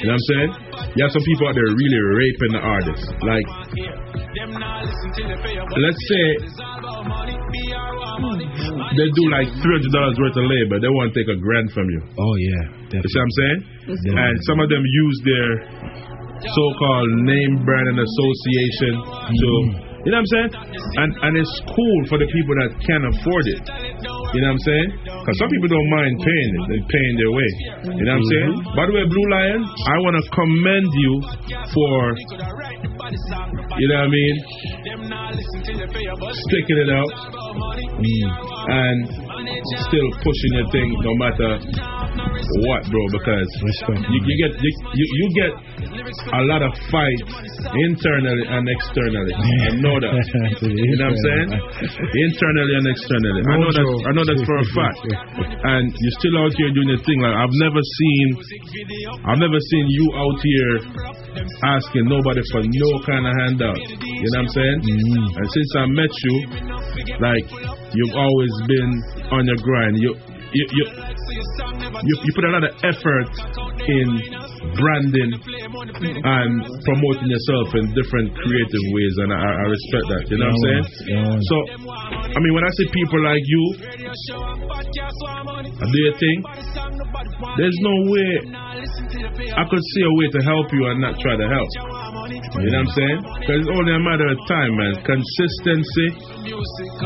You 0.00 0.06
know 0.06 0.14
what 0.14 0.20
I'm 0.20 0.26
saying? 0.30 0.50
You 0.96 1.00
have 1.04 1.12
some 1.12 1.24
people 1.24 1.48
out 1.48 1.54
there 1.56 1.68
really 1.68 2.00
raping 2.20 2.52
the 2.52 2.62
artists. 2.62 3.06
Like, 3.24 3.46
let's 5.76 6.02
say 6.08 6.26
they 8.96 9.08
do 9.12 9.24
like 9.32 9.48
$300 9.56 10.20
worth 10.20 10.36
of 10.36 10.46
labor. 10.48 10.76
They 10.80 10.92
want 10.92 11.12
to 11.12 11.14
take 11.16 11.28
a 11.32 11.38
grand 11.40 11.72
from 11.72 11.88
you. 11.88 12.00
Oh 12.04 12.34
yeah, 12.36 12.64
You 13.00 13.08
see 13.08 13.16
what 13.16 13.24
I'm 13.24 13.36
saying? 13.36 13.60
Definitely. 13.86 14.20
And 14.20 14.34
some 14.44 14.58
of 14.60 14.68
them 14.68 14.84
use 14.84 15.18
their 15.24 15.48
so-called 16.44 17.12
name, 17.24 17.64
brand, 17.64 17.86
and 17.96 17.98
association 18.00 18.92
to, 19.00 19.48
mm-hmm. 19.48 19.85
You 20.06 20.14
know 20.14 20.22
what 20.22 20.30
I'm 20.30 20.34
saying? 20.38 20.50
And 21.02 21.10
and 21.18 21.32
it's 21.34 21.50
cool 21.66 21.98
for 22.06 22.14
the 22.22 22.30
people 22.30 22.54
that 22.62 22.70
can 22.78 23.02
afford 23.10 23.44
it. 23.50 23.58
You 23.66 24.38
know 24.38 24.54
what 24.54 24.62
I'm 24.62 24.62
saying? 24.62 24.88
Because 25.02 25.34
some 25.42 25.50
people 25.50 25.66
don't 25.66 25.90
mind 25.98 26.14
paying 26.22 26.52
it 26.54 26.78
and 26.78 26.82
paying 26.86 27.14
their 27.18 27.32
way. 27.34 27.50
You 27.90 28.06
know 28.06 28.14
what 28.14 28.22
I'm 28.22 28.22
mm-hmm. 28.22 28.62
saying? 28.62 28.78
By 28.78 28.86
the 28.86 28.94
way, 28.94 29.02
Blu 29.10 29.18
Lyon, 29.18 29.66
I 29.66 29.96
want 30.06 30.14
to 30.14 30.22
commend 30.30 30.90
you 30.94 31.12
for, 31.74 32.14
you 33.82 33.86
know 33.90 33.98
what 33.98 34.06
I 34.06 34.14
mean, 34.14 34.34
sticking 36.54 36.78
it 36.78 36.90
out 36.94 37.10
mm. 37.98 38.30
and 38.70 39.25
still 39.88 40.08
pushing 40.22 40.52
your 40.58 40.68
thing 40.70 40.88
no 40.90 41.12
matter 41.22 41.50
what, 42.66 42.80
bro. 42.90 43.02
Because 43.12 43.48
you, 43.62 44.18
you 44.22 44.36
get 44.40 44.52
you, 44.58 44.72
you, 44.94 45.26
get 45.34 45.52
a 46.32 46.42
lot 46.46 46.62
of 46.62 46.72
fight 46.90 47.20
internally 47.74 48.44
and 48.48 48.64
externally. 48.68 49.34
I 49.34 49.76
know 49.80 49.96
that. 50.00 50.14
You 50.66 50.96
know 50.98 51.08
what 51.08 51.16
I'm 51.16 51.24
saying? 51.24 51.48
Internally 51.56 52.74
and 52.76 52.86
externally. 52.88 53.42
I 53.42 53.56
know 53.58 53.70
that. 53.70 53.86
I 53.86 54.12
know 54.12 54.24
that 54.24 54.38
for 54.44 54.56
a 54.56 54.66
fact. 54.76 55.04
And 55.62 55.84
you're 55.90 56.18
still 56.20 56.36
out 56.42 56.52
here 56.56 56.70
doing 56.72 56.90
your 56.94 57.02
thing. 57.02 57.18
Like 57.22 57.36
I've 57.36 57.56
never 57.60 57.80
seen, 57.82 58.26
I've 59.24 59.40
never 59.40 59.60
seen 59.60 59.84
you 59.88 60.06
out 60.16 60.38
here 60.42 60.74
asking 61.64 62.08
nobody 62.08 62.42
for 62.52 62.60
no 62.64 62.90
kind 63.04 63.24
of 63.26 63.32
handout. 63.44 63.76
You 63.76 64.28
know 64.32 64.40
what 64.40 64.48
I'm 64.48 64.52
saying? 64.52 64.78
Mm-hmm. 64.84 65.38
And 65.38 65.46
since 65.52 65.70
I 65.76 65.84
met 65.92 66.12
you, 66.24 66.36
like 67.20 67.46
you've 67.92 68.16
always 68.16 68.52
been 68.68 68.92
on 69.36 69.46
your 69.46 69.60
grind. 69.60 69.94
You 70.00 70.12
you 70.52 70.64
you 70.72 70.84
you, 72.02 72.14
you 72.22 72.32
put 72.34 72.44
a 72.44 72.52
lot 72.52 72.64
of 72.64 72.72
effort 72.84 73.28
in 73.88 74.08
branding 74.76 75.30
and 75.36 76.50
promoting 76.84 77.28
yourself 77.28 77.66
in 77.76 77.84
different 77.94 78.34
creative 78.36 78.84
ways, 78.92 79.14
and 79.20 79.32
I, 79.32 79.38
I 79.38 79.64
respect 79.68 80.06
that. 80.12 80.22
You 80.28 80.36
know 80.38 80.48
what 80.48 80.56
I'm 80.56 80.64
saying? 80.64 81.40
So, 81.40 81.56
I 82.36 82.38
mean, 82.40 82.52
when 82.54 82.64
I 82.64 82.72
see 82.76 82.86
people 82.90 83.20
like 83.24 83.44
you 83.44 83.64
I 85.76 85.84
do 85.92 85.98
your 85.98 86.16
thing, 86.16 86.38
there's 87.56 87.78
no 87.80 87.94
way 88.12 88.30
I 89.56 89.64
could 89.68 89.84
see 89.94 90.02
a 90.04 90.12
way 90.20 90.28
to 90.32 90.40
help 90.44 90.72
you 90.72 90.82
and 90.88 91.00
not 91.00 91.20
try 91.20 91.36
to 91.36 91.48
help. 91.48 91.68
You 92.56 92.70
know 92.72 92.80
what 92.80 92.88
I'm 92.88 92.92
saying? 92.96 93.18
Because 93.40 93.58
it's 93.60 93.72
only 93.72 93.92
a 93.92 94.00
matter 94.00 94.28
of 94.28 94.38
time, 94.48 94.72
man. 94.76 94.92
Consistency, 95.04 96.08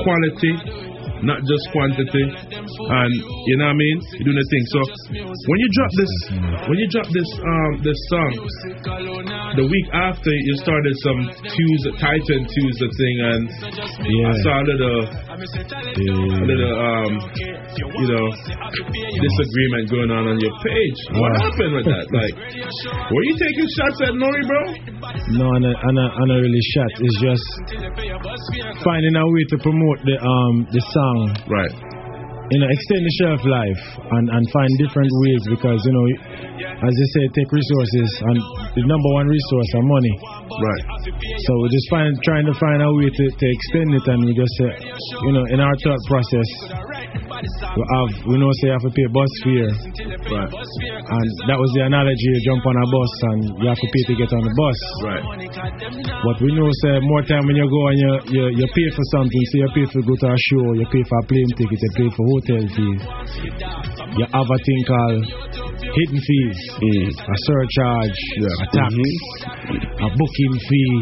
quality, 0.03 0.53
not 1.23 1.41
just 1.45 1.64
quantity. 1.73 2.25
And 2.25 3.11
you 3.47 3.55
know 3.61 3.68
what 3.68 3.77
I 3.77 3.83
mean? 3.83 3.97
You're 4.16 4.27
doing 4.33 4.41
the 4.41 4.49
thing. 4.51 4.64
So 4.73 4.81
when 5.49 5.59
you 5.61 5.68
drop 5.77 5.91
this 6.01 6.12
when 6.68 6.79
you 6.81 6.89
drop 6.93 7.09
this 7.12 7.29
um 7.41 7.73
this 7.85 7.99
song, 8.09 8.31
the 9.57 9.66
week 9.66 9.87
after 9.93 10.31
you 10.33 10.55
started 10.62 10.95
some 11.05 11.21
Tuesday 11.45 11.93
Titan 12.01 12.41
Tuesday 12.49 12.91
thing 12.97 13.16
and 13.21 13.43
I 13.51 14.35
saw 14.45 14.55
a 14.61 14.64
little 14.64 15.01
a 15.05 16.45
little 16.47 16.75
um 16.79 17.12
you 17.71 18.07
know 18.11 18.27
disagreement 19.21 19.85
going 19.91 20.11
on 20.11 20.25
on 20.29 20.37
your 20.41 20.55
page. 20.64 20.99
What 21.16 21.31
Wow. 21.31 21.45
happened 21.47 21.73
with 21.77 21.87
that? 21.91 22.07
Like 22.11 22.35
were 23.12 23.25
you 23.29 23.35
taking 23.37 23.68
shots 23.77 23.99
at 24.09 24.12
Nori, 24.16 24.43
bro? 24.47 24.62
No, 25.39 25.45
I'm 25.55 25.62
not, 25.62 25.77
I'm 25.85 25.95
not, 25.95 26.11
I'm 26.16 26.29
not 26.29 26.41
really 26.43 26.64
shot. 26.75 26.91
It's 27.01 27.18
just 27.23 27.47
finding 28.85 29.14
a 29.16 29.25
way 29.27 29.45
to 29.53 29.57
promote 29.62 29.99
the 30.05 30.16
um 30.21 30.55
the 30.71 30.83
song. 30.83 31.10
Right. 31.49 31.75
You 32.51 32.59
know, 32.59 32.67
extend 32.67 33.03
the 33.07 33.15
shelf 33.23 33.41
life 33.47 33.83
and, 34.11 34.27
and 34.27 34.43
find 34.51 34.71
different 34.83 35.13
ways 35.23 35.43
because 35.55 35.79
you 35.87 35.95
know, 35.95 36.07
as 36.67 36.93
they 36.99 37.09
say, 37.15 37.23
take 37.31 37.51
resources 37.51 38.11
and 38.27 38.39
the 38.75 38.83
number 38.91 39.11
one 39.15 39.27
resource 39.31 39.71
are 39.79 39.87
money. 39.87 40.15
Right. 40.51 40.82
So 41.46 41.51
we're 41.62 41.70
just 41.70 41.88
find 41.90 42.11
trying 42.26 42.46
to 42.51 42.55
find 42.59 42.82
a 42.82 42.90
way 42.90 43.07
to, 43.07 43.24
to 43.30 43.46
extend 43.46 43.94
it 43.94 44.05
and 44.11 44.18
we 44.26 44.34
just 44.34 44.55
say, 44.59 44.72
you 45.22 45.32
know, 45.32 45.44
in 45.55 45.59
our 45.62 45.74
thought 45.86 46.03
process, 46.11 46.48
we 47.40 47.82
have 47.94 48.11
we 48.26 48.34
know 48.34 48.51
say 48.59 48.68
you 48.68 48.74
have 48.74 48.82
to 48.82 48.90
pay 48.90 49.07
bus 49.14 49.32
fare. 49.46 49.72
Right. 50.26 50.51
And 50.51 51.26
that 51.46 51.59
was 51.59 51.70
the 51.78 51.86
analogy, 51.86 52.26
you 52.34 52.42
jump 52.42 52.66
on 52.66 52.74
a 52.74 52.86
bus 52.90 53.12
and 53.30 53.40
you 53.62 53.66
have 53.70 53.78
to 53.78 53.88
pay 53.94 54.03
to 54.11 54.14
get 54.18 54.30
on 54.34 54.42
the 54.42 54.55
bus. 54.59 54.78
Right. 55.07 55.24
But 56.26 56.36
we 56.42 56.51
know 56.51 56.68
say 56.82 56.98
more 57.07 57.22
time 57.22 57.46
when 57.46 57.57
you 57.57 57.68
go 57.70 57.82
and 57.86 57.98
you, 57.98 58.12
you, 58.34 58.44
you 58.59 58.66
pay 58.74 58.88
for 58.90 59.05
something, 59.14 59.42
say 59.55 59.62
you 59.62 59.70
pay 59.70 59.86
for 59.86 60.03
go 60.03 60.14
to 60.18 60.26
a 60.34 60.38
show, 60.51 60.66
you 60.74 60.86
pay 60.90 61.03
for 61.07 61.16
a 61.22 61.24
plane 61.30 61.53
ticket, 61.55 61.78
you 61.78 61.92
pay 61.94 62.09
for 62.11 62.24
hotel 62.26 62.62
fees. 62.74 63.03
You 64.18 64.26
have 64.26 64.51
a 64.51 64.59
thing 64.66 64.82
called 64.90 65.24
hidden 65.80 66.20
fees, 66.20 66.59
mm. 66.76 67.09
a 67.09 67.36
surcharge, 67.46 68.20
a 68.40 68.66
tax, 68.74 68.94
mm-hmm. 68.94 70.05
a 70.05 70.09
booking 70.12 70.39
fee. 70.49 70.93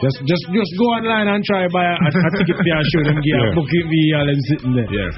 Just 0.00 0.18
just 0.24 0.44
just 0.50 0.72
go 0.80 0.86
online 0.96 1.28
and 1.28 1.44
try 1.44 1.68
buy 1.68 1.84
a, 1.84 1.94
a 1.94 2.30
ticket 2.40 2.56
for 2.56 2.64
a 2.64 2.82
show, 2.88 3.02
them 3.04 3.20
give 3.20 3.36
Yeah. 3.36 3.52
a 3.52 3.54
booking 3.54 3.86
fee 3.86 4.08
them 4.16 4.40
sitting 4.50 4.72
there. 4.74 4.90
Yeah. 4.90 5.10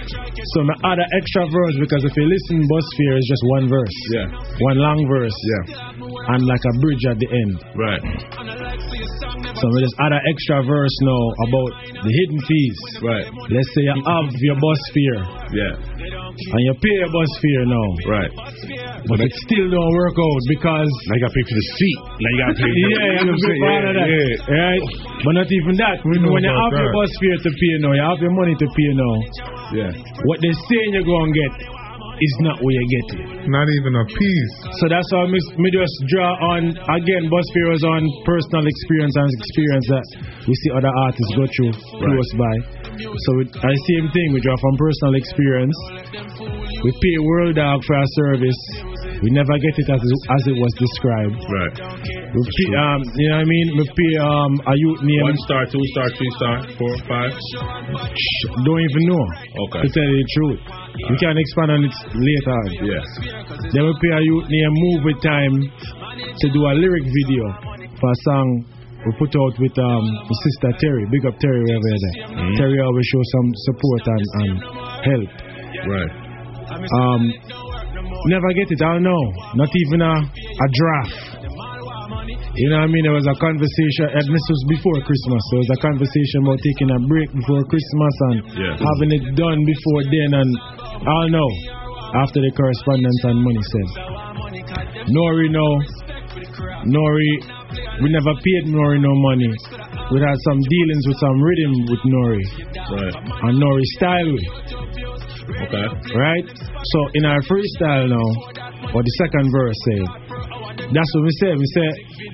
So 0.52 0.58
my 0.66 0.76
other 0.84 1.06
extra 1.16 1.46
verse 1.48 1.76
because 1.78 2.02
if 2.04 2.12
you 2.18 2.26
listen 2.26 2.66
bus 2.66 2.86
fare 2.98 3.16
is 3.16 3.26
just 3.30 3.44
one 3.56 3.66
verse. 3.70 3.96
Yeah. 4.10 4.26
One 4.60 4.78
long 4.82 5.00
verse. 5.06 5.38
Yeah. 5.56 6.34
And 6.34 6.42
like 6.44 6.64
a 6.66 6.74
bridge 6.82 7.04
at 7.08 7.18
the 7.22 7.28
end. 7.30 7.54
Right. 7.78 8.02
So 9.62 9.64
we 9.70 9.78
just 9.86 9.94
add 10.02 10.10
an 10.10 10.22
extra 10.26 10.58
verse 10.66 10.96
now 11.06 11.22
about 11.46 11.70
the 12.02 12.10
hidden 12.10 12.40
fees. 12.42 12.78
Right. 12.98 13.26
Let's 13.48 13.70
say 13.78 13.86
you 13.86 13.94
have 13.94 14.26
your 14.42 14.58
bus 14.58 14.80
fare. 14.90 15.22
Yeah. 15.54 15.74
and 15.78 16.60
you 16.66 16.74
pay 16.82 16.94
your 16.98 17.12
bus 17.14 17.30
fare 17.38 17.64
now. 17.70 17.86
Right. 18.10 18.32
But 19.06 19.18
it 19.18 19.32
still 19.46 19.66
don't 19.70 19.92
work 19.98 20.14
out 20.18 20.42
because 20.46 20.90
now 21.10 21.14
you 21.14 21.22
gotta 21.26 21.34
pay 21.34 21.44
for 21.46 21.56
the 21.58 21.66
seat. 21.78 21.98
Now 22.02 22.28
you 22.32 22.38
gotta 22.42 22.56
pay. 22.58 22.70
yeah, 22.86 23.08
you 23.22 23.34
of 23.62 23.92
that. 23.94 24.06
Yeah. 24.08 24.50
Right? 24.50 24.84
But 25.22 25.32
not 25.38 25.48
even 25.50 25.74
that. 25.78 25.96
know 26.02 26.32
when 26.34 26.42
you 26.42 26.50
have 26.50 26.72
your 26.74 26.90
bus 26.90 27.10
fare 27.20 27.38
to 27.38 27.50
pay 27.50 27.72
now, 27.78 27.92
you 27.94 28.04
have 28.04 28.20
your 28.22 28.34
money 28.34 28.54
to 28.58 28.66
pay 28.66 28.90
now. 28.94 29.14
Yeah. 29.72 29.92
What 30.26 30.38
they 30.42 30.52
saying 30.52 30.90
you're 30.96 31.06
going 31.06 31.30
to 31.30 31.36
get 31.38 31.82
is 32.22 32.34
not 32.46 32.56
what 32.62 32.70
you 32.70 32.86
get 32.86 33.06
it. 33.18 33.50
Not 33.50 33.66
even 33.66 33.92
a 33.98 34.04
piece. 34.06 34.54
So 34.78 34.84
that's 34.86 35.08
why 35.10 35.26
me, 35.26 35.38
me 35.58 35.68
just 35.74 35.94
draw 36.12 36.30
on 36.54 36.70
again 36.70 37.24
bus 37.26 37.46
fare 37.50 37.70
was 37.74 37.82
on 37.82 38.02
personal 38.22 38.62
experience 38.62 39.14
and 39.18 39.28
experience 39.42 39.86
that 39.90 40.06
we 40.46 40.54
see 40.54 40.70
other 40.70 40.92
artists 41.08 41.32
go 41.34 41.44
through 41.50 41.74
close 41.98 42.30
by. 42.38 42.54
So 42.94 43.30
it, 43.42 43.50
I 43.58 43.74
same 43.90 44.06
thing 44.14 44.26
we 44.36 44.38
draw 44.38 44.54
from 44.54 44.74
personal 44.78 45.14
experience. 45.18 45.78
We 46.86 46.90
pay 46.94 47.16
World 47.26 47.56
Dog 47.58 47.82
for 47.82 47.94
our 47.98 48.10
service. 48.14 48.60
We 49.22 49.30
never 49.30 49.54
get 49.54 49.74
it 49.78 49.88
as 49.88 50.02
as 50.02 50.42
it 50.50 50.56
was 50.58 50.72
described. 50.74 51.38
Right. 51.46 51.76
Um, 51.78 53.00
you 53.14 53.28
know 53.30 53.38
what 53.38 53.46
I 53.46 53.46
mean? 53.46 53.66
We 53.78 53.84
pay 53.86 54.12
um 54.18 54.52
a 54.66 54.74
youth 54.74 55.00
name. 55.06 55.30
One 55.30 55.38
star, 55.46 55.62
two 55.70 55.84
star, 55.94 56.10
three 56.18 56.32
star, 56.42 56.56
four, 56.74 56.92
five. 57.06 57.30
Don't 57.30 58.82
even 58.82 59.02
know. 59.06 59.24
Okay. 59.70 59.80
To 59.86 59.88
tell 59.94 60.08
you 60.10 60.18
the 60.18 60.28
truth. 60.34 60.60
We 61.06 61.16
can 61.22 61.38
expand 61.38 61.70
on 61.70 61.80
it 61.86 61.96
later 62.18 62.50
on. 62.50 62.68
Yeah. 62.82 63.04
Then 63.70 63.82
we 63.86 63.92
pay 64.02 64.12
a 64.18 64.22
youth 64.26 64.46
name 64.50 64.72
Move 64.74 65.00
with 65.06 65.18
Time 65.22 65.54
to 65.70 66.46
do 66.50 66.60
a 66.66 66.72
lyric 66.74 67.06
video 67.06 67.46
for 68.02 68.10
a 68.10 68.18
song 68.26 68.48
we 69.06 69.10
put 69.18 69.34
out 69.34 69.54
with 69.58 69.76
um 69.78 70.04
with 70.26 70.38
sister 70.46 70.70
Terry. 70.78 71.06
Big 71.10 71.26
up 71.26 71.34
Terry 71.38 71.58
wherever 71.62 71.88
you're 71.90 72.02
there. 72.06 72.16
Mm-hmm. 72.26 72.54
Terry 72.58 72.78
always 72.82 73.06
show 73.10 73.22
some 73.34 73.48
support 73.66 74.02
and, 74.06 74.24
and 74.42 74.54
help. 75.06 75.30
Right. 75.90 76.12
Um 76.90 77.22
never 78.30 78.50
get 78.54 78.70
it, 78.70 78.80
I 78.82 78.94
don't 78.98 79.02
know. 79.06 79.22
Not 79.54 79.70
even 79.72 80.00
a, 80.02 80.14
a 80.22 80.66
draft. 80.76 81.18
You 82.52 82.68
know 82.68 82.84
what 82.84 82.88
I 82.88 82.92
mean? 82.92 83.02
There 83.08 83.16
was 83.16 83.24
a 83.26 83.36
conversation, 83.40 84.12
and 84.12 84.24
this 84.28 84.44
was 84.52 84.60
before 84.68 85.00
Christmas. 85.00 85.40
There 85.50 85.62
was 85.64 85.72
a 85.72 85.80
conversation 85.80 86.38
about 86.44 86.60
taking 86.60 86.90
a 86.92 87.00
break 87.08 87.32
before 87.32 87.64
Christmas 87.64 88.14
and 88.28 88.36
Yeah. 88.52 88.76
having 88.76 89.10
it 89.16 89.24
done 89.34 89.58
before 89.64 90.00
then. 90.04 90.30
And 90.36 90.50
I 91.00 91.12
don't 91.24 91.32
know. 91.32 91.50
After 92.12 92.44
the 92.44 92.52
correspondence 92.52 93.20
and 93.24 93.40
money 93.40 93.64
said. 93.72 93.88
Nori, 95.08 95.48
no. 95.48 95.64
Nori, 96.84 97.32
we 98.04 98.06
never 98.12 98.34
paid 98.36 98.62
Nori 98.68 99.00
no 99.00 99.12
money. 99.32 99.48
We 100.12 100.20
had 100.20 100.36
some 100.44 100.60
dealings 100.60 101.04
with 101.08 101.18
some 101.24 101.36
rhythm 101.40 101.72
with 101.88 102.02
Nori. 102.04 102.44
Right. 103.00 103.16
And 103.48 103.56
Nori 103.56 103.86
style. 103.96 104.36
Okay. 105.42 105.86
Right? 106.14 106.46
So 106.46 106.98
in 107.14 107.24
our 107.26 107.40
freestyle 107.42 108.08
now, 108.10 108.28
or 108.94 109.02
the 109.02 109.14
second 109.18 109.50
verse 109.50 109.78
say, 109.88 110.02
that's 110.92 111.10
what 111.14 111.24
we 111.24 111.32
say. 111.40 111.52
We 111.56 111.66
say, 111.72 111.88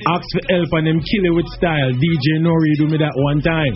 ask 0.09 0.25
for 0.35 0.43
help 0.51 0.71
and 0.79 0.87
them 0.87 1.01
kill 1.01 1.25
it 1.31 1.35
with 1.37 1.49
style. 1.55 1.91
DJ 1.95 2.43
Nori 2.43 2.73
do 2.79 2.87
me 2.87 2.99
that 2.99 3.15
one 3.15 3.41
time. 3.41 3.75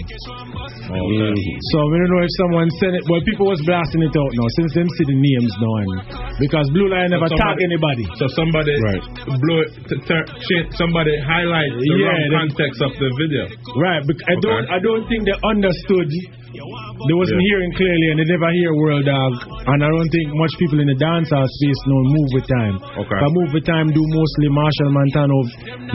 Okay. 0.92 1.32
So 1.72 1.76
we 1.88 1.94
don't 1.96 2.12
know 2.12 2.22
if 2.22 2.32
someone 2.44 2.68
sent 2.76 2.92
it, 2.98 3.04
but 3.08 3.24
people 3.24 3.46
was 3.48 3.60
blasting 3.64 4.02
it 4.04 4.12
out 4.12 4.32
now 4.36 4.48
since 4.60 4.70
them 4.76 4.88
see 5.00 5.06
the 5.08 5.16
names 5.16 5.52
now. 5.56 5.74
And 5.80 5.90
because 6.36 6.66
Blue 6.76 6.88
Line 6.92 7.08
never 7.16 7.28
So 7.32 7.36
tag 7.40 7.56
anybody. 7.64 8.04
So 8.20 8.24
somebody 8.36 8.72
blow 8.76 9.58
it, 9.64 9.70
to 9.88 9.94
tur- 10.04 10.28
change, 10.36 10.68
somebody 10.76 11.16
highlight 11.24 11.72
the 11.72 11.86
Yeah, 11.86 12.06
wrong 12.06 12.48
context 12.48 12.78
of 12.84 12.92
the 13.00 13.08
video. 13.16 13.44
Right, 13.80 14.02
but 14.04 14.16
I 14.28 14.34
don't 14.44 14.64
I 14.68 14.78
don't 14.84 15.04
think 15.08 15.24
they 15.24 15.36
understood. 15.48 16.08
They 16.52 17.16
wasn't 17.16 17.40
Yeah. 17.40 17.48
hearing 17.48 17.72
clearly 17.72 18.06
and 18.12 18.16
they 18.20 18.28
never 18.28 18.50
hear 18.52 18.70
World 18.76 19.04
Dog. 19.08 19.32
And 19.72 19.80
I 19.80 19.88
don't 19.88 20.10
think 20.12 20.28
much 20.36 20.52
people 20.60 20.78
in 20.84 20.88
the 20.92 20.98
dancehall 21.00 21.48
space 21.48 21.80
know 21.88 22.00
Move 22.12 22.28
with 22.36 22.46
Time. 22.46 22.76
Okay. 23.00 23.18
But 23.24 23.30
Move 23.32 23.50
with 23.56 23.64
Time 23.64 23.88
do 23.88 24.02
mostly 24.12 24.48
Machel 24.52 24.90
Montano 24.92 25.38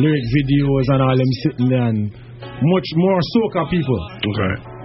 lyric 0.01 0.25
videos 0.33 0.85
and 0.89 0.99
all 1.05 1.15
them 1.15 1.31
sitting 1.45 1.69
there 1.69 1.87
and 1.93 2.09
much 2.73 2.87
more 2.95 3.19
soca 3.37 3.69
people. 3.69 4.01
Okay. 4.33 4.76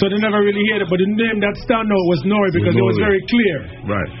So 0.00 0.08
they 0.08 0.18
never 0.20 0.40
really 0.40 0.64
heard 0.72 0.82
it, 0.82 0.88
but 0.88 0.98
the 1.00 1.08
name 1.08 1.38
that 1.44 1.54
stand 1.64 1.86
out 1.88 2.04
was 2.10 2.20
Nori 2.24 2.50
because 2.54 2.74
it 2.74 2.84
was 2.84 2.98
very 3.00 3.20
clear. 3.28 3.56
Right. 3.88 4.12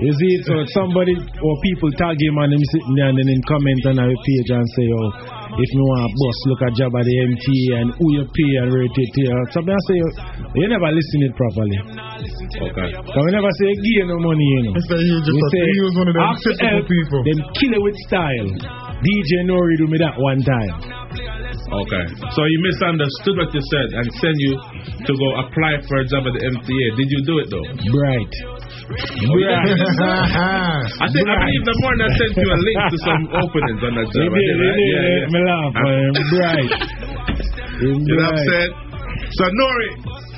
You 0.00 0.12
see, 0.16 0.32
so 0.46 0.54
somebody 0.72 1.12
or 1.18 1.54
people 1.66 1.90
tag 1.98 2.14
him 2.16 2.38
and 2.40 2.54
him 2.54 2.62
sitting 2.72 2.94
there 2.96 3.10
and 3.10 3.18
then 3.20 3.28
him 3.28 3.42
comment 3.44 3.82
on 3.90 3.96
our 4.00 4.08
page 4.08 4.48
and 4.54 4.64
say, 4.78 4.86
oh, 4.86 5.08
if 5.60 5.68
me 5.76 5.82
want 5.82 6.06
a 6.06 6.10
bus, 6.14 6.36
look 6.46 6.62
at 6.62 6.72
job 6.78 6.94
at 6.94 7.04
the 7.04 7.16
MT 7.26 7.44
and 7.74 7.86
who 7.98 8.06
you 8.16 8.24
pay 8.24 8.52
and 8.64 8.70
rate 8.70 8.96
it 8.96 9.12
here. 9.18 9.34
Something 9.50 9.74
I 9.76 9.82
say, 9.90 9.98
oh, 10.00 10.56
you 10.56 10.70
never 10.72 10.88
listen 10.94 11.20
it 11.26 11.34
properly. 11.36 11.78
Okay. 12.70 12.88
Because 12.96 13.24
we 13.28 13.30
never 13.34 13.52
say, 13.60 13.68
give 13.76 13.96
you 14.00 14.06
no 14.08 14.18
money, 14.24 14.46
you 14.46 14.60
know. 14.70 14.78
I 14.78 14.82
say 14.88 14.98
he 15.04 15.10
was 15.10 15.24
just 15.26 15.36
We 15.36 15.42
a- 15.42 15.52
say, 15.52 15.62
he 15.68 15.80
was 15.84 15.94
one 16.00 16.08
of 16.08 16.14
them 16.16 16.22
ask 16.22 16.38
for 16.38 16.54
typical 16.54 16.70
help, 16.70 16.86
people. 16.88 17.20
Then 17.26 17.38
kill 17.60 17.72
it 17.76 17.82
with 17.82 17.96
style. 18.08 18.48
DJ 19.04 19.30
Nori 19.50 19.74
do 19.84 19.86
me 19.90 19.98
that 20.00 20.14
one 20.16 20.40
time. 20.40 20.72
Okay. 21.70 22.04
So 22.34 22.40
you 22.50 22.58
misunderstood 22.66 23.36
what 23.38 23.50
you 23.54 23.62
said 23.70 23.88
and 23.94 24.06
sent 24.18 24.36
you 24.42 24.52
to 25.06 25.12
go 25.14 25.28
apply 25.38 25.78
for 25.86 26.02
a 26.02 26.06
job 26.10 26.26
at 26.26 26.34
the 26.34 26.42
MTA. 26.50 26.86
Did 26.98 27.08
you 27.14 27.20
do 27.22 27.34
it 27.38 27.46
though? 27.46 27.66
Bright. 27.94 28.34
Right. 28.90 29.70
I 30.98 31.06
think 31.14 31.26
I 31.30 31.36
believe 31.38 31.62
the 31.62 31.76
morning 31.78 32.02
I 32.02 32.12
sent 32.18 32.34
you 32.34 32.48
a 32.50 32.58
link 32.58 32.80
to 32.90 32.98
some 33.06 33.22
openings 33.38 33.80
on 33.86 33.92
that 34.02 34.08
job. 34.10 34.18
I 34.18 34.34
did, 34.34 34.50
you 34.50 34.58
right? 34.58 34.74
did. 34.74 34.90
Yeah, 34.90 35.14
yeah. 35.14 35.30
Me 35.30 35.40
laugh, 35.46 35.74
man. 35.78 36.10
Bright. 36.26 36.70
You 37.80 38.02
know 38.02 38.18
what 38.18 38.34
I'm 38.34 38.46
saying? 38.50 38.72
So 39.30 39.44
Nori, 39.46 39.90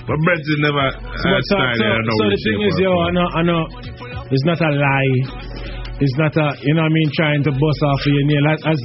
my 0.04 0.16
brother 0.20 0.56
never 0.60 0.86
So, 1.16 1.28
uh, 1.32 1.40
so, 1.48 1.56
so, 1.80 1.86
so 1.96 2.24
the 2.28 2.40
thing 2.44 2.58
is, 2.60 2.76
yo, 2.76 2.92
I 2.92 3.10
know, 3.16 3.28
I 3.32 3.40
know, 3.40 3.62
it's 4.28 4.44
not 4.44 4.60
a 4.60 4.68
lie. 4.68 5.16
It's 5.96 6.16
not 6.20 6.34
a, 6.36 6.46
you 6.60 6.74
know 6.76 6.82
what 6.84 6.92
I 6.92 6.98
mean, 6.98 7.08
trying 7.16 7.42
to 7.48 7.52
bust 7.56 7.80
off 7.88 8.04
of 8.04 8.12
your 8.12 8.26
nail. 8.28 8.44
As, 8.52 8.60
as 8.68 8.80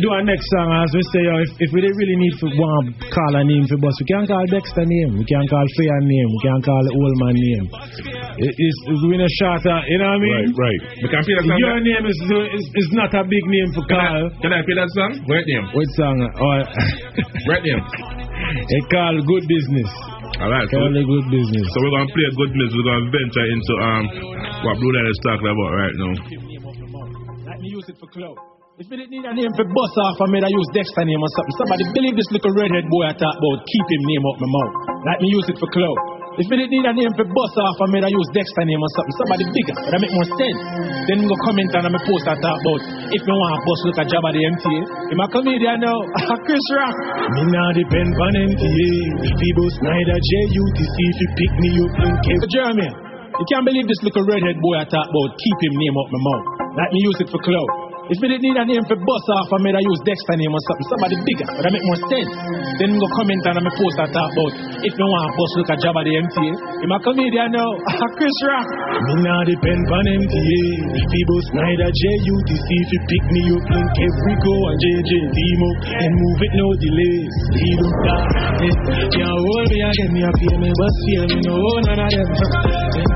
do 0.00 0.08
our 0.08 0.24
next 0.24 0.46
song, 0.56 0.68
as 0.80 0.90
we 0.96 1.02
say, 1.12 1.22
yo, 1.26 1.34
if, 1.42 1.50
if 1.58 1.70
we 1.74 1.84
didn't 1.84 1.98
really 2.00 2.16
need 2.16 2.34
to 2.40 2.46
want 2.56 2.96
to 2.96 3.04
call 3.12 3.32
a 3.36 3.44
name 3.44 3.68
for 3.68 3.76
bust, 3.76 4.00
we 4.00 4.06
can 4.08 4.24
call 4.24 4.40
Dexter 4.48 4.86
name, 4.88 5.20
we 5.20 5.26
can 5.28 5.44
call 5.50 5.66
Fair 5.76 5.98
name, 6.00 6.28
we 6.32 6.40
can 6.40 6.58
call 6.64 6.80
the 6.80 6.92
old 6.96 7.14
man 7.20 7.36
name. 7.36 7.66
It, 8.40 8.52
it's, 8.56 8.78
it's 8.88 9.02
we 9.04 9.18
in 9.18 9.22
a 9.26 9.32
short, 9.36 9.60
uh, 9.68 9.84
you 9.90 10.00
know 10.00 10.08
what 10.08 10.16
I 10.16 10.24
mean? 10.24 10.32
Right, 10.32 10.56
right. 10.56 10.80
We 11.02 11.06
can 11.12 11.20
play 11.26 11.34
that 11.36 11.44
song. 11.44 11.58
Your 11.60 11.78
name 11.84 12.04
is, 12.08 12.18
is 12.56 12.64
is 12.72 12.88
not 12.96 13.12
a 13.12 13.22
big 13.28 13.44
name 13.44 13.68
for 13.76 13.84
Can 13.84 14.00
I, 14.00 14.32
can 14.40 14.50
I 14.56 14.60
play 14.64 14.76
that 14.80 14.90
song? 14.96 15.12
Right 15.28 15.44
name. 15.44 15.66
What 15.76 15.88
song? 15.98 16.16
Oh, 16.40 16.62
Right 17.52 17.62
name. 17.68 17.82
it 17.82 18.84
called 18.88 19.20
Good 19.28 19.44
Business. 19.44 19.90
All 20.40 20.48
right. 20.48 20.66
So, 20.72 20.80
Call 20.80 20.88
Good 20.88 21.26
Business. 21.28 21.64
so 21.68 21.76
we're 21.84 21.94
gonna 21.94 22.10
play 22.10 22.26
a 22.26 22.34
good 22.34 22.52
business. 22.56 22.72
We're 22.74 22.88
gonna 22.88 23.12
venture 23.12 23.46
into 23.46 23.72
um 23.84 24.04
what 24.64 24.74
Blue 24.80 24.92
Line 24.94 25.10
is 25.12 25.20
talking 25.20 25.50
about 25.52 25.70
right 25.76 25.96
now. 26.00 26.12
Let 27.46 27.60
me 27.60 27.68
use 27.68 27.86
it 27.88 27.96
for 28.00 28.08
clout. 28.08 28.51
If 28.80 28.88
you 28.88 28.96
didn't 28.96 29.12
need 29.12 29.28
a 29.28 29.36
name 29.36 29.52
for 29.52 29.68
bust 29.68 29.96
off, 30.00 30.16
I 30.16 30.32
made 30.32 30.40
I 30.40 30.48
use 30.48 30.68
Dexter 30.72 31.04
name 31.04 31.20
or 31.20 31.28
something. 31.36 31.56
Somebody 31.60 31.84
believe 31.92 32.16
this 32.16 32.24
little 32.32 32.56
redhead 32.56 32.88
boy 32.88 33.04
I 33.04 33.12
talk 33.12 33.36
about, 33.36 33.68
keep 33.68 33.84
him 33.84 34.02
name 34.08 34.24
out 34.24 34.40
my 34.40 34.48
mouth. 34.48 34.72
Let 35.12 35.20
me 35.20 35.28
use 35.28 35.44
it 35.52 35.60
for 35.60 35.68
clout. 35.68 35.98
If 36.40 36.48
you 36.48 36.56
didn't 36.56 36.72
need 36.72 36.88
a 36.88 36.96
name 36.96 37.12
for 37.12 37.28
bust 37.28 37.52
off, 37.60 37.76
I 37.84 37.86
made 37.92 38.00
I 38.00 38.08
use 38.08 38.28
Dexter 38.32 38.64
name 38.64 38.80
or 38.80 38.88
something. 38.96 39.16
Somebody 39.20 39.44
bigger, 39.52 39.76
that 39.76 40.00
make 40.00 40.14
more 40.16 40.24
sense. 40.24 40.60
Then 41.04 41.20
go 41.20 41.36
comment 41.44 41.68
on 41.76 41.84
my 41.92 42.00
post 42.00 42.24
I 42.24 42.32
talk 42.40 42.56
about. 42.56 42.80
If 43.12 43.20
you 43.20 43.34
want 43.36 43.52
a 43.52 43.58
bus, 43.60 43.80
look 43.92 43.98
at 44.00 44.06
job 44.08 44.24
at 44.24 44.32
the 44.32 44.40
MTA. 44.40 44.78
I'm 45.12 45.20
a 45.20 45.26
comedian 45.28 45.76
now, 45.84 45.98
Chris 46.48 46.66
Rock. 46.72 46.96
Me 47.36 47.52
now 47.52 47.76
depend 47.76 48.08
on 48.08 48.32
MTA. 48.56 48.92
People 49.36 49.68
Snyder, 49.84 50.16
JUTC, 50.16 50.96
if 50.96 51.16
you 51.20 51.28
pick 51.36 51.52
me 51.60 51.70
up 51.76 51.92
in 52.08 52.12
Cape 52.24 52.46
Jeremy. 52.48 52.88
You 53.36 53.44
can't 53.52 53.68
believe 53.68 53.84
this 53.84 54.00
little 54.00 54.24
redhead 54.24 54.56
boy 54.64 54.80
I 54.80 54.88
talk 54.88 55.04
about, 55.12 55.28
keep 55.36 55.58
him 55.60 55.74
name 55.76 55.96
out 56.00 56.08
my 56.08 56.20
mouth. 56.24 56.46
Let 56.72 56.88
me 56.88 57.04
use 57.04 57.20
it 57.20 57.28
for 57.28 57.36
clout. 57.44 57.81
If 58.10 58.18
you 58.18 58.26
didn't 58.34 58.42
need 58.42 58.58
a 58.58 58.66
name 58.66 58.82
for 58.90 58.98
bust 58.98 59.28
off, 59.38 59.46
I 59.54 59.58
made 59.62 59.78
I 59.78 59.82
use 59.86 60.00
Dexter 60.02 60.34
name 60.34 60.50
or 60.50 60.62
something. 60.66 60.86
Somebody 60.90 61.16
bigger, 61.22 61.46
but 61.54 61.62
that 61.62 61.70
make 61.70 61.86
more 61.86 62.00
sense. 62.10 62.30
Then 62.82 62.98
go 62.98 63.06
comment 63.14 63.42
on 63.46 63.62
my 63.62 63.70
post 63.78 63.96
I 64.02 64.06
talk 64.10 64.26
about. 64.26 64.52
If 64.82 64.90
you 64.90 65.06
want 65.06 65.22
a 65.22 65.30
bus, 65.38 65.50
look 65.62 65.70
at 65.70 65.78
job 65.78 65.94
at 65.94 66.04
the 66.10 66.14
MTA. 66.18 66.50
I'm 66.82 66.90
a 66.90 66.98
comedian 66.98 67.54
now, 67.54 67.70
Chris 68.18 68.38
Rock. 68.50 68.66
Me 69.06 69.14
now 69.22 69.40
depend 69.46 69.86
on 69.86 70.04
MTA. 70.18 70.62
People 70.98 71.40
Snyder, 71.54 71.90
JUTC, 71.94 72.68
if 72.74 72.90
you 72.90 73.00
pick 73.06 73.24
me 73.30 73.42
up, 73.54 73.64
link 73.70 73.94
every 73.94 74.34
go 74.34 74.50
and 74.50 74.78
JJ 74.82 75.12
Demo. 75.30 75.70
And 76.02 76.12
move 76.18 76.40
it, 76.42 76.52
no 76.58 76.66
delays. 76.82 77.34
He 77.54 77.70
don't. 77.78 77.96
Can't 79.14 79.30
hold 79.30 79.66
me 79.70 79.78
again, 79.78 80.10
me 80.10 80.22
up 80.26 80.38
here, 80.42 80.58
me 80.58 80.70
bus 80.74 80.96
feel 81.06 81.24
me, 81.30 81.38
no 81.46 81.54
none 81.86 82.02
of 82.02 82.10
them. 82.10 82.28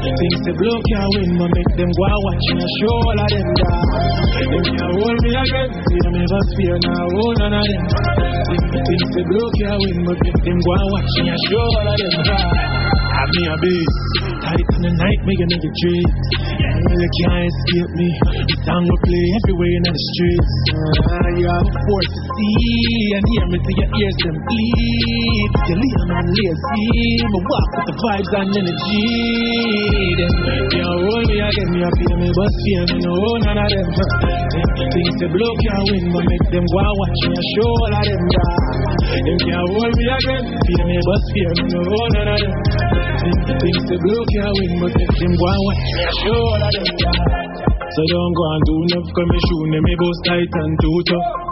Things 0.07 0.41
they 0.47 0.55
blow 0.55 0.79
can't 0.95 1.11
win, 1.19 1.31
but 1.43 1.51
make 1.51 1.73
them 1.75 1.91
go 1.91 2.05
and 2.07 2.21
watch 2.23 2.47
and 2.55 2.63
show 2.79 2.95
all 3.03 3.19
of 3.19 3.29
them 3.35 3.47
die. 3.59 4.76
Can't 4.77 4.93
hold 4.93 5.17
me 5.25 5.33
again, 5.33 5.69
me 5.73 6.23
bus 6.29 6.49
fear 6.53 6.77
now, 6.85 7.09
none 7.41 7.57
of 7.57 7.65
them. 7.65 7.85
Things 8.77 9.09
they 9.17 9.25
blow 9.25 9.49
can't 9.57 9.81
win, 9.81 10.05
but 10.05 10.19
make 10.21 10.41
them 10.45 10.59
go 10.61 10.71
and 10.77 10.89
watch 10.93 11.13
and 11.17 11.33
show 11.49 11.65
all 11.65 11.89
of 11.89 11.97
them. 11.97 12.13
Have 13.17 13.31
me 13.33 13.43
a 13.49 13.57
base, 13.57 13.97
tight 14.47 14.69
in 14.79 14.81
the 14.87 14.93
night, 14.95 15.21
making 15.27 15.49
nigga 15.51 15.71
dreams. 15.83 16.15
You 16.87 17.11
can't 17.19 17.45
escape 17.51 17.93
me. 17.99 18.09
The 18.47 18.57
song 18.63 18.83
will 18.87 19.03
play 19.03 19.25
everywhere 19.43 19.73
in 19.75 19.83
the 19.83 19.95
streets. 19.95 20.53
Uh, 20.71 21.29
you 21.35 21.47
have 21.51 21.67
a 21.67 21.75
force 21.75 22.11
to 22.15 22.23
see 22.31 23.11
and 23.17 23.25
hear 23.27 23.47
me 23.51 23.59
till 23.59 23.77
your 23.83 23.91
ears 23.91 24.17
them 24.23 24.37
bleed. 24.39 25.51
You 25.67 25.75
leave 25.83 26.05
man 26.07 26.27
lazy, 26.31 26.87
me 27.27 27.41
walk 27.43 27.71
with 27.75 27.87
the 27.91 27.95
vibes 27.99 28.33
and 28.39 28.51
energy. 28.55 29.03
Then 30.17 30.63
you 30.79 30.87
hold 30.87 31.27
me 31.27 31.37
again, 31.43 31.71
you 31.75 31.91
feel 31.91 32.17
me, 32.23 32.29
but 32.31 32.51
fear 32.63 32.83
me, 32.87 32.97
no 33.03 33.15
none 33.43 33.59
of 33.59 33.67
them. 33.67 33.89
Things 34.87 35.15
they 35.21 35.29
blow 35.33 35.53
can't 35.67 35.85
win, 35.91 36.05
but 36.15 36.23
make 36.23 36.47
them 36.55 36.65
go 36.71 36.79
and 36.87 36.95
watch 36.95 37.21
me 37.35 37.39
show 37.51 37.67
all 37.67 37.95
of 37.99 38.05
them. 38.07 38.23
Them 39.11 39.39
can't 39.43 39.67
hold 39.75 39.91
me 39.91 40.05
again, 40.07 40.45
feel 40.55 40.85
me, 40.87 40.97
but 41.03 41.23
fear 41.35 41.51
me, 41.51 41.65
no 41.67 41.81
none 42.15 42.31
of 42.31 42.39
them. 42.41 42.55
Things 43.27 43.83
they 43.91 43.99
blow 43.99 44.23
can't 44.23 44.36
make 44.37 44.93
them 44.93 45.13
me 45.23 45.37
them. 45.41 45.77
So 47.87 48.03
don't 48.13 48.33
go 48.37 48.45
and 48.53 48.63
do 48.67 48.75
enough, 48.85 49.09
come 49.17 49.31
and 49.33 49.43
shoot 49.49 49.65
me, 49.73 49.79
me 49.81 49.95
both 49.97 50.21
tight 50.29 50.53
and 50.61 50.73
too 50.81 50.99
tough. 51.09 51.47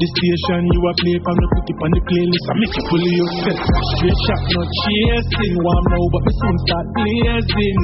The 0.00 0.08
station 0.16 0.64
you 0.64 0.80
a 0.80 0.92
play 0.96 1.12
the 1.20 1.46
put 1.52 1.68
it 1.68 1.76
on 1.76 1.90
the 1.92 2.00
playlist 2.08 2.46
I 2.48 2.52
make 2.56 2.72
you 2.72 2.84
fully 2.88 3.12
yourself 3.20 3.60
Straight 4.00 4.16
shot, 4.16 4.42
no 4.48 4.60
chasing 4.64 5.54
Warm 5.60 5.84
now 5.92 6.04
but 6.08 6.24
me 6.24 6.32
soon 6.40 6.56
start 6.64 6.86
blazing 6.96 7.80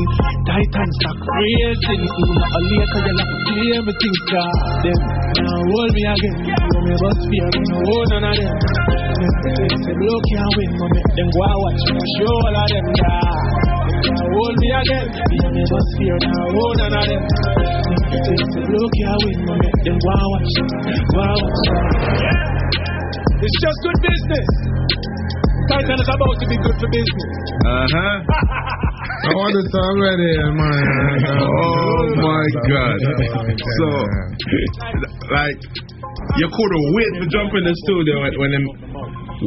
Titan 0.48 0.88
start 0.96 1.18
raising 1.28 2.02
Sooner 2.08 2.46
or 2.56 2.62
later 2.72 3.00
you'll 3.04 3.20
have 3.20 3.36
to 3.36 3.52
everything 3.76 4.16
start 4.24 4.56
Them 4.80 5.00
now 5.44 5.60
hold 5.60 5.92
me 5.92 6.02
again 6.08 6.36
me 6.88 6.94
bust 7.04 7.20
fear 7.28 7.48
me 7.52 7.60
no 7.68 7.76
hold 7.84 8.08
none 8.08 8.24
of 8.24 8.36
them 8.40 8.56
They 9.60 9.76
say 9.76 9.94
blow 10.00 10.16
can't 10.24 10.56
them 11.20 11.28
me 12.00 12.04
show 12.16 12.32
all 12.32 12.56
of 12.56 12.68
them 12.72 13.75
Now 13.86 14.26
hold 14.34 14.56
me 14.60 14.68
again 14.80 15.06
You 15.14 15.48
me 15.54 15.62
bust 15.66 15.90
fear 15.98 16.16
now 16.22 16.44
hold 16.56 16.76
none 16.82 16.94
of 16.96 17.04
them 17.06 17.22
say 18.26 18.62
blow 18.66 18.86
can't 18.96 19.20
win 19.24 19.38
make 19.46 19.80
them 19.86 19.96
go 19.96 20.10
and 20.14 20.28
watch 20.32 20.52
Go 21.12 21.20
and 21.22 21.40
watch 21.40 22.66
it's 23.36 23.58
just 23.60 23.78
good 23.84 23.98
business. 24.00 24.48
Titan 25.68 25.98
is 26.00 26.08
about 26.08 26.36
to 26.40 26.46
be 26.48 26.56
good 26.56 26.76
for 26.80 26.88
business. 26.88 27.30
Uh 27.66 27.84
huh. 27.92 28.16
I 29.26 29.30
want 29.34 29.58
it 29.58 29.66
already, 29.74 30.32
man. 30.54 30.86
Oh 31.36 32.04
my 32.16 32.46
God. 32.64 32.98
So, 33.76 33.88
like, 35.34 35.58
you 36.38 36.46
could 36.46 36.72
have 36.72 36.86
wait 36.94 37.12
to 37.20 37.26
jump 37.26 37.50
in 37.58 37.64
the 37.66 37.74
studio 37.84 38.14
when 38.22 38.32
when 38.38 38.50
him 38.54 38.64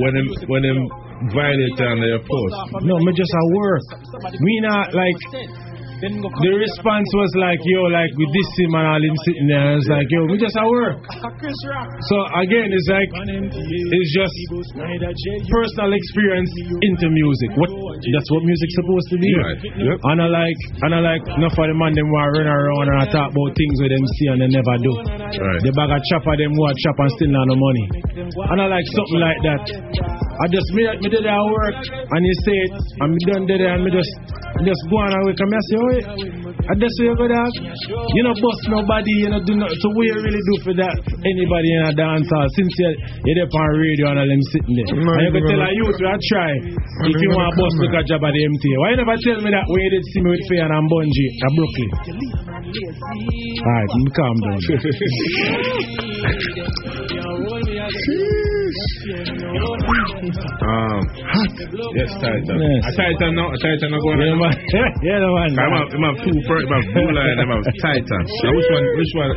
when 0.03 0.13
him 0.19 0.27
when 0.51 0.63
him 0.67 0.79
violate 1.34 1.80
on 1.84 1.99
your 1.99 2.24
post. 2.24 2.55
No, 2.88 2.95
me 3.03 3.11
just 3.11 3.32
at 3.32 3.47
work. 3.55 3.84
Me 4.39 4.53
not 4.63 4.93
like. 4.95 5.20
The 5.99 6.55
response 6.55 7.11
was 7.11 7.28
like, 7.36 7.59
yo, 7.67 7.91
like 7.91 8.07
with 8.15 8.32
this 8.32 8.47
him 8.55 8.72
and 8.72 8.88
all 8.88 9.03
him 9.03 9.20
sitting 9.28 9.51
there. 9.51 9.76
It's 9.76 9.84
like, 9.91 10.07
yo, 10.07 10.32
we 10.32 10.39
just 10.39 10.55
at 10.55 10.63
work. 10.63 10.95
So 12.07 12.15
again, 12.39 12.72
it's 12.72 12.88
like, 12.88 13.11
it's 13.20 14.11
just 14.15 14.32
personal 14.47 15.91
experience 15.91 16.47
into 16.88 17.11
music. 17.11 17.51
What 17.59 17.78
that's 17.89 18.29
what 18.29 18.41
music's 18.45 18.75
supposed 18.77 19.07
to 19.09 19.17
be. 19.17 19.31
Right. 19.33 19.59
Yep. 19.59 19.97
And 20.03 20.17
I 20.21 20.27
like, 20.29 20.59
and 20.85 20.91
I 20.93 20.99
like, 21.01 21.23
enough 21.33 21.57
of 21.57 21.65
the 21.65 21.75
man 21.75 21.93
them 21.97 22.09
want 22.09 22.29
run 22.37 22.47
around 22.47 22.85
and 22.93 22.97
I 23.01 23.05
talk 23.09 23.29
about 23.33 23.51
things 23.57 23.75
with 23.81 23.91
them 23.91 24.03
see 24.17 24.27
and 24.29 24.39
they 24.41 24.49
never 24.53 24.75
do. 24.79 24.93
Right. 25.37 25.61
The 25.65 25.71
bag 25.73 25.91
of 25.91 26.01
chopper 26.09 26.35
them 26.37 26.53
what 26.55 26.77
chop 26.77 26.99
and 27.01 27.11
still 27.17 27.31
not 27.33 27.45
no 27.49 27.55
money. 27.57 27.85
And 28.53 28.57
I 28.61 28.65
like 28.69 28.87
something 28.93 29.21
like 29.21 29.39
that. 29.45 29.63
I 30.39 30.45
just 30.47 30.69
me, 30.71 30.83
me 31.03 31.07
did 31.11 31.25
that 31.25 31.43
work 31.43 31.77
and 31.83 32.21
you 32.23 32.35
say 32.47 32.57
it 32.63 32.73
and 33.03 33.09
me 33.11 33.21
done 33.27 33.43
did 33.43 33.59
it 33.59 33.69
and 33.69 33.83
me 33.83 33.91
just 33.91 34.11
me 34.55 34.65
just 34.65 34.83
go 34.87 34.95
on 35.03 35.11
away. 35.11 35.35
Come 35.35 35.51
here, 35.51 35.65
say, 35.67 35.77
oh, 35.77 36.38
and 36.70 36.78
that's 36.78 36.93
where 37.01 37.09
you 37.09 37.17
go 37.17 37.26
dog. 37.26 37.49
You 38.13 38.22
know, 38.22 38.34
bust 38.38 38.61
nobody, 38.70 39.26
you 39.26 39.30
know, 39.34 39.41
do 39.41 39.57
not. 39.57 39.74
So 39.74 39.89
what 39.89 40.05
you 40.05 40.22
really 40.22 40.38
do 40.38 40.55
for 40.61 40.74
that 40.78 40.93
anybody 41.26 41.70
in 41.74 41.82
a 41.89 41.93
dance 41.97 42.30
hall 42.30 42.45
since 42.53 42.70
you 42.78 42.93
you're 43.26 43.41
there 43.41 43.49
on 43.49 43.74
radio 43.82 44.13
and 44.13 44.22
all 44.22 44.30
them 44.30 44.43
sitting 44.53 44.78
there. 44.78 44.86
No, 44.93 45.17
and 45.17 45.26
you 45.26 45.34
can 45.34 45.49
tell 45.49 45.65
a 45.65 45.70
youth 45.74 45.97
to 45.97 46.13
try 46.30 46.53
if 47.09 47.17
you 47.17 47.30
want 47.34 47.49
to 47.49 47.57
bust 47.57 47.76
look 47.82 47.97
a 47.97 48.05
job 48.05 48.22
at 48.22 48.34
the 48.38 48.41
MTA. 48.45 48.76
Why 48.86 48.93
you 48.93 49.01
never 49.01 49.17
tell 49.17 49.41
me 49.41 49.49
that 49.49 49.65
when 49.65 49.82
you 49.82 49.89
did 49.97 50.05
see 50.13 50.22
me 50.22 50.30
with 50.30 50.45
Faye 50.45 50.61
and 50.61 50.86
Bunji 50.86 51.26
at 51.41 51.51
Brooklyn? 51.57 51.89
Alright, 53.65 53.89
calm 54.13 54.38
down. 54.45 54.61
Um, 58.99 59.05
yes, 61.93 62.09
Titan. 62.17 62.57
Yes. 62.57 62.89
A 62.89 62.91
Titan 62.97 63.37
now, 63.37 63.53
a 63.53 63.57
Titan 63.61 63.93
now 63.93 64.01
going 64.01 64.17
Yeah, 64.17 64.33
man. 64.33 64.49
yeah, 65.05 65.21
the 65.21 65.29
man. 65.29 65.53
I'm 65.61 65.77
have, 65.77 65.93
I'm 65.93 66.01
have 66.09 66.17
two 66.25 66.33
first, 66.49 66.65
I'm 66.65 66.73
have 66.73 66.89
blue 66.97 67.13
line, 67.13 67.37
I'm 67.37 67.53
have 67.53 67.61
Titan. 67.85 68.21
Now 68.25 68.49
which 68.49 68.65
one, 68.73 68.81
which 68.97 69.13
one 69.13 69.29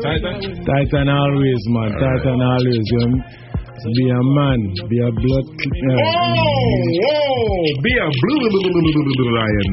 Titan? 0.00 0.64
Titan 0.64 1.08
always, 1.10 1.62
man. 1.74 1.90
Titan 1.98 2.38
always. 2.38 2.86
You 2.88 2.98
know, 2.98 3.20
be 3.94 4.04
a 4.10 4.20
man. 4.34 4.60
Be 4.90 4.98
a 4.98 5.10
blood. 5.12 5.46
Uh, 5.48 5.96
Oh, 7.08 7.64
be 7.82 7.92
a 7.94 8.08
blue, 8.08 9.28
lion. 9.38 9.72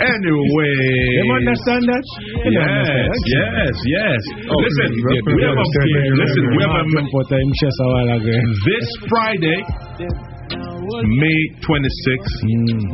Anyway. 0.00 0.74
You 1.20 1.32
understand 1.36 1.82
that? 1.88 2.04
You 2.44 2.52
Yes, 2.52 2.64
understand 2.64 3.06
that? 3.06 3.20
yes, 3.26 3.74
yes. 3.86 4.20
Oh, 4.48 4.58
listen, 4.60 4.90
yeah, 4.96 5.20
we 5.26 5.42
have 5.44 5.56
a, 5.56 5.66
listen, 6.16 6.42
we 6.52 6.60
have 6.62 6.72
a, 6.72 6.82
Jump 6.86 7.10
out 7.16 7.28
of 7.32 7.38
him 7.40 7.50
chest 7.60 7.76
a 7.80 7.86
while 7.86 8.10
ago. 8.16 8.34
this 8.66 8.86
Friday, 9.08 9.58
May 10.96 11.38
26th, 11.66 12.34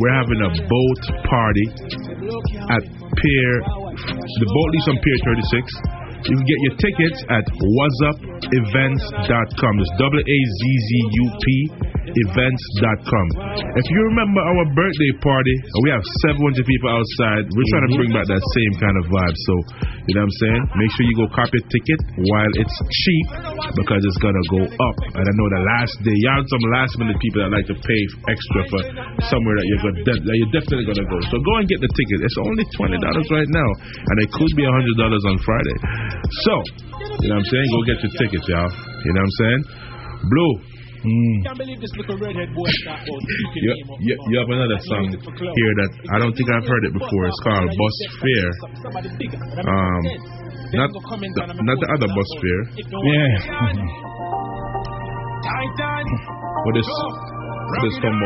we're 0.00 0.16
having 0.16 0.40
a 0.42 0.50
boat 0.66 1.02
party 1.28 1.66
at 2.72 2.82
Pier, 2.82 3.52
the 3.62 4.48
boat 4.48 4.68
leaves 4.72 4.88
on 4.88 4.96
Pier 5.04 5.18
36. 5.24 5.72
You 6.22 6.36
can 6.38 6.46
get 6.46 6.58
your 6.62 6.74
tickets 6.78 7.18
at 7.28 7.44
wazzupevents.com. 8.52 9.72
It's 9.80 9.92
W 9.96 10.20
A 10.20 10.38
Z 10.44 10.60
Z 10.60 10.90
U 11.12 11.26
P 11.40 11.46
events.com. 12.12 13.26
If 13.72 13.86
you 13.88 14.00
remember 14.12 14.40
our 14.44 14.64
birthday 14.76 15.12
party, 15.22 15.54
we 15.86 15.88
have 15.96 16.04
700 16.28 16.60
people 16.66 16.90
outside. 16.92 17.48
We're 17.48 17.70
trying 17.72 17.86
to 17.88 17.92
mm-hmm. 17.96 18.00
bring 18.04 18.12
back 18.12 18.26
that 18.28 18.44
same 18.52 18.74
kind 18.76 18.96
of 19.00 19.04
vibe. 19.08 19.36
So, 19.48 19.54
you 20.10 20.14
know 20.18 20.26
what 20.26 20.28
I'm 20.28 20.36
saying? 20.44 20.62
Make 20.76 20.90
sure 20.92 21.04
you 21.08 21.16
go 21.16 21.28
copy 21.32 21.56
a 21.56 21.64
ticket 21.64 22.00
while 22.28 22.52
it's 22.58 22.76
cheap 22.90 23.26
because 23.80 24.02
it's 24.04 24.20
going 24.20 24.36
to 24.36 24.46
go 24.52 24.62
up. 24.66 24.96
And 25.16 25.24
I 25.24 25.32
know 25.32 25.48
the 25.56 25.62
last 25.64 25.94
day, 26.04 26.12
you 26.12 26.28
have 26.28 26.44
some 26.44 26.64
last 26.74 26.92
minute 27.00 27.16
people 27.22 27.40
that 27.46 27.50
like 27.54 27.68
to 27.70 27.76
pay 27.80 28.02
extra 28.28 28.60
for 28.68 28.80
somewhere 29.32 29.56
that 29.56 29.66
you're, 29.72 29.82
gonna, 29.88 30.00
that 30.04 30.36
you're 30.36 30.52
definitely 30.52 30.86
going 30.90 31.00
to 31.00 31.08
go. 31.08 31.16
So 31.32 31.40
go 31.40 31.52
and 31.62 31.66
get 31.70 31.80
the 31.80 31.88
ticket. 31.88 32.18
It's 32.20 32.38
only 32.44 32.66
$20 32.76 33.00
right 33.00 33.50
now. 33.56 33.70
And 34.04 34.16
it 34.20 34.28
could 34.36 34.52
be 34.52 34.68
$100 34.68 34.68
on 34.68 35.36
Friday. 35.40 35.76
So, 36.44 36.54
you 37.20 37.28
know 37.28 37.36
what 37.36 37.44
I'm 37.44 37.50
saying? 37.52 37.68
Go 37.68 37.78
get 37.84 37.98
your 38.00 38.12
tickets, 38.16 38.46
y'all. 38.48 38.70
You 38.72 39.12
know 39.12 39.20
what 39.20 39.28
I'm 39.28 39.36
saying? 39.42 39.62
Blue. 40.32 40.52
Can't 41.02 41.58
believe 41.58 41.82
this 41.82 41.90
little 41.98 42.14
redhead 42.22 42.54
boy 42.54 42.70
You, 43.58 43.74
you, 44.06 44.14
you 44.14 44.38
have 44.38 44.46
another 44.54 44.78
song 44.86 45.10
here 45.10 45.74
that 45.82 45.90
I 46.14 46.18
don't 46.22 46.30
think 46.30 46.46
I've 46.46 46.62
heard 46.62 46.84
it 46.86 46.94
before. 46.94 47.26
It's 47.26 47.42
called 47.42 47.66
Bus 47.74 47.96
Fair. 48.22 48.46
Um, 49.66 50.02
not 50.78 50.88
the, 50.94 51.02
not 51.58 51.78
the 51.82 51.88
other 51.90 52.06
Bus 52.06 52.30
Fair. 52.38 52.58
Yeah. 52.86 53.34
What 56.62 56.76
is 56.78 56.86
what 57.72 57.88
is 57.88 57.96
come? 58.04 58.16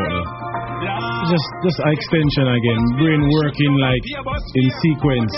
Just, 1.27 1.49
just 1.65 1.79
an 1.81 1.91
extension 1.97 2.47
again. 2.53 2.81
Brain 3.01 3.23
working 3.25 3.73
like 3.81 4.05
in 4.53 4.69
sequence. 4.85 5.33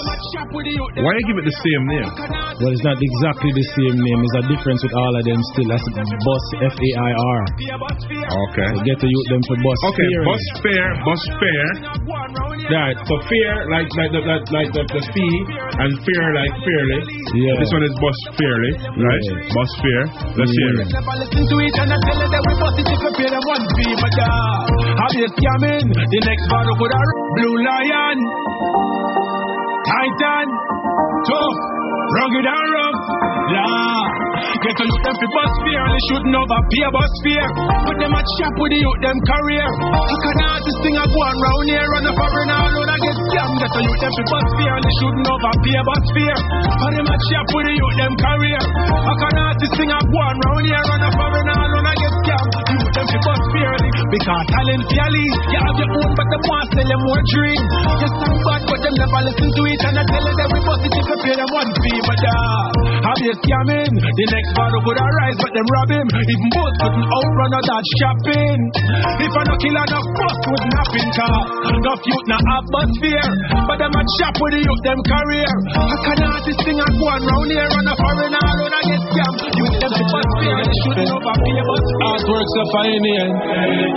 Why 0.99 1.13
you 1.15 1.25
give 1.31 1.39
it 1.39 1.47
the 1.47 1.59
same 1.63 1.83
name? 1.87 2.11
Well, 2.59 2.73
it's 2.75 2.83
not 2.85 2.99
exactly 2.99 3.55
the 3.55 3.67
same 3.79 3.97
name. 4.03 4.19
There's 4.19 4.39
a 4.43 4.47
difference 4.51 4.83
with 4.83 4.93
all 4.99 5.15
of 5.15 5.23
them 5.25 5.41
still. 5.55 5.69
That's 5.71 5.87
Bus 5.87 6.45
F 6.59 6.75
A 6.75 6.91
I 6.99 7.11
R. 7.15 7.41
Okay. 8.19 8.69
So 8.75 8.83
get 8.83 8.99
to 8.99 9.09
use 9.09 9.27
them 9.31 9.43
for 9.47 9.57
bus. 9.63 9.79
Okay, 9.95 10.11
Fair. 10.11 10.27
bus 10.27 10.43
fair, 10.59 10.87
bus 11.07 11.23
fair. 11.39 11.65
Right. 12.69 12.99
So 13.07 13.15
fair, 13.31 13.53
like 13.71 13.89
like 13.95 14.11
the 14.13 14.21
like, 14.27 14.45
like 14.51 14.71
the, 14.75 14.83
the 14.91 15.03
fee, 15.15 15.37
and 15.55 15.91
fair 16.03 16.25
like 16.35 16.55
fairly. 16.59 17.01
Yeah. 17.39 17.55
This 17.63 17.71
one 17.73 17.85
is 17.87 17.95
bus 18.03 18.19
fairly, 18.35 18.73
right? 18.99 19.23
Yeah. 19.23 19.55
Bus 19.55 19.71
fair. 19.79 20.03
Let's 20.35 20.53
hear 20.53 20.73
it. 20.83 20.91
I 23.99 24.07
my 24.07 24.11
dog. 24.15 24.67
Have 24.95 25.15
you 25.19 25.27
scamming? 25.27 25.87
The 25.91 26.21
next 26.23 26.45
battle 26.47 26.77
could 26.79 26.95
have 26.95 27.11
Blu 27.35 27.51
Lyon, 27.67 28.19
Titan, 29.91 30.47
tough, 31.27 31.59
rugged 32.15 32.47
and 32.47 32.69
rough. 32.79 32.99
Nah, 33.49 34.03
get 34.63 34.75
to 34.79 34.85
look 34.87 35.03
them 35.03 35.17
for 35.19 35.31
bus 35.35 35.53
fear 35.67 35.83
and 35.83 35.93
they 35.99 36.03
shouldn't 36.07 36.37
overpay 36.37 36.87
bus 36.95 37.13
fear. 37.27 37.47
Put 37.91 37.97
them 37.99 38.15
at 38.15 38.27
shop 38.39 38.55
with 38.55 38.71
the 38.71 38.79
youth 38.79 39.01
them 39.03 39.19
career. 39.19 39.67
How 39.67 40.19
can 40.23 40.37
artist 40.47 40.79
thing 40.79 40.95
I 40.95 41.05
go 41.09 41.19
on 41.19 41.35
round 41.35 41.67
here 41.67 41.91
and 41.99 42.05
the 42.07 42.15
foreign 42.15 42.51
all 42.55 42.71
on 42.79 42.87
I 42.87 42.99
get 43.03 43.17
scammed? 43.19 43.57
Get 43.59 43.71
to 43.73 43.81
look 43.83 43.99
them 43.99 44.13
for 44.15 44.27
bus 44.31 44.47
fear 44.63 44.73
and 44.79 44.85
they 44.87 44.95
shouldn't 45.03 45.27
overpay 45.27 45.81
bus 45.83 46.05
fear. 46.15 46.37
Put 46.71 46.93
them 46.95 47.09
at 47.11 47.21
shop 47.35 47.47
with 47.51 47.67
the 47.67 47.75
youth 47.75 47.97
them 47.99 48.15
career. 48.15 48.63
How 48.95 49.15
can 49.27 49.35
artist 49.43 49.75
thing 49.75 49.91
I 49.91 50.01
go 50.07 50.19
on 50.23 50.35
round 50.39 50.65
here 50.71 50.87
and 50.87 51.03
the 51.03 51.11
foreign 51.19 51.49
all 51.51 51.78
them 53.09 53.21
fi 53.23 53.25
bust 53.25 53.45
fairly. 53.57 53.91
Because 54.13 54.45
talent 54.53 54.85
fairly, 54.89 55.27
you 55.49 55.59
have 55.65 55.77
your 55.81 55.91
own, 55.97 56.11
but 56.13 56.27
them 56.29 56.43
want 56.45 56.69
sell 56.77 56.89
you 56.89 57.01
more 57.09 57.23
drink. 57.33 57.63
You 58.01 58.09
sound 58.09 58.41
bad, 58.45 58.61
but 58.69 58.79
them 58.85 58.95
never 59.01 59.21
listen 59.29 59.49
to 59.49 59.63
it. 59.69 59.81
And 59.89 59.97
I 59.97 60.05
tell 60.05 60.25
you 60.25 60.35
that 60.37 60.49
we 60.53 60.61
bust 60.65 60.83
you 60.85 61.17
pay 61.25 61.35
them 61.37 61.51
one 61.53 61.71
fee. 61.73 62.01
But 62.05 62.21
uh, 62.21 62.65
have 63.09 63.21
you 63.25 63.35
scamming? 63.41 63.93
The 63.97 64.25
next 64.29 64.51
father 64.53 64.81
could 64.85 64.99
arise, 65.01 65.37
but 65.41 65.53
them 65.57 65.67
rob 65.73 65.91
him. 65.93 66.07
Even 66.09 66.49
both 66.53 66.75
couldn't 66.85 67.09
outrun 67.09 67.53
or 67.57 67.63
dodge 67.65 67.91
shopping. 68.01 68.61
If 69.25 69.33
I 69.33 69.43
no 69.49 69.55
kill 69.57 69.79
enough 69.79 70.09
bust 70.13 70.43
wouldn't 70.49 70.75
happen, 70.77 71.07
car. 71.17 71.41
Enough 71.69 72.03
youth 72.05 72.27
not 72.29 72.45
have 72.45 72.67
bus 72.69 72.91
fear. 73.01 73.27
But 73.69 73.77
them 73.81 73.93
a 73.93 74.03
chop 74.21 74.35
with 74.37 74.53
the 74.53 74.61
youth, 74.65 74.83
them 74.85 75.01
career. 75.01 75.51
I 75.77 75.97
can 76.05 76.21
artist 76.29 76.61
thing 76.65 76.79
and 76.81 76.95
go 77.01 77.07
on 77.09 77.23
round 77.25 77.51
here 77.53 77.69
on 77.69 77.85
a 77.89 77.95
foreign 77.97 78.35
all 78.37 78.59
on 78.69 78.73
a 78.73 78.81
get 78.85 79.03
scam. 79.09 79.33
Youth 79.57 79.77
them 79.81 79.93
to 79.97 80.05
bus 80.13 80.29
fear. 80.45 80.59
They 80.61 80.77
shouldn't 80.85 81.11
over 81.13 81.37
pay 81.41 81.61
bus. 81.65 81.85
Artworks 82.09 82.55
are 82.59 82.71
fine 82.75 82.98
in 82.99 83.03
the 83.07 83.15
end. 83.23 83.33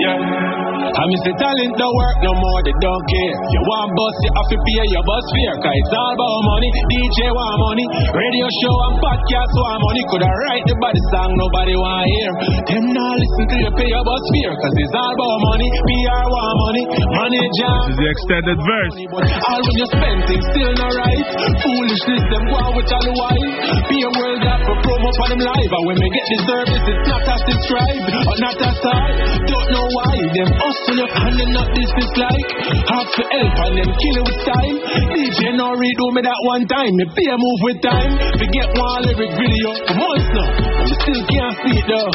Yeah. 0.06 0.62
I 0.92 1.04
miss 1.08 1.24
the 1.24 1.34
talent 1.40 1.74
don't 1.80 1.96
work 1.96 2.18
no 2.20 2.34
more, 2.36 2.60
they 2.68 2.76
don't 2.84 3.06
care. 3.08 3.36
You 3.56 3.62
want 3.64 3.90
bus, 3.96 4.16
you 4.28 4.32
have 4.36 4.50
to 4.52 4.58
pay 4.60 4.86
your 4.92 5.06
bus 5.08 5.26
fare. 5.32 5.56
Cause 5.64 5.72
it's 5.72 5.94
all 5.96 6.12
about 6.14 6.40
money. 6.52 6.70
DJ 6.92 7.20
want 7.32 7.58
money. 7.64 7.86
Radio 8.12 8.48
show 8.60 8.76
and 8.92 8.98
podcast 9.00 9.52
want 9.56 9.80
money. 9.82 10.02
Could 10.12 10.24
I 10.28 10.34
write 10.36 10.66
the 10.68 10.76
body 10.84 11.02
song 11.16 11.32
nobody 11.40 11.76
want 11.80 12.06
hear? 12.06 12.32
Them 12.76 12.86
not 12.92 13.16
listen 13.18 13.46
to 13.50 13.56
you 13.66 13.72
pay 13.72 13.88
your 13.88 14.04
bus 14.04 14.24
fare. 14.36 14.56
Cause 14.60 14.76
it's 14.76 14.96
all 15.00 15.12
about 15.16 15.38
money. 15.48 15.70
PR 15.90 16.26
want 16.28 16.56
money. 16.60 16.84
Money 16.92 17.40
job. 17.56 17.82
This 17.88 17.96
is 17.96 17.98
the 17.98 18.08
extended 18.12 18.60
verse. 18.60 18.96
But 19.16 19.24
all 19.48 19.62
when 19.64 19.76
you 19.80 19.88
spend 19.96 20.18
things 20.28 20.46
still 20.52 20.74
not 20.76 20.92
right. 20.92 21.26
Foolishness, 21.66 22.24
them 22.36 22.44
go 22.52 22.56
out 22.68 22.74
with 22.76 22.90
all 22.92 23.06
the 23.08 23.16
while. 23.16 23.46
Be 23.88 23.98
a 24.06 24.12
world 24.12 24.42
that 24.44 24.60
for 24.68 24.76
promo 24.76 25.10
for 25.16 25.28
them 25.32 25.40
live. 25.40 25.72
And 25.72 25.84
when 25.88 25.98
we 26.04 26.08
get 26.12 26.26
the 26.28 26.38
service, 26.52 26.84
it's 26.84 27.06
not 27.08 27.24
as 27.32 27.42
described. 27.48 28.06
Or 28.12 28.36
not 28.44 28.58
as 28.60 28.76
hard. 28.92 29.14
Don't 29.48 29.68
know 29.72 29.86
why. 29.96 30.14
Them 30.36 30.52
hustle 30.60 31.00
you 31.00 31.08
and 31.08 31.36
them 31.40 31.52
not 31.56 31.68
business 31.72 32.12
like. 32.20 32.48
Have 32.92 33.10
to 33.16 33.24
help 33.32 33.56
and 33.66 33.74
them 33.80 33.90
kill 33.96 34.16
it 34.20 34.26
with 34.28 34.42
time. 34.44 34.76
DJ 35.16 35.40
no 35.56 35.72
redo 35.72 36.06
me 36.12 36.22
that 36.28 36.40
one 36.52 36.64
time. 36.68 36.92
Me 37.00 37.06
pay 37.16 37.32
move 37.32 37.60
with 37.64 37.80
time. 37.80 38.12
Forget 38.36 38.68
one 38.76 39.02
lyric 39.08 39.32
video 39.40 39.70
for 39.88 39.96
months 39.96 40.30
now. 40.36 40.71
We 40.82 40.94
still 40.98 41.24
can't 41.30 41.56
see 41.62 41.76
it 41.78 41.86
though. 41.86 42.12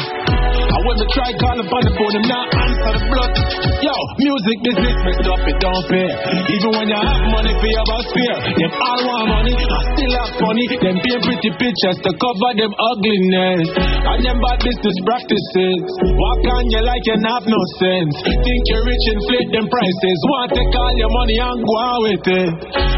I 0.67 0.77
when 0.83 0.95
we 0.99 1.05
try 1.15 1.29
calling 1.39 1.63
upon 1.63 1.81
the 1.87 1.93
phone, 1.95 2.11
them 2.11 2.25
not 2.27 2.47
answer 2.51 2.91
the 2.99 3.03
blood. 3.07 3.31
Yo, 3.79 3.95
music 4.19 4.57
business 4.67 4.97
messed 5.07 5.27
up, 5.31 5.41
it 5.47 5.57
don't 5.63 5.85
pay. 5.87 6.09
Even 6.51 6.71
when 6.75 6.85
you 6.91 6.99
have 6.99 7.23
money 7.31 7.53
for 7.55 7.69
your 7.71 7.85
boss 7.87 8.07
fear. 8.11 8.35
Them 8.35 8.71
all 8.75 9.01
want 9.07 9.25
money, 9.31 9.55
I 9.55 9.79
still 9.95 10.13
have 10.19 10.33
funny. 10.35 10.65
Them 10.83 10.97
paint 10.99 11.21
pretty 11.23 11.51
pictures 11.55 11.97
to 12.03 12.11
cover 12.19 12.51
them 12.59 12.73
ugliness. 12.75 13.65
And 13.79 14.19
them 14.27 14.37
bad 14.43 14.59
business 14.59 14.97
practices. 15.07 15.79
Walk 16.03 16.43
on 16.51 16.63
you 16.67 16.81
like 16.83 17.05
you 17.07 17.17
have 17.23 17.45
no 17.47 17.61
sense. 17.79 18.13
Think 18.27 18.61
you're 18.67 18.83
rich, 18.83 19.05
inflate 19.15 19.49
them 19.55 19.67
prices. 19.71 20.19
Want 20.27 20.51
take 20.51 20.73
all 20.75 20.95
your 20.99 21.11
money 21.15 21.37
and 21.39 21.59
go 21.63 21.75
out 21.79 22.01
with 22.11 22.27
it. 22.27 22.51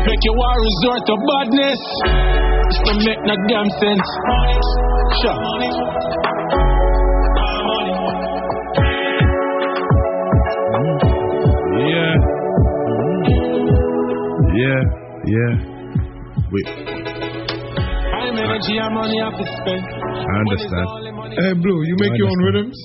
Make 0.10 0.22
you 0.26 0.34
war 0.34 0.58
resort 0.58 1.02
to 1.06 1.16
badness. 1.16 2.49
This 2.70 2.78
don't 2.86 3.02
make 3.02 3.18
no 3.26 3.34
damn 3.50 3.70
sense. 3.82 4.08
Sure. 5.26 5.38
Yeah. 11.82 12.14
Yeah. 14.54 14.80
Yeah. 15.26 15.54
Wait. 16.54 16.68
I'm 18.14 18.38
energy, 18.38 18.78
I'm 18.78 18.94
money 18.94 19.18
I 19.18 19.26
have 19.26 19.38
to 19.40 19.46
spend. 19.50 19.82
I 19.82 20.36
understand. 20.46 20.86
Hey, 21.42 21.54
Blue, 21.58 21.82
you 21.90 21.96
make 21.98 22.14
your 22.18 22.30
own 22.30 22.38
rhythms? 22.54 22.78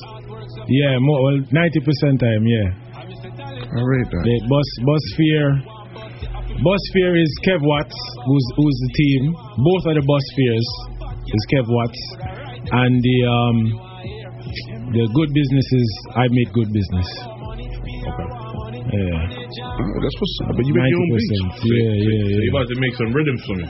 Yeah, 0.67 0.97
more 1.01 1.23
well, 1.25 1.39
ninety 1.53 1.81
percent 1.85 2.21
time. 2.21 2.47
Yeah. 2.47 2.73
All 3.77 3.85
right, 3.85 4.09
then. 4.09 4.23
The 4.25 4.37
bus 4.49 4.69
bus 4.87 5.05
fear. 5.19 5.74
Bus 6.63 6.81
fear 6.93 7.17
is 7.17 7.29
Kev 7.43 7.59
Watts, 7.63 7.99
who's 8.27 8.47
who's 8.57 8.79
the 8.87 8.93
team. 8.95 9.35
Both 9.59 9.85
of 9.91 9.95
the 9.99 10.05
bus 10.07 10.27
fears 10.37 10.69
is 11.27 11.43
Kev 11.51 11.67
Watts, 11.67 12.01
and 12.71 13.03
the 13.03 13.19
um 13.27 13.59
the 14.95 15.05
good 15.15 15.31
business 15.35 15.67
is 15.73 15.89
I 16.15 16.29
make 16.31 16.53
good 16.53 16.71
business. 16.73 17.09
Okay. 18.07 18.29
Yeah. 18.95 19.44
Oh, 19.63 19.99
that's 20.03 20.17
what's 20.19 20.37
up. 20.43 20.53
But 20.59 20.65
you 20.67 20.73
make 20.75 20.91
your 20.91 21.01
own 21.05 21.11
beats. 21.15 21.31
90%. 21.55 21.71
Yeah, 21.71 21.79
yeah, 21.79 21.95
So 21.95 22.27
yeah. 22.35 22.45
you 22.45 22.51
about 22.51 22.69
to 22.73 22.77
make 22.83 22.95
some 22.99 23.11
rhythms 23.15 23.43
for 23.47 23.55
me. 23.61 23.67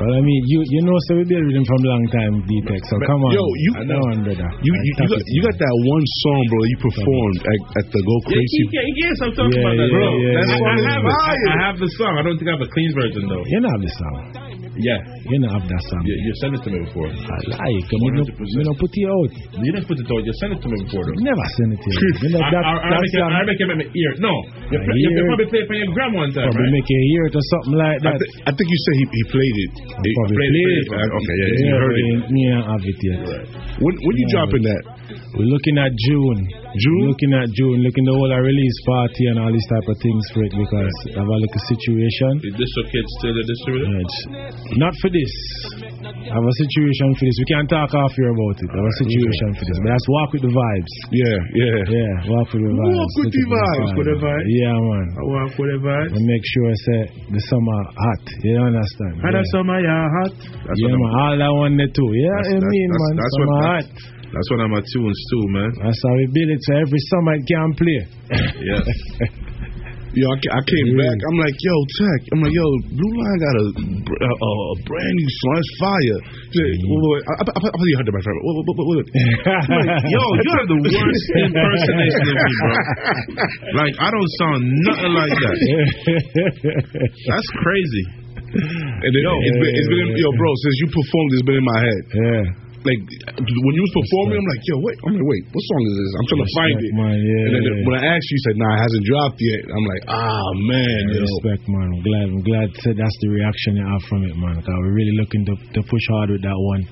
Well, 0.00 0.12
I 0.16 0.22
mean, 0.24 0.40
you 0.48 0.58
you 0.64 0.80
know, 0.86 0.96
so 1.08 1.20
we 1.20 1.24
build 1.28 1.44
rhythm 1.44 1.64
from 1.68 1.80
long 1.84 2.04
time, 2.08 2.32
D-Tech. 2.48 2.82
So 2.88 2.96
But, 3.00 3.08
come 3.10 3.20
on. 3.20 3.30
yo, 3.36 3.44
you- 3.44 3.76
I 3.76 3.84
know, 3.84 4.02
brother. 4.24 4.48
You 4.64 4.72
you, 4.72 4.92
you, 4.96 5.06
got, 5.10 5.20
you 5.20 5.40
got 5.44 5.56
that 5.60 5.74
one 5.92 6.04
song, 6.24 6.40
bro. 6.48 6.60
You 6.70 6.76
performed 6.80 7.38
at, 7.44 7.60
at 7.80 7.86
the 7.92 8.00
Go 8.00 8.14
Crazy. 8.24 8.62
Yeah, 8.72 8.86
yes, 8.96 9.16
I'm 9.20 9.32
talking 9.36 9.52
Yeah, 9.52 9.64
about 9.66 9.76
that, 9.76 9.88
yeah, 9.90 9.96
bro. 10.00 10.08
yeah, 10.16 10.34
That's 10.40 10.50
yeah, 10.50 10.60
I, 10.60 10.74
yeah. 10.80 10.90
have 10.94 11.02
it. 11.04 11.14
I, 11.14 11.34
I 11.36 11.56
have 11.68 11.76
the 11.80 11.90
song. 12.00 12.12
I 12.16 12.22
don't 12.24 12.36
think 12.40 12.48
I 12.48 12.54
have 12.56 12.64
a 12.64 12.70
clean 12.72 12.90
version 12.96 13.22
though. 13.28 13.44
You 13.44 13.58
know 13.60 13.70
have 13.70 13.84
the 13.84 13.92
song. 14.00 14.16
Yeah. 14.80 14.98
You 15.28 15.36
know 15.44 15.50
have 15.52 15.66
that 15.68 15.82
song. 15.92 16.02
You, 16.08 16.14
you 16.16 16.32
sent 16.40 16.52
it 16.56 16.62
to 16.64 16.70
me 16.72 16.78
before. 16.88 17.08
I 17.12 17.36
like. 17.52 17.60
I 17.60 17.96
mean, 18.00 18.24
you 18.24 18.64
know, 18.64 18.74
put 18.80 18.90
it 18.92 19.06
out. 19.06 19.30
You 19.60 19.70
didn't 19.76 19.86
put 19.86 19.98
it 20.00 20.08
out. 20.08 20.20
You 20.24 20.32
sent 20.40 20.56
it 20.56 20.60
to 20.64 20.68
me 20.72 20.76
before 20.84 21.04
though. 21.04 21.20
Never 21.20 21.46
send 21.56 21.70
it 21.76 21.80
to 21.84 21.88
you. 21.88 22.00
You 22.24 22.30
know, 22.36 22.42
I, 22.44 22.50
that, 22.52 22.62
I, 22.64 22.72
I, 22.76 22.88
that 22.92 23.00
make 23.00 23.14
it, 23.16 23.22
I 23.22 23.42
make 23.48 23.60
it 23.60 23.68
in 23.70 23.78
my 23.80 23.88
ear. 23.90 24.12
No, 24.20 24.32
you, 24.70 24.76
My 24.76 24.84
play, 24.84 25.00
you, 25.00 25.24
probably 25.30 25.48
play 25.50 25.60
it 25.64 25.68
for 25.70 25.76
your 25.78 25.90
grandma 25.96 26.16
one 26.26 26.32
time, 26.36 26.46
probably 26.52 26.68
right? 26.68 26.76
make 26.76 26.88
you 26.90 27.00
hear 27.16 27.22
it 27.30 27.34
or 27.34 27.44
something 27.56 27.76
like 27.80 27.98
I, 28.00 28.04
that. 28.12 28.16
th- 28.20 28.34
I 28.44 28.50
think 28.52 28.66
you 28.68 28.78
said 28.84 28.94
he, 29.00 29.04
he 29.10 29.22
played 29.32 29.56
it. 29.64 29.72
He 30.04 30.10
Probably 30.14 30.36
played 30.36 30.52
played 30.52 30.78
it. 30.80 30.86
it. 30.90 31.10
Okay, 31.10 31.36
yeah, 31.40 31.48
yeah, 31.50 31.64
you 31.64 31.74
heard 31.80 31.96
it. 31.96 32.06
Me 32.30 32.40
ain't 32.50 32.66
have 32.68 32.82
it 32.84 32.98
yet. 33.00 33.20
When 33.80 33.92
when 34.04 34.14
you 34.20 34.26
dropping 34.32 34.64
that? 34.68 34.82
We're 35.34 35.50
looking 35.50 35.76
at 35.78 35.92
June. 35.94 36.38
June? 36.78 37.02
Looking 37.10 37.32
at 37.34 37.48
June. 37.54 37.78
Looking 37.82 38.04
at 38.06 38.10
the 38.10 38.16
whole 38.16 38.30
release 38.30 38.78
party 38.86 39.22
and 39.30 39.36
all 39.42 39.50
these 39.52 39.68
type 39.70 39.86
of 39.86 39.96
things 40.02 40.22
for 40.34 40.40
it 40.46 40.52
because 40.54 40.94
I 41.14 41.22
have 41.22 41.30
a 41.30 41.38
little 41.38 41.62
situation. 41.66 42.30
Is 42.46 42.54
this 42.58 42.72
okay 42.86 43.02
still 43.18 43.34
the 43.34 43.44
distributor? 43.46 43.86
Yeah, 43.90 44.78
not 44.78 44.94
for 45.02 45.10
this. 45.10 45.32
I 46.30 46.34
have 46.38 46.46
a 46.46 46.56
situation 46.62 47.06
for 47.18 47.24
this. 47.26 47.36
We 47.42 47.46
can't 47.50 47.68
talk 47.70 47.90
off 47.94 48.12
here 48.14 48.30
about 48.30 48.56
it. 48.60 48.68
I 48.70 48.76
have 48.78 48.86
a 48.86 48.96
situation 49.02 49.48
for 49.58 49.64
this. 49.66 49.76
But 49.82 49.88
that's 49.94 50.06
walk 50.10 50.28
with 50.34 50.44
the 50.46 50.52
vibes. 50.54 50.94
Yeah, 51.10 51.38
yeah. 51.58 51.78
Yeah, 51.90 52.12
walk 52.30 52.48
with 52.54 52.62
the 52.62 52.72
vibes. 52.74 52.94
Walk 52.94 53.12
with 53.18 53.32
the 53.34 53.44
vibes. 53.50 53.90
With 53.98 54.08
the 54.10 54.18
vibes. 54.20 54.46
Yeah, 54.46 54.76
man. 54.78 55.06
I 55.10 55.22
walk 55.26 55.52
with 55.58 55.70
the 55.74 55.80
vibes. 55.82 56.12
And 56.14 56.22
make 56.26 56.44
sure 56.54 56.64
I 56.70 56.76
say 56.86 57.00
the 57.34 57.42
summer 57.50 57.78
hot. 57.98 58.22
You 58.46 58.56
understand? 58.62 59.14
And 59.26 59.32
the 59.34 59.44
summer 59.50 59.78
yeah 59.80 60.06
hot. 60.22 60.34
That's 60.70 60.78
yeah, 60.78 60.94
man. 60.94 61.12
All 61.18 61.34
that 61.38 61.52
one 61.56 61.74
there 61.78 61.90
too. 61.90 62.10
Yeah, 62.14 62.30
That's- 62.30 62.62
I 62.62 62.68
mean, 62.68 62.88
that's- 62.90 63.00
man. 63.00 63.14
that's 63.18 63.34
summer 63.34 63.48
what- 63.50 63.64
hot. 63.66 63.86
That's 64.30 64.48
what 64.50 64.60
I'm 64.62 64.72
tunes 64.78 65.20
too, 65.30 65.44
man. 65.50 65.70
That's 65.82 66.00
how 66.06 66.14
we 66.14 66.26
build 66.30 66.50
it. 66.54 66.60
So 66.62 66.72
every 66.78 67.02
summer 67.10 67.34
it 67.34 67.44
can 67.50 67.70
play. 67.74 68.00
Yeah. 68.62 69.50
Yo, 70.10 70.26
I, 70.26 70.34
I 70.42 70.60
came 70.66 70.90
back. 70.98 71.14
I'm 71.22 71.38
like, 71.38 71.54
yo, 71.54 71.74
Tech. 71.94 72.20
I'm 72.34 72.42
like, 72.42 72.50
yo, 72.50 72.66
Blue 72.98 73.14
Line 73.14 73.38
got 73.38 73.54
a, 73.62 73.66
a, 73.70 74.30
a, 74.42 74.50
a 74.50 74.76
brand 74.82 75.14
new 75.14 75.30
song. 75.38 75.54
It's 75.62 75.70
fire. 75.78 76.18
Said, 76.50 76.66
wait, 76.66 76.82
wait, 76.82 77.10
wait. 77.14 77.22
I, 77.30 77.32
I, 77.38 77.42
I, 77.46 77.58
I 77.62 77.70
thought 77.70 77.86
you 77.86 77.94
heard 77.94 78.10
that, 78.10 78.16
my 78.18 78.22
friend. 78.26 78.34
Wait, 78.42 78.54
wait, 78.58 78.74
wait, 78.74 78.86
wait. 78.90 79.06
I'm 79.06 79.86
like, 79.86 80.02
yo, 80.18 80.22
you 80.34 80.50
have 80.50 80.66
the 80.66 80.78
worst 80.82 81.26
impersonation 81.46 82.26
of 82.26 82.38
me, 82.42 82.54
bro. 82.58 82.74
Like, 83.78 83.94
I 84.02 84.08
don't 84.10 84.30
sound 84.42 84.60
nothing 84.90 85.14
like 85.14 85.30
that. 85.46 85.56
That's 87.30 87.50
crazy. 87.62 88.04
And 88.50 89.10
then, 89.14 89.22
it's 89.22 89.58
been, 89.62 89.72
it's 89.78 89.90
been, 89.94 90.10
in- 90.10 90.18
yo, 90.18 90.26
bro, 90.34 90.50
since 90.58 90.74
you 90.82 90.86
performed, 90.90 91.30
it's 91.38 91.46
been 91.46 91.58
in 91.62 91.66
my 91.70 91.80
head. 91.86 92.02
Yeah. 92.10 92.69
Like, 92.80 92.96
when 92.96 93.74
you 93.76 93.82
was 93.84 93.92
performing, 93.92 94.40
I'm 94.40 94.48
like, 94.48 94.64
yo, 94.64 94.74
wait. 94.80 94.96
I'm 95.04 95.12
like, 95.12 95.28
wait, 95.28 95.44
what 95.52 95.64
song 95.68 95.82
is 95.84 95.94
this? 96.00 96.10
I'm 96.16 96.26
trying 96.32 96.44
to 96.48 96.52
find 96.56 96.76
it. 96.80 96.92
Man, 96.96 97.16
yeah, 97.20 97.44
and 97.44 97.52
then 97.52 97.62
yeah. 97.68 97.84
when 97.84 97.94
I 98.00 98.02
asked 98.16 98.24
you, 98.32 98.36
you 98.40 98.44
said, 98.48 98.56
nah, 98.56 98.72
it 98.72 98.80
hasn't 98.80 99.04
dropped 99.04 99.36
yet. 99.36 99.62
I'm 99.68 99.84
like, 99.84 100.04
ah, 100.08 100.48
man, 100.64 101.02
yo. 101.12 101.20
Respect, 101.20 101.64
man. 101.68 101.88
I'm 101.92 102.00
glad. 102.00 102.26
I'm 102.32 102.44
glad 102.44 102.66
said 102.80 102.96
that's 102.96 103.18
the 103.20 103.28
reaction 103.36 103.76
you 103.76 103.84
have 103.84 104.00
from 104.08 104.24
it, 104.24 104.32
man. 104.32 104.56
Because 104.64 104.72
we're 104.80 104.96
really 104.96 105.16
looking 105.20 105.44
to, 105.44 105.54
to 105.76 105.80
push 105.84 106.04
hard 106.16 106.32
with 106.32 106.40
that 106.40 106.56
one. 106.56 106.82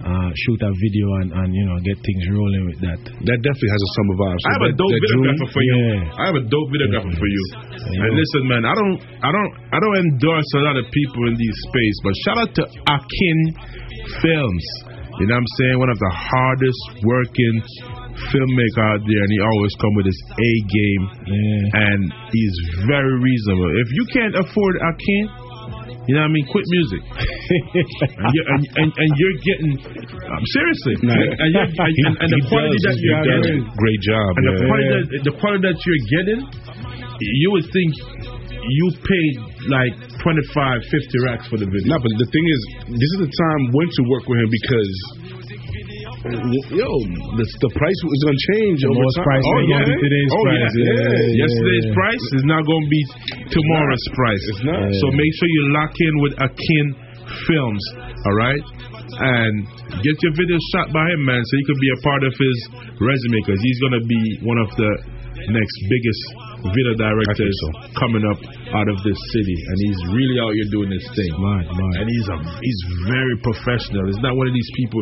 Uh, 0.00 0.32
shoot 0.32 0.56
a 0.64 0.72
video 0.80 1.06
and, 1.20 1.28
and 1.28 1.52
you 1.52 1.60
know 1.68 1.76
get 1.84 1.92
things 2.00 2.24
rolling 2.32 2.64
with 2.72 2.80
that. 2.80 2.96
That 3.20 3.36
definitely 3.44 3.68
has 3.68 3.84
a 3.84 3.90
summer 4.00 4.16
vibe. 4.16 4.38
So 4.40 4.48
I 4.48 4.52
have 4.56 4.64
a 4.64 4.72
that- 4.72 4.80
dope 4.80 4.92
that 4.96 5.04
June- 5.04 5.20
videographer 5.20 5.48
for 5.52 5.60
you. 5.60 5.74
Yeah. 5.76 6.20
I 6.20 6.22
have 6.24 6.38
a 6.40 6.44
dope 6.48 6.70
videographer 6.72 7.12
for 7.20 7.28
you. 7.28 7.42
Yeah. 7.84 8.04
And 8.08 8.12
listen, 8.16 8.42
man, 8.48 8.64
I 8.64 8.72
don't, 8.72 8.96
I 9.20 9.28
don't, 9.28 9.52
I 9.72 9.76
don't 9.76 9.96
endorse 10.00 10.48
a 10.56 10.62
lot 10.64 10.80
of 10.80 10.88
people 10.88 11.22
in 11.28 11.36
these 11.36 11.56
space, 11.68 11.96
but 12.00 12.12
shout 12.24 12.38
out 12.40 12.52
to 12.56 12.64
Akin 12.64 13.38
Films. 14.24 14.64
You 15.20 15.28
know 15.28 15.36
what 15.36 15.44
I'm 15.44 15.52
saying? 15.60 15.76
One 15.76 15.92
of 15.92 16.00
the 16.00 16.12
hardest 16.16 16.82
working 17.04 17.56
filmmaker 18.32 18.82
out 18.88 19.00
there, 19.04 19.20
and 19.20 19.30
he 19.30 19.38
always 19.44 19.74
come 19.76 19.92
with 20.00 20.08
his 20.08 20.20
A 20.32 20.50
game, 20.64 21.04
Yeah. 21.28 21.84
and 21.92 22.00
he's 22.32 22.56
very 22.88 23.14
reasonable. 23.20 23.68
If 23.84 23.88
you 23.92 24.04
can't 24.16 24.34
afford 24.40 24.74
Akin, 24.80 25.24
you 26.08 26.16
know 26.16 26.24
what 26.24 26.32
I 26.32 26.36
mean? 26.40 26.46
Quit 26.48 26.64
music. 26.72 27.02
and, 28.16 28.28
you're, 28.32 28.48
and, 28.48 28.62
and, 28.80 28.88
and 28.96 29.10
you're 29.20 29.38
getting, 29.44 29.72
um, 29.76 30.42
seriously, 30.56 30.94
Nah, 31.04 31.12
and, 31.12 31.50
you're, 31.52 31.68
and, 31.68 31.92
and, 32.08 32.14
and 32.24 32.30
the 32.32 32.42
quality 32.48 32.78
does, 32.80 32.84
that 32.88 32.96
you're 33.04 33.24
getting, 33.28 33.60
Great 33.76 34.00
job. 34.08 34.30
and 34.40 34.44
the 34.48 34.54
yeah. 34.56 34.64
quality, 34.66 34.88
that, 34.88 35.20
the 35.28 35.34
quality 35.36 35.62
that 35.68 35.78
you're 35.84 36.04
getting, 36.16 36.40
you 37.20 37.48
would 37.52 37.66
think 37.68 37.92
you 38.60 38.86
paid 39.04 39.34
like 39.68 39.94
25, 40.22 40.84
50 40.88 41.26
racks 41.26 41.46
for 41.48 41.56
the 41.56 41.68
video. 41.68 41.96
No, 41.96 41.98
but 42.00 42.12
the 42.20 42.28
thing 42.28 42.44
is, 42.44 42.60
this 42.92 43.10
is 43.16 43.20
the 43.24 43.32
time 43.32 43.62
when 43.72 43.88
to 43.88 44.02
work 44.08 44.24
with 44.28 44.38
him 44.38 44.50
because 44.52 44.92
yo, 46.20 46.90
the, 47.40 47.46
the 47.48 47.72
price 47.72 47.96
is 47.96 48.20
going 48.28 48.36
to 48.36 48.44
change. 48.52 48.78
The 48.84 48.92
over 48.92 49.00
time. 49.16 49.24
price 49.24 49.46
oh, 49.48 49.60
yeah. 49.64 49.88
today's 49.88 50.32
oh, 50.36 50.44
price. 50.44 50.72
Yeah. 50.76 50.84
Yeah, 50.84 51.00
yeah, 51.00 51.42
Yesterday's 51.48 51.86
yeah. 51.88 51.96
price 51.96 52.24
is 52.36 52.44
not 52.44 52.62
going 52.68 52.84
to 52.84 52.90
be 52.92 53.02
tomorrow's 53.48 54.06
price. 54.12 54.42
It's 54.52 54.64
not. 54.68 54.84
So 55.00 55.06
make 55.16 55.32
sure 55.40 55.48
you 55.48 55.64
lock 55.72 55.94
in 55.96 56.14
with 56.20 56.34
Akin 56.44 56.86
Films, 57.48 57.84
all 58.28 58.36
right? 58.36 58.64
And 59.10 59.54
get 60.04 60.16
your 60.20 60.34
video 60.36 60.58
shot 60.76 60.92
by 60.92 61.04
him, 61.08 61.24
man, 61.24 61.40
so 61.40 61.52
you 61.56 61.66
could 61.66 61.82
be 61.82 61.92
a 61.92 62.00
part 62.04 62.22
of 62.28 62.32
his 62.36 62.56
resume 63.00 63.40
because 63.42 63.60
he's 63.60 63.78
going 63.80 63.96
to 63.96 64.04
be 64.04 64.22
one 64.44 64.60
of 64.60 64.70
the 64.76 64.92
next 65.48 65.76
biggest 65.88 66.22
video 66.68 66.94
directors 67.00 67.56
coming 67.96 68.24
up 68.28 68.38
out 68.74 68.88
of 68.88 68.98
this 69.02 69.18
city, 69.34 69.58
and 69.58 69.76
he's 69.82 70.00
really 70.14 70.38
out 70.40 70.52
here 70.54 70.68
doing 70.70 70.90
his 70.90 71.06
thing. 71.14 71.32
Man, 71.36 71.64
man. 71.66 71.92
And 72.00 72.06
he's 72.06 72.28
a 72.30 72.36
he's 72.60 72.80
very 73.10 73.36
professional. 73.42 74.06
It's 74.10 74.22
not 74.22 74.34
one 74.34 74.48
of 74.48 74.54
these 74.54 74.70
people 74.78 75.00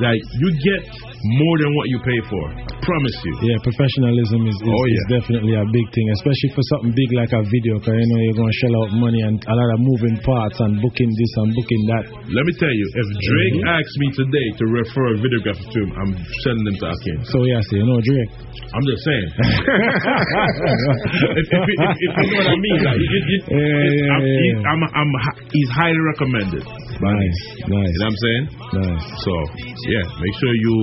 like 0.00 0.20
you 0.20 0.48
get 0.64 0.82
more 0.88 1.56
than 1.58 1.70
what 1.74 1.86
you 1.90 1.98
pay 2.04 2.20
for. 2.30 2.44
I 2.52 2.78
promise 2.84 3.16
you. 3.24 3.34
Yeah, 3.52 3.58
professionalism 3.64 4.48
is, 4.48 4.56
is, 4.56 4.68
Oh, 4.68 4.84
is 4.88 5.06
definitely 5.20 5.54
a 5.58 5.66
big 5.68 5.86
thing, 5.92 6.06
especially 6.20 6.50
for 6.54 6.64
something 6.72 6.92
big 6.94 7.10
like 7.12 7.32
a 7.34 7.42
video, 7.44 7.80
because 7.80 7.96
you 7.96 8.08
know 8.08 8.20
you're 8.24 8.38
going 8.38 8.52
to 8.52 8.58
shell 8.62 8.74
out 8.80 8.90
money 8.96 9.20
and 9.24 9.36
a 9.44 9.54
lot 9.54 9.68
of 9.76 9.80
moving 9.82 10.16
parts 10.22 10.56
and 10.62 10.80
booking 10.80 11.10
this 11.10 11.32
and 11.42 11.48
booking 11.52 11.82
that. 11.92 12.04
Let 12.32 12.44
me 12.44 12.52
tell 12.56 12.72
you, 12.72 12.86
if 12.88 13.06
Drake 13.24 13.56
mm-hmm. 13.60 13.76
asks 13.76 13.94
me 13.98 14.08
today 14.14 14.48
to 14.60 14.64
refer 14.68 15.06
a 15.14 15.18
videographer 15.20 15.64
to 15.64 15.78
him, 15.84 15.90
I'm 15.96 16.12
sending 16.44 16.66
him 16.70 16.76
to 16.80 16.86
Akin. 16.92 17.18
So, 17.28 17.44
yeah, 17.44 17.60
so 17.60 17.72
you 17.76 17.86
know, 17.86 18.00
Drake. 18.00 18.32
I'm 18.68 18.84
just 18.84 19.00
saying. 19.00 19.28
if, 21.40 21.46
if, 21.48 21.64
if, 21.64 21.80
if 21.88 22.12
you 22.12 22.28
know 22.28 22.36
what 22.36 22.52
I 22.52 22.56
mean, 22.60 22.78
like, 22.84 22.97
Yeah, 22.98 23.54
yeah, 23.54 24.14
I'm, 24.14 24.22
he's. 24.26 24.58
I'm, 24.66 24.82
I'm, 24.82 25.10
he's 25.54 25.70
highly 25.70 26.02
recommended. 26.12 26.64
Nice, 26.64 26.98
nice. 26.98 27.38
You 27.62 27.70
know 27.70 27.78
what 27.78 28.10
I'm 28.10 28.18
saying? 28.26 28.44
Nice. 28.74 29.04
So, 29.22 29.32
yeah, 29.86 30.04
make 30.18 30.34
sure 30.42 30.50
you, 30.50 30.76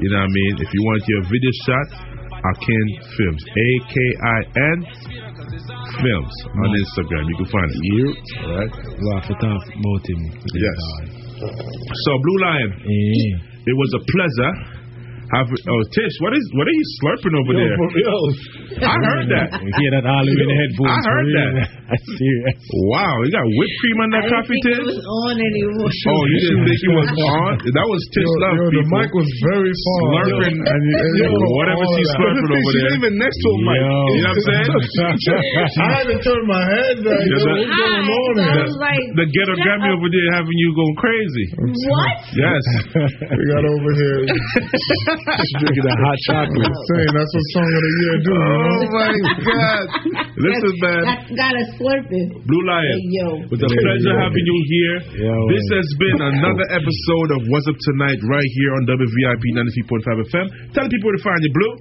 you 0.00 0.08
know 0.08 0.20
what 0.24 0.30
I 0.30 0.36
mean? 0.40 0.52
If 0.64 0.70
you 0.72 0.80
want 0.88 1.02
your 1.06 1.22
video 1.28 1.52
shot, 1.68 1.88
Akin 2.42 2.86
Films. 3.16 3.42
A 3.44 3.68
K 3.86 3.94
I 4.24 4.38
N 4.74 4.78
Films 6.00 6.34
on 6.48 6.68
Instagram. 6.74 7.22
You 7.28 7.36
can 7.38 7.48
find 7.52 7.68
it. 7.70 7.80
You, 7.82 8.04
it 9.28 9.40
off. 9.44 9.64
Yes. 10.56 10.80
So, 11.42 12.10
Blu 12.22 12.34
Lyon, 12.40 12.70
Eh. 12.82 13.68
it 13.68 13.76
was 13.76 13.90
a 13.94 14.02
pleasure. 14.10 14.52
Have, 15.32 15.48
oh, 15.48 15.82
Tish, 15.96 16.12
what 16.20 16.36
is 16.36 16.44
what 16.60 16.68
are 16.68 16.76
you 16.76 16.86
slurping 17.00 17.32
over 17.32 17.52
Yo, 17.56 17.64
there? 17.64 17.72
for 17.80 17.88
real. 17.96 18.24
I 18.84 18.96
heard 19.00 19.26
that. 19.32 19.48
You 19.64 19.72
hear 19.80 19.90
that 19.96 20.04
all 20.04 20.20
the 20.28 20.32
in 20.36 20.44
the 20.44 20.56
headphones. 20.60 20.92
I 20.92 20.98
heard 21.08 21.24
for 21.24 21.32
real. 21.32 21.52
that. 21.56 21.68
That's 21.92 22.04
serious. 22.20 22.56
Wow, 22.92 23.16
you 23.24 23.32
got 23.32 23.44
whipped 23.48 23.76
cream 23.80 23.98
on 24.04 24.08
that 24.12 24.20
I 24.20 24.28
didn't 24.28 24.36
coffee, 24.44 24.60
think 24.60 24.64
Tish? 24.68 24.80
it 24.80 24.88
was 24.92 25.00
on 25.24 25.34
anymore. 25.40 25.88
Oh, 26.12 26.22
you 26.28 26.38
didn't 26.44 26.64
think 26.68 26.80
it 26.84 26.92
was 26.92 27.10
on? 27.16 27.50
That 27.64 27.88
was 27.88 28.02
Tish 28.12 28.28
Yo, 28.28 28.42
Love. 28.44 28.56
yo, 28.60 28.64
the 28.76 28.84
mic 28.92 29.10
was 29.16 29.30
very 29.48 29.72
far. 29.72 30.00
Slurping, 30.04 30.56
Yo, 30.60 30.68
and 30.68 30.80
you- 30.84 31.00
and 31.00 31.10
you 31.16 31.24
Yo, 31.24 31.32
know 31.32 31.52
whatever 31.56 31.80
all 31.80 31.96
she's 31.96 32.12
slurping 32.12 32.48
over 32.52 32.60
She's 32.68 32.76
there. 32.76 32.92
not 32.92 32.98
even 33.00 33.12
next 33.16 33.38
to 33.40 33.48
a 33.48 33.56
mic. 33.64 33.80
Yo. 33.80 33.88
You 33.88 34.20
know 34.20 34.32
what 34.36 34.36
I'm 34.36 34.48
saying? 34.52 34.68
I 35.80 35.88
haven't 35.96 36.20
turned 36.28 36.44
my 36.48 36.62
head 36.76 36.96
back. 37.08 37.20
Yeah, 37.24 37.32
Yo, 37.32 37.40
that- 37.40 37.56
what's 37.56 37.72
going 37.72 38.04
on 38.04 38.36
I 38.52 38.56
was 38.68 38.76
like, 38.84 39.04
the 39.16 39.26
ghetto 39.32 39.54
shut 39.56 39.64
Grammy 39.64 39.88
up. 39.88 39.96
over 39.96 40.08
there 40.12 40.28
having 40.36 40.56
you 40.60 40.68
going 40.76 40.96
crazy. 41.00 41.44
What? 41.88 42.16
Yes. 42.36 42.62
We 43.32 43.42
got 43.48 43.64
over 43.64 43.90
here. 43.96 44.20
Drinking 45.22 45.86
that 45.86 46.00
hot 46.02 46.18
chocolate. 46.26 46.74
Saying 46.90 47.12
that's 47.14 47.32
what 47.32 47.46
song 47.54 47.68
of 47.70 47.82
the 47.82 47.92
year 48.02 48.16
do. 48.22 48.32
You 48.32 48.42
know? 48.42 48.72
Oh 48.72 48.86
my 48.90 49.12
God! 49.46 49.84
Listen, 50.34 50.74
man. 50.82 51.02
That's 51.06 51.30
got 51.32 51.52
a 51.54 51.64
slurping. 51.78 52.28
Blu 52.42 52.58
Lyon. 52.66 52.96
Hey, 52.98 53.06
yo. 53.22 53.26
It's 53.46 53.62
a 53.62 53.70
pleasure 53.70 54.14
having 54.18 54.46
you 54.46 54.58
here. 54.66 54.96
Yo, 55.22 55.34
this 55.52 55.66
has 55.78 55.88
been 55.98 56.18
another 56.18 56.66
episode 56.74 57.28
of 57.38 57.40
Wazzup 57.46 57.78
Tonight 57.78 58.20
right 58.26 58.50
here 58.58 58.72
on 58.74 58.82
WVIP 58.90 59.44
93.5 59.86 60.26
FM. 60.26 60.46
Tell 60.74 60.84
the 60.86 60.90
people 60.90 61.10
where 61.10 61.18
to 61.18 61.24
find 61.24 61.40
you, 61.42 61.52
Blue. 61.54 61.74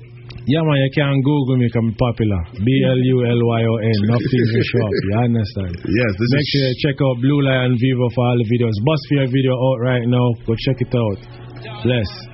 Yeah, 0.50 0.66
man, 0.66 0.74
you 0.74 0.92
can 0.98 1.22
Google 1.22 1.58
me, 1.58 1.70
I'm 1.70 1.94
popular. 1.94 2.42
B 2.66 2.68
L 2.82 2.98
U 2.98 3.18
L 3.30 3.42
Y 3.46 3.62
O 3.62 3.74
N. 3.78 4.00
Nothing 4.10 4.42
to 4.42 4.62
shop. 4.66 4.90
You 4.90 5.18
understand? 5.22 5.74
Yes, 5.86 6.12
this 6.18 6.30
Make 6.34 6.42
is 6.42 6.50
sure 6.50 6.66
you 6.66 6.76
check 6.82 6.98
out 6.98 7.16
Blu 7.22 7.36
Lyon 7.46 7.78
Vevo 7.78 8.08
for 8.14 8.26
all 8.26 8.38
the 8.42 8.48
videos. 8.50 8.74
Bus 8.82 9.02
for 9.10 9.16
your 9.22 9.30
video 9.30 9.54
out 9.54 9.80
right 9.82 10.06
now. 10.08 10.26
Go 10.48 10.56
check 10.58 10.82
it 10.82 10.94
out. 10.98 11.20
Bless. 11.86 12.31